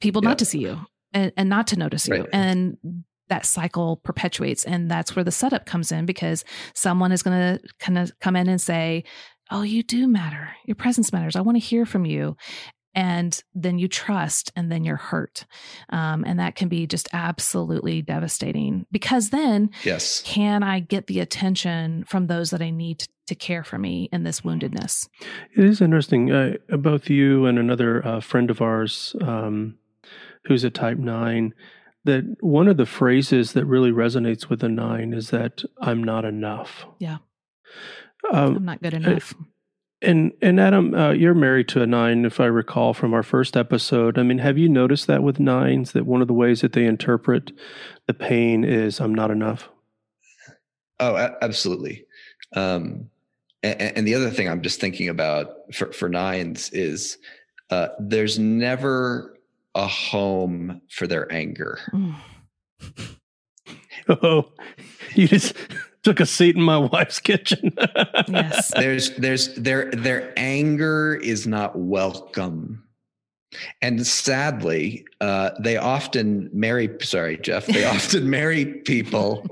people 0.00 0.22
yeah. 0.22 0.30
not 0.30 0.38
to 0.38 0.44
see 0.44 0.58
you 0.58 0.78
and, 1.14 1.32
and 1.36 1.48
not 1.48 1.66
to 1.68 1.76
notice 1.76 2.08
right. 2.08 2.20
you. 2.20 2.26
And 2.32 2.76
that 3.28 3.46
cycle 3.46 3.96
perpetuates. 4.04 4.64
And 4.64 4.90
that's 4.90 5.16
where 5.16 5.24
the 5.24 5.30
setup 5.30 5.64
comes 5.64 5.90
in 5.90 6.04
because 6.04 6.44
someone 6.74 7.12
is 7.12 7.22
going 7.22 7.38
to 7.38 7.68
kind 7.78 7.96
of 7.96 8.12
come 8.20 8.36
in 8.36 8.48
and 8.48 8.60
say, 8.60 9.04
Oh, 9.50 9.62
you 9.62 9.82
do 9.82 10.08
matter. 10.08 10.50
Your 10.66 10.74
presence 10.74 11.12
matters. 11.12 11.36
I 11.36 11.42
want 11.42 11.56
to 11.56 11.64
hear 11.64 11.84
from 11.84 12.06
you. 12.06 12.34
And 12.94 13.42
then 13.54 13.78
you 13.78 13.88
trust, 13.88 14.52
and 14.54 14.70
then 14.70 14.84
you're 14.84 14.96
hurt. 14.96 15.46
Um, 15.90 16.24
and 16.26 16.38
that 16.38 16.54
can 16.54 16.68
be 16.68 16.86
just 16.86 17.08
absolutely 17.12 18.02
devastating 18.02 18.86
because 18.92 19.30
then, 19.30 19.70
yes, 19.84 20.22
can 20.24 20.62
I 20.62 20.80
get 20.80 21.06
the 21.06 21.20
attention 21.20 22.04
from 22.04 22.26
those 22.26 22.50
that 22.50 22.62
I 22.62 22.70
need 22.70 23.00
to, 23.00 23.08
to 23.26 23.34
care 23.34 23.64
for 23.64 23.78
me 23.78 24.08
in 24.12 24.22
this 24.22 24.42
woundedness? 24.42 25.08
It 25.56 25.64
is 25.64 25.80
interesting. 25.80 26.30
Uh, 26.30 26.54
both 26.68 27.10
you 27.10 27.46
and 27.46 27.58
another 27.58 28.06
uh, 28.06 28.20
friend 28.20 28.50
of 28.50 28.60
ours, 28.60 29.16
um, 29.22 29.78
who's 30.44 30.64
a 30.64 30.70
type 30.70 30.98
nine, 30.98 31.54
that 32.04 32.36
one 32.40 32.68
of 32.68 32.76
the 32.76 32.86
phrases 32.86 33.54
that 33.54 33.64
really 33.64 33.90
resonates 33.90 34.48
with 34.48 34.62
a 34.62 34.68
nine 34.68 35.14
is 35.14 35.30
that 35.30 35.62
I'm 35.80 36.04
not 36.04 36.24
enough. 36.24 36.84
Yeah. 36.98 37.18
Um, 38.30 38.56
I'm 38.56 38.64
not 38.64 38.82
good 38.82 38.94
enough. 38.94 39.34
And 40.04 40.32
and 40.42 40.60
Adam, 40.60 40.94
uh, 40.94 41.10
you're 41.12 41.34
married 41.34 41.68
to 41.68 41.82
a 41.82 41.86
nine, 41.86 42.24
if 42.24 42.40
I 42.40 42.46
recall 42.46 42.94
from 42.94 43.14
our 43.14 43.22
first 43.22 43.56
episode. 43.56 44.18
I 44.18 44.22
mean, 44.22 44.38
have 44.38 44.58
you 44.58 44.68
noticed 44.68 45.06
that 45.06 45.22
with 45.22 45.40
nines 45.40 45.92
that 45.92 46.06
one 46.06 46.20
of 46.20 46.28
the 46.28 46.34
ways 46.34 46.60
that 46.60 46.72
they 46.72 46.84
interpret 46.84 47.52
the 48.06 48.14
pain 48.14 48.64
is 48.64 49.00
"I'm 49.00 49.14
not 49.14 49.30
enough"? 49.30 49.68
Oh, 51.00 51.16
absolutely. 51.42 52.04
Um, 52.54 53.10
and, 53.62 53.80
and, 53.80 54.06
the 54.06 54.14
other 54.14 54.30
thing 54.30 54.48
I'm 54.48 54.62
just 54.62 54.80
thinking 54.80 55.08
about 55.08 55.48
for, 55.74 55.92
for 55.92 56.08
nines 56.08 56.70
is 56.70 57.18
uh, 57.70 57.88
there's 57.98 58.38
never 58.38 59.36
a 59.74 59.88
home 59.88 60.82
for 60.88 61.08
their 61.08 61.30
anger. 61.32 61.80
Mm. 61.92 62.14
oh, 64.22 64.52
you 65.14 65.28
just 65.28 65.56
took 66.04 66.20
a 66.20 66.26
seat 66.26 66.54
in 66.54 66.62
my 66.62 66.76
wife's 66.92 67.18
kitchen. 67.18 67.74
yes. 68.28 68.72
There's 68.74 69.10
there's 69.16 69.54
their 69.54 69.90
their 69.90 70.32
anger 70.36 71.16
is 71.16 71.46
not 71.46 71.76
welcome. 71.76 72.84
And 73.82 74.04
sadly, 74.06 75.06
uh, 75.20 75.50
they 75.60 75.76
often 75.76 76.50
marry. 76.52 76.90
Sorry, 77.02 77.38
Jeff. 77.38 77.66
They 77.66 77.84
often 77.96 78.28
marry 78.28 78.66
people 78.66 79.46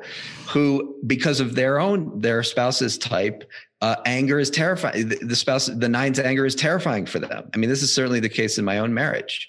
who, 0.49 0.97
because 1.07 1.41
of 1.41 1.55
their 1.55 1.79
own 1.79 2.21
their 2.21 2.43
spouse's 2.43 2.99
type, 2.99 3.49
uh, 3.81 3.97
anger 4.07 4.39
is 4.39 4.51
terrifying. 4.51 5.09
The, 5.09 5.17
the 5.17 5.37
spouse, 5.37 5.67
the 5.67 5.89
nine's 5.89 6.19
anger 6.19 6.47
is 6.47 6.55
terrifying 6.55 7.07
for 7.07 7.19
them. 7.19 7.51
I 7.55 7.57
mean, 7.57 7.71
this 7.71 7.83
is 7.83 7.95
certainly 7.95 8.21
the 8.21 8.29
case 8.29 8.59
in 8.59 8.65
my 8.65 8.79
own 8.79 8.95
marriage. 8.95 9.49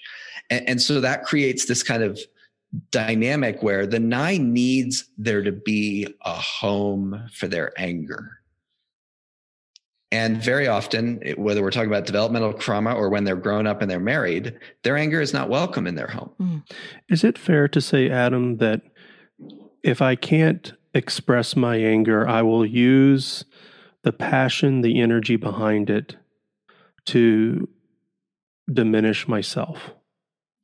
And, 0.50 0.68
and 0.68 0.82
so 0.82 1.00
that 1.00 1.24
creates 1.24 1.66
this 1.66 1.82
kind 1.82 2.02
of 2.02 2.18
dynamic 2.90 3.62
where 3.62 3.86
the 3.86 4.00
nine 4.00 4.52
needs 4.52 5.04
there 5.16 5.42
to 5.42 5.52
be 5.52 6.06
a 6.22 6.34
home 6.34 7.28
for 7.32 7.46
their 7.46 7.72
anger. 7.76 8.38
And 10.10 10.40
very 10.40 10.68
often, 10.68 11.20
whether 11.36 11.60
we're 11.60 11.72
talking 11.72 11.90
about 11.90 12.06
developmental 12.06 12.52
trauma 12.52 12.94
or 12.94 13.08
when 13.08 13.24
they're 13.24 13.34
grown 13.34 13.66
up 13.66 13.82
and 13.82 13.90
they're 13.90 13.98
married, 13.98 14.56
their 14.82 14.96
anger 14.96 15.20
is 15.20 15.32
not 15.32 15.48
welcome 15.48 15.88
in 15.88 15.96
their 15.96 16.06
home. 16.06 16.30
Mm. 16.40 16.62
Is 17.08 17.24
it 17.24 17.36
fair 17.36 17.66
to 17.66 17.80
say, 17.80 18.08
Adam, 18.08 18.58
that 18.58 18.82
if 19.82 20.00
I 20.00 20.14
can't 20.14 20.72
express 20.94 21.56
my 21.56 21.76
anger, 21.76 22.28
I 22.28 22.42
will 22.42 22.64
use 22.64 23.44
the 24.02 24.12
passion, 24.12 24.82
the 24.82 25.00
energy 25.00 25.34
behind 25.34 25.90
it 25.90 26.16
to 27.06 27.68
diminish 28.72 29.26
myself? 29.26 29.94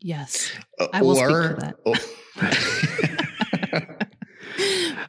Yes, 0.01 0.51
uh, 0.79 0.89
I 0.93 1.03
will 1.03 1.19
or, 1.19 1.45
speak 1.45 1.59
to 1.59 1.75
that. 2.37 4.07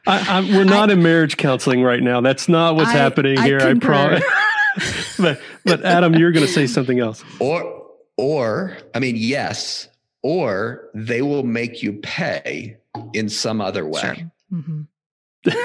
I, 0.06 0.40
we're 0.40 0.64
not 0.64 0.90
I, 0.90 0.94
in 0.94 1.02
marriage 1.02 1.36
counseling 1.36 1.82
right 1.82 2.02
now. 2.02 2.20
That's 2.20 2.48
not 2.48 2.76
what's 2.76 2.90
I, 2.90 2.94
happening 2.94 3.40
here. 3.40 3.60
I, 3.60 3.74
promise. 3.74 4.24
but 5.18 5.40
but 5.64 5.84
Adam, 5.84 6.14
you're 6.14 6.32
going 6.32 6.46
to 6.46 6.52
say 6.52 6.66
something 6.66 6.98
else. 6.98 7.24
Or 7.38 7.86
or 8.16 8.76
I 8.94 8.98
mean, 8.98 9.16
yes. 9.16 9.88
Or 10.22 10.90
they 10.94 11.20
will 11.22 11.42
make 11.42 11.82
you 11.82 11.94
pay 11.94 12.76
in 13.12 13.28
some 13.28 13.60
other 13.60 13.84
way. 13.86 14.00
Sure. 14.00 14.16
Mm-hmm. 14.52 15.50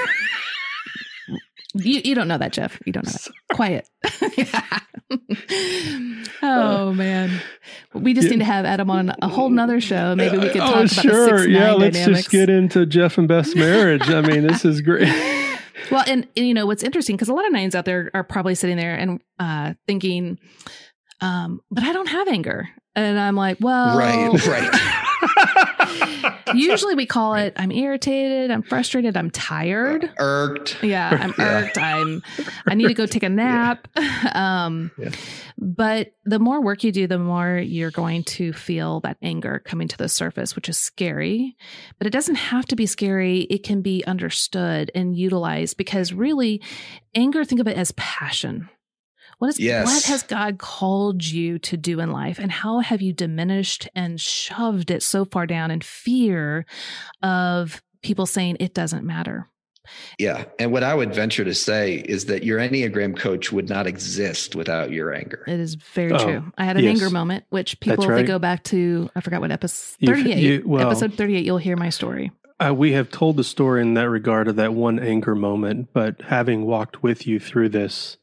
You 1.74 2.00
you 2.02 2.14
don't 2.14 2.28
know 2.28 2.38
that, 2.38 2.52
Jeff. 2.52 2.80
You 2.86 2.92
don't 2.92 3.04
know 3.04 3.12
that. 3.12 3.30
Quiet. 3.54 3.88
oh 6.42 6.92
man, 6.92 7.40
we 7.92 8.14
just 8.14 8.26
yeah. 8.26 8.30
need 8.32 8.38
to 8.38 8.44
have 8.44 8.64
Adam 8.64 8.90
on 8.90 9.12
a 9.20 9.28
whole 9.28 9.50
nother 9.50 9.80
show. 9.80 10.14
Maybe 10.14 10.38
we 10.38 10.48
could 10.48 10.60
talk 10.60 10.76
oh, 10.76 10.78
about 10.80 10.90
sure. 10.90 11.30
the 11.30 11.38
six 11.38 11.50
Yeah, 11.50 11.72
let's 11.72 11.96
dynamics. 11.96 12.20
just 12.20 12.30
get 12.30 12.48
into 12.48 12.86
Jeff 12.86 13.18
and 13.18 13.28
Beth's 13.28 13.54
marriage. 13.54 14.08
I 14.08 14.22
mean, 14.22 14.46
this 14.46 14.64
is 14.64 14.80
great. 14.80 15.08
well, 15.90 16.04
and, 16.06 16.26
and, 16.36 16.46
you 16.46 16.54
know 16.54 16.66
what's 16.66 16.82
interesting 16.82 17.16
because 17.16 17.28
a 17.28 17.34
lot 17.34 17.46
of 17.46 17.52
nines 17.52 17.74
out 17.74 17.84
there 17.84 18.10
are 18.14 18.24
probably 18.24 18.54
sitting 18.54 18.76
there 18.76 18.94
and 18.94 19.20
uh, 19.38 19.74
thinking, 19.86 20.38
um, 21.20 21.60
"But 21.70 21.84
I 21.84 21.92
don't 21.92 22.08
have 22.08 22.28
anger," 22.28 22.68
and 22.94 23.18
I'm 23.18 23.36
like, 23.36 23.58
"Well, 23.60 23.96
right, 23.96 24.46
right." 24.46 25.04
Usually 26.54 26.94
we 26.94 27.06
call 27.06 27.34
it 27.34 27.52
I'm 27.56 27.70
irritated, 27.70 28.50
I'm 28.50 28.62
frustrated, 28.62 29.16
I'm 29.16 29.30
tired. 29.30 30.04
Uh, 30.04 30.08
irked. 30.18 30.82
Yeah, 30.82 31.10
I'm 31.10 31.34
yeah. 31.38 31.44
irked. 31.64 31.78
I'm 31.78 32.22
I 32.66 32.74
need 32.74 32.88
to 32.88 32.94
go 32.94 33.06
take 33.06 33.22
a 33.22 33.28
nap. 33.28 33.88
Yeah. 33.98 34.04
Um 34.34 34.90
yeah. 34.98 35.10
but 35.56 36.12
the 36.24 36.38
more 36.38 36.60
work 36.62 36.84
you 36.84 36.92
do, 36.92 37.06
the 37.06 37.18
more 37.18 37.58
you're 37.58 37.90
going 37.90 38.24
to 38.24 38.52
feel 38.52 39.00
that 39.00 39.16
anger 39.22 39.62
coming 39.64 39.88
to 39.88 39.96
the 39.96 40.08
surface, 40.08 40.54
which 40.54 40.68
is 40.68 40.78
scary. 40.78 41.56
But 41.98 42.06
it 42.06 42.10
doesn't 42.10 42.34
have 42.36 42.66
to 42.66 42.76
be 42.76 42.86
scary. 42.86 43.40
It 43.42 43.62
can 43.62 43.82
be 43.82 44.04
understood 44.04 44.90
and 44.94 45.16
utilized 45.16 45.76
because 45.76 46.12
really 46.12 46.62
anger 47.14 47.44
think 47.44 47.60
of 47.60 47.68
it 47.68 47.76
as 47.76 47.92
passion 47.92 48.68
what 49.38 49.48
is 49.48 49.60
yes. 49.60 49.86
what 49.86 50.04
has 50.04 50.22
God 50.22 50.58
called 50.58 51.24
you 51.24 51.58
to 51.60 51.76
do 51.76 52.00
in 52.00 52.10
life 52.10 52.38
and 52.38 52.50
how 52.50 52.80
have 52.80 53.00
you 53.00 53.12
diminished 53.12 53.88
and 53.94 54.20
shoved 54.20 54.90
it 54.90 55.02
so 55.02 55.24
far 55.24 55.46
down 55.46 55.70
in 55.70 55.80
fear 55.80 56.66
of 57.22 57.82
people 58.02 58.26
saying 58.26 58.56
it 58.60 58.74
doesn't 58.74 59.04
matter? 59.04 59.48
Yeah. 60.18 60.44
And 60.58 60.72
what 60.72 60.82
I 60.82 60.94
would 60.94 61.14
venture 61.14 61.44
to 61.44 61.54
say 61.54 61.94
is 61.94 62.26
that 62.26 62.44
your 62.44 62.58
Enneagram 62.58 63.16
coach 63.16 63.52
would 63.52 63.68
not 63.68 63.86
exist 63.86 64.54
without 64.54 64.92
your 64.92 65.14
anger. 65.14 65.44
It 65.46 65.60
is 65.60 65.76
very 65.76 66.12
oh, 66.12 66.18
true. 66.18 66.52
I 66.58 66.64
had 66.64 66.76
an 66.76 66.84
yes. 66.84 67.00
anger 67.00 67.10
moment, 67.10 67.44
which 67.50 67.80
people, 67.80 68.06
right. 68.06 68.20
if 68.20 68.26
they 68.26 68.30
go 68.30 68.38
back 68.38 68.64
to, 68.64 69.10
I 69.16 69.20
forgot 69.20 69.40
what 69.40 69.50
episode, 69.50 69.96
38, 70.04 70.38
you, 70.38 70.62
well, 70.66 70.90
episode 70.90 71.14
38, 71.14 71.44
you'll 71.44 71.58
hear 71.58 71.76
my 71.76 71.90
story. 71.90 72.30
Uh, 72.60 72.74
we 72.74 72.92
have 72.92 73.10
told 73.10 73.36
the 73.36 73.44
story 73.44 73.82
in 73.82 73.94
that 73.94 74.10
regard 74.10 74.48
of 74.48 74.56
that 74.56 74.74
one 74.74 74.98
anger 74.98 75.34
moment, 75.34 75.88
but 75.92 76.20
having 76.22 76.66
walked 76.66 77.02
with 77.02 77.26
you 77.26 77.38
through 77.38 77.68
this, 77.68 78.16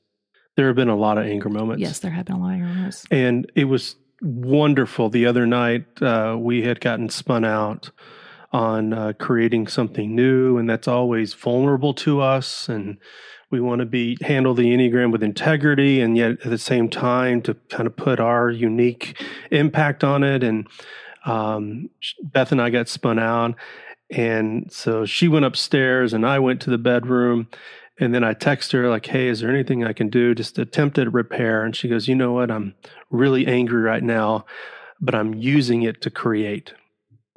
there 0.55 0.67
have 0.67 0.75
been 0.75 0.89
a 0.89 0.95
lot 0.95 1.17
of 1.17 1.25
anger 1.25 1.49
moments. 1.49 1.81
Yes, 1.81 1.99
there 1.99 2.11
have 2.11 2.25
been 2.25 2.35
a 2.35 2.39
lot 2.39 2.47
of 2.47 2.53
anger 2.55 2.67
moments. 2.67 3.05
And 3.11 3.51
it 3.55 3.65
was 3.65 3.95
wonderful. 4.21 5.09
The 5.09 5.25
other 5.25 5.45
night, 5.45 5.85
uh, 6.01 6.37
we 6.39 6.63
had 6.63 6.79
gotten 6.79 7.09
spun 7.09 7.43
out 7.43 7.91
on 8.51 8.93
uh, 8.93 9.13
creating 9.19 9.67
something 9.67 10.15
new, 10.15 10.57
and 10.57 10.69
that's 10.69 10.87
always 10.87 11.33
vulnerable 11.33 11.93
to 11.93 12.21
us. 12.21 12.69
And 12.69 12.97
we 13.51 13.59
want 13.59 13.79
to 13.79 13.85
be 13.85 14.17
handle 14.21 14.53
the 14.53 14.65
enneagram 14.65 15.11
with 15.11 15.23
integrity, 15.23 15.99
and 15.99 16.15
yet 16.15 16.31
at 16.31 16.49
the 16.49 16.57
same 16.57 16.89
time 16.89 17.41
to 17.43 17.55
kind 17.69 17.85
of 17.85 17.95
put 17.95 18.19
our 18.19 18.49
unique 18.49 19.21
impact 19.51 20.03
on 20.03 20.23
it. 20.23 20.43
And 20.43 20.67
um, 21.25 21.89
Beth 22.23 22.51
and 22.51 22.61
I 22.61 22.69
got 22.69 22.87
spun 22.87 23.19
out, 23.19 23.55
and 24.09 24.71
so 24.71 25.05
she 25.05 25.27
went 25.27 25.43
upstairs, 25.43 26.13
and 26.13 26.25
I 26.25 26.39
went 26.39 26.61
to 26.61 26.69
the 26.69 26.77
bedroom 26.77 27.49
and 27.99 28.13
then 28.13 28.23
I 28.23 28.33
text 28.33 28.71
her 28.71 28.89
like, 28.89 29.05
"Hey, 29.05 29.27
is 29.27 29.39
there 29.39 29.49
anything 29.49 29.83
I 29.83 29.93
can 29.93 30.09
do 30.09 30.35
just 30.35 30.57
attempt 30.59 30.97
at 30.97 31.11
repair?" 31.11 31.63
And 31.63 31.75
she 31.75 31.87
goes, 31.87 32.07
"You 32.07 32.15
know 32.15 32.33
what? 32.33 32.51
I'm 32.51 32.75
really 33.09 33.47
angry 33.47 33.81
right 33.81 34.03
now, 34.03 34.45
but 34.99 35.15
I'm 35.15 35.33
using 35.33 35.83
it 35.83 36.01
to 36.01 36.09
create." 36.09 36.73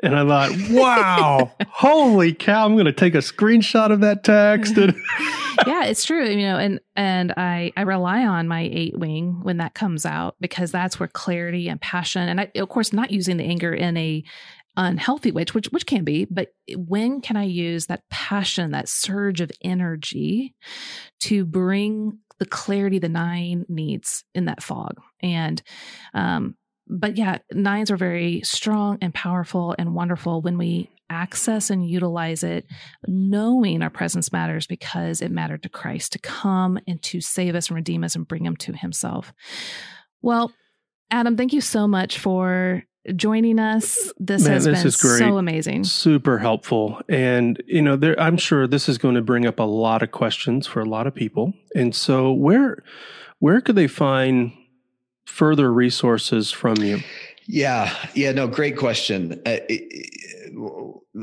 And 0.01 0.15
I 0.15 0.25
thought, 0.25 0.71
wow, 0.71 1.53
holy 1.71 2.33
cow, 2.33 2.65
I'm 2.65 2.75
going 2.75 2.85
to 2.85 2.93
take 2.93 3.17
a 3.17 3.19
screenshot 3.19 3.91
of 3.91 4.01
that 4.03 4.23
text. 4.23 4.79
And 4.79 4.95
yeah, 5.67 5.85
it's 5.85 6.05
true. 6.05 6.29
You 6.29 6.47
know, 6.47 6.57
and 6.57 6.81
and 6.95 7.33
I 7.37 7.73
I 7.77 7.83
rely 7.83 8.25
on 8.25 8.47
my 8.47 8.69
eight 8.73 8.99
wing 8.99 9.41
when 9.43 9.57
that 9.57 9.75
comes 9.75 10.07
out 10.07 10.37
because 10.41 10.71
that's 10.71 11.01
where 11.01 11.09
clarity 11.09 11.69
and 11.69 11.81
passion 11.81 12.29
and 12.29 12.41
I 12.41 12.51
of 12.57 12.69
course 12.69 12.93
not 12.93 13.11
using 13.11 13.39
the 13.39 13.45
anger 13.45 13.75
in 13.75 13.97
a 13.97 14.23
unhealthy 14.79 15.33
way, 15.33 15.45
which 15.53 15.67
which 15.67 15.87
can 15.87 16.05
be, 16.05 16.27
but 16.31 16.49
when 16.75 17.21
can 17.21 17.37
I 17.37 17.45
use 17.45 17.87
that 17.87 18.05
passion, 18.11 18.71
that 18.71 18.89
surge 18.89 19.41
of 19.41 19.51
energy 19.63 20.55
to 21.21 21.45
bring 21.45 22.19
the 22.39 22.47
clarity 22.47 22.99
the 22.99 23.09
nine 23.09 23.67
needs 23.69 24.25
in 24.35 24.47
that 24.47 24.63
fog? 24.63 25.01
And 25.21 25.61
um, 26.15 26.55
but 26.87 27.19
yeah, 27.19 27.39
nines 27.53 27.91
are 27.91 27.97
very 27.97 28.41
strong 28.43 28.99
and 29.03 29.13
powerful 29.13 29.75
and 29.79 29.95
wonderful 29.95 30.41
when 30.41 30.57
we 30.57 30.89
access 31.11 31.71
and 31.71 31.89
utilize 31.89 32.43
it, 32.43 32.67
knowing 33.07 33.83
our 33.83 33.91
presence 33.91 34.33
matters 34.33 34.67
because 34.67 35.21
it 35.21 35.31
mattered 35.31 35.63
to 35.63 35.69
Christ 35.69 36.13
to 36.13 36.19
come 36.19 36.79
and 36.87 37.03
to 37.05 37.21
save 37.21 37.55
us 37.55 37.69
and 37.69 37.77
redeem 37.77 38.05
us 38.05 38.15
and 38.15 38.29
bring 38.29 38.45
him 38.45 38.57
to 38.59 38.73
himself. 38.73 39.33
Well, 40.23 40.53
Adam, 41.11 41.37
thank 41.37 41.53
you 41.53 41.61
so 41.61 41.89
much 41.89 42.19
for 42.19 42.85
joining 43.17 43.59
us. 43.59 44.13
This 44.19 44.45
Man, 44.45 44.53
has 44.53 44.65
this 44.65 44.83
been 44.83 44.91
so 44.91 45.39
amazing. 45.39 45.85
Super 45.85 46.39
helpful. 46.39 47.01
And, 47.09 47.63
you 47.67 47.83
know, 47.83 47.97
there, 47.97 48.19
I'm 48.21 48.37
sure 48.37 48.67
this 48.67 48.89
is 48.89 48.99
going 48.99 49.15
to 49.15 49.23
bring 49.23 49.47
up 49.47 49.59
a 49.59 49.65
lot 49.65 50.03
of 50.03 50.11
questions 50.11 50.67
for 50.67 50.81
a 50.81 50.85
lot 50.85 51.07
of 51.07 51.15
people. 51.15 51.55
And 51.75 51.95
so 51.95 52.33
where, 52.33 52.83
where 53.39 53.61
could 53.61 53.77
they 53.77 53.87
find 53.87 54.53
further 55.27 55.73
resources 55.73 56.51
from 56.51 56.77
you? 56.79 57.01
Yeah, 57.47 57.95
yeah, 58.15 58.33
no, 58.33 58.47
great 58.47 58.77
question. 58.77 59.41
Uh, 59.47 59.57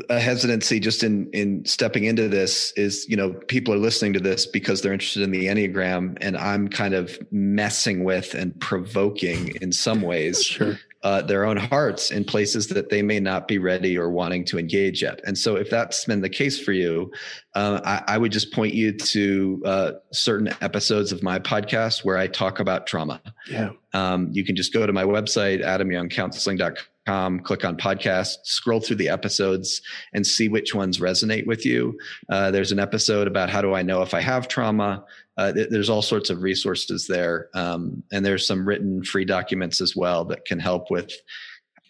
a 0.09 0.19
hesitancy 0.19 0.79
just 0.79 1.03
in 1.03 1.29
in 1.31 1.63
stepping 1.65 2.05
into 2.05 2.27
this 2.27 2.71
is, 2.75 3.05
you 3.07 3.15
know, 3.15 3.33
people 3.47 3.73
are 3.73 3.77
listening 3.77 4.13
to 4.13 4.19
this 4.19 4.45
because 4.45 4.81
they're 4.81 4.93
interested 4.93 5.21
in 5.21 5.31
the 5.31 5.45
enneagram, 5.45 6.17
and 6.21 6.35
I'm 6.35 6.67
kind 6.67 6.95
of 6.95 7.17
messing 7.31 8.03
with 8.03 8.33
and 8.33 8.59
provoking 8.59 9.55
in 9.61 9.71
some 9.71 10.01
ways 10.01 10.43
sure 10.43 10.79
uh, 11.05 11.21
their 11.21 11.45
own 11.45 11.55
hearts 11.55 12.09
in 12.09 12.25
places 12.25 12.65
that 12.65 12.89
they 12.89 13.03
may 13.03 13.19
not 13.19 13.47
be 13.47 13.59
ready 13.59 13.95
or 13.95 14.09
wanting 14.09 14.43
to 14.43 14.57
engage 14.57 15.03
yet. 15.03 15.21
And 15.23 15.37
so, 15.37 15.55
if 15.55 15.69
that's 15.69 16.03
been 16.05 16.21
the 16.21 16.29
case 16.29 16.59
for 16.59 16.71
you, 16.71 17.11
uh, 17.53 17.79
I, 17.85 18.15
I, 18.15 18.17
would 18.17 18.31
just 18.31 18.51
point 18.51 18.73
you 18.73 18.91
to 18.91 19.61
uh, 19.65 19.91
certain 20.11 20.49
episodes 20.61 21.11
of 21.11 21.21
my 21.21 21.37
podcast 21.37 22.03
where 22.03 22.17
I 22.17 22.25
talk 22.25 22.59
about 22.59 22.87
trauma. 22.87 23.21
Yeah. 23.47 23.69
Um, 23.93 24.29
you 24.31 24.43
can 24.43 24.55
just 24.55 24.73
go 24.73 24.87
to 24.87 24.91
my 24.91 25.03
website, 25.03 25.63
adamyoungcounseling.com, 25.63 27.39
click 27.41 27.63
on 27.63 27.77
podcast, 27.77 28.37
scroll 28.43 28.79
through 28.79 28.95
the 28.95 29.09
episodes, 29.09 29.83
and 30.11 30.25
see 30.25 30.49
which 30.49 30.73
ones 30.73 30.97
resonate 30.97 31.45
with 31.45 31.67
you. 31.67 31.99
Uh, 32.29 32.49
there's 32.49 32.71
an 32.71 32.79
episode 32.79 33.27
about 33.27 33.51
how 33.51 33.61
do 33.61 33.75
I 33.75 33.83
know 33.83 34.01
if 34.01 34.15
I 34.15 34.21
have 34.21 34.47
trauma 34.47 35.05
uh, 35.37 35.51
th- 35.51 35.69
there's 35.69 35.89
all 35.89 36.01
sorts 36.01 36.29
of 36.29 36.41
resources 36.41 37.07
there. 37.07 37.49
Um, 37.53 38.03
and 38.11 38.25
there's 38.25 38.47
some 38.47 38.67
written 38.67 39.03
free 39.03 39.25
documents 39.25 39.81
as 39.81 39.95
well 39.95 40.25
that 40.25 40.45
can 40.45 40.59
help 40.59 40.89
with 40.89 41.11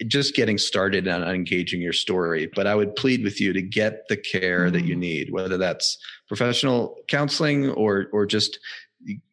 just 0.08 0.36
getting 0.36 0.58
started 0.58 1.08
on 1.08 1.24
engaging 1.24 1.82
your 1.82 1.94
story. 1.94 2.50
But 2.54 2.68
I 2.68 2.76
would 2.76 2.96
plead 2.96 3.24
with 3.24 3.40
you 3.40 3.54
to 3.54 3.62
get 3.62 4.08
the 4.10 4.18
care 4.18 4.66
mm-hmm. 4.66 4.74
that 4.74 4.86
you 4.86 4.96
mm. 4.96 5.00
need, 5.00 5.32
whether 5.32 5.58
that's 5.58 5.98
professional 6.28 6.98
counseling 7.08 7.70
or, 7.72 8.08
or 8.12 8.26
just 8.26 8.60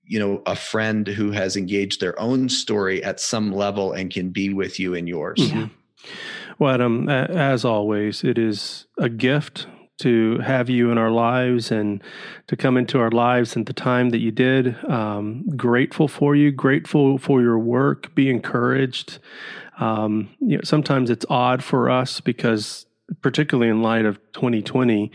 you 0.05 0.19
know 0.19 0.43
a 0.47 0.55
friend 0.55 1.07
who 1.09 1.31
has 1.31 1.57
engaged 1.57 2.01
their 2.01 2.19
own 2.21 2.49
story 2.49 3.03
at 3.03 3.21
some 3.21 3.53
level 3.53 3.93
and 3.93 4.11
can 4.11 4.31
be 4.31 4.53
with 4.53 4.79
you 4.79 4.95
in 4.95 5.07
yours 5.07 5.39
mm-hmm. 5.41 5.73
well 6.59 6.75
adam 6.75 7.09
as 7.09 7.65
always 7.65 8.23
it 8.23 8.37
is 8.37 8.87
a 8.99 9.09
gift 9.09 9.67
to 10.03 10.39
have 10.39 10.69
you 10.69 10.91
in 10.91 10.99
our 10.99 11.11
lives 11.11 11.71
and 11.71 12.03
to 12.47 12.57
come 12.57 12.77
into 12.77 12.99
our 12.99 13.11
lives 13.11 13.57
at 13.57 13.67
the 13.67 13.73
time 13.73 14.11
that 14.11 14.19
you 14.19 14.31
did. 14.31 14.77
Um, 14.85 15.45
grateful 15.57 16.09
for 16.09 16.37
you, 16.37 16.51
grateful 16.51 17.19
for 17.19 17.41
your 17.41 17.59
work. 17.59 18.15
Be 18.15 18.31
encouraged. 18.31 19.19
Um, 19.79 20.31
you 20.41 20.57
know, 20.57 20.63
sometimes 20.65 21.11
it's 21.11 21.27
odd 21.31 21.65
for 21.65 21.91
us 21.91 22.21
because, 22.21 22.87
particularly 23.21 23.71
in 23.71 23.83
light 23.83 24.05
of 24.05 24.19
2020, 24.33 25.11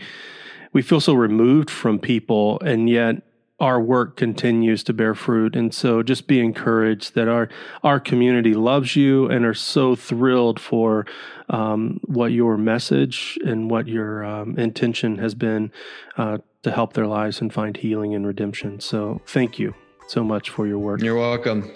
we 0.72 0.82
feel 0.82 1.00
so 1.00 1.14
removed 1.14 1.70
from 1.70 1.98
people, 1.98 2.60
and 2.60 2.88
yet 2.88 3.22
our 3.60 3.80
work 3.80 4.16
continues 4.16 4.84
to 4.84 4.92
bear 4.92 5.14
fruit. 5.14 5.56
And 5.56 5.74
so 5.74 6.02
just 6.02 6.26
be 6.26 6.40
encouraged 6.40 7.14
that 7.14 7.28
our, 7.28 7.48
our 7.82 7.98
community 7.98 8.54
loves 8.54 8.94
you 8.94 9.26
and 9.26 9.44
are 9.44 9.54
so 9.54 9.96
thrilled 9.96 10.60
for 10.60 11.06
um, 11.48 12.00
what 12.04 12.32
your 12.32 12.56
message 12.56 13.38
and 13.44 13.70
what 13.70 13.88
your 13.88 14.24
um, 14.24 14.56
intention 14.58 15.18
has 15.18 15.34
been 15.34 15.72
uh, 16.16 16.38
to 16.62 16.70
help 16.70 16.92
their 16.92 17.06
lives 17.06 17.40
and 17.40 17.52
find 17.52 17.76
healing 17.76 18.14
and 18.14 18.26
redemption. 18.26 18.80
So 18.80 19.20
thank 19.26 19.58
you 19.58 19.74
so 20.06 20.22
much 20.22 20.50
for 20.50 20.66
your 20.66 20.78
work. 20.78 21.02
You're 21.02 21.18
welcome. 21.18 21.70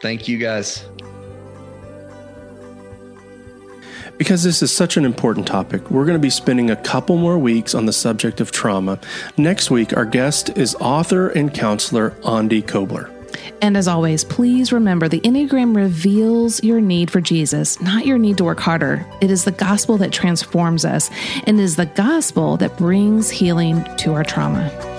Thank 0.00 0.28
you 0.28 0.38
guys. 0.38 0.84
Because 4.18 4.42
this 4.42 4.62
is 4.62 4.74
such 4.74 4.96
an 4.96 5.04
important 5.04 5.46
topic, 5.46 5.90
we're 5.90 6.04
going 6.04 6.18
to 6.18 6.22
be 6.22 6.28
spending 6.28 6.70
a 6.70 6.76
couple 6.76 7.16
more 7.16 7.38
weeks 7.38 7.74
on 7.74 7.86
the 7.86 7.92
subject 7.92 8.40
of 8.40 8.50
trauma. 8.50 8.98
Next 9.36 9.70
week, 9.70 9.96
our 9.96 10.04
guest 10.04 10.50
is 10.58 10.74
author 10.80 11.28
and 11.28 11.54
counselor 11.54 12.14
Andy 12.26 12.60
Kobler. 12.60 13.14
And 13.62 13.76
as 13.76 13.86
always, 13.86 14.24
please 14.24 14.72
remember 14.72 15.08
the 15.08 15.20
Enneagram 15.20 15.76
reveals 15.76 16.62
your 16.64 16.80
need 16.80 17.10
for 17.10 17.20
Jesus, 17.20 17.80
not 17.80 18.06
your 18.06 18.18
need 18.18 18.38
to 18.38 18.44
work 18.44 18.58
harder. 18.58 19.06
It 19.20 19.30
is 19.30 19.44
the 19.44 19.52
gospel 19.52 19.96
that 19.98 20.12
transforms 20.12 20.84
us 20.84 21.10
and 21.46 21.60
is 21.60 21.76
the 21.76 21.86
gospel 21.86 22.56
that 22.56 22.76
brings 22.76 23.30
healing 23.30 23.84
to 23.98 24.14
our 24.14 24.24
trauma. 24.24 24.97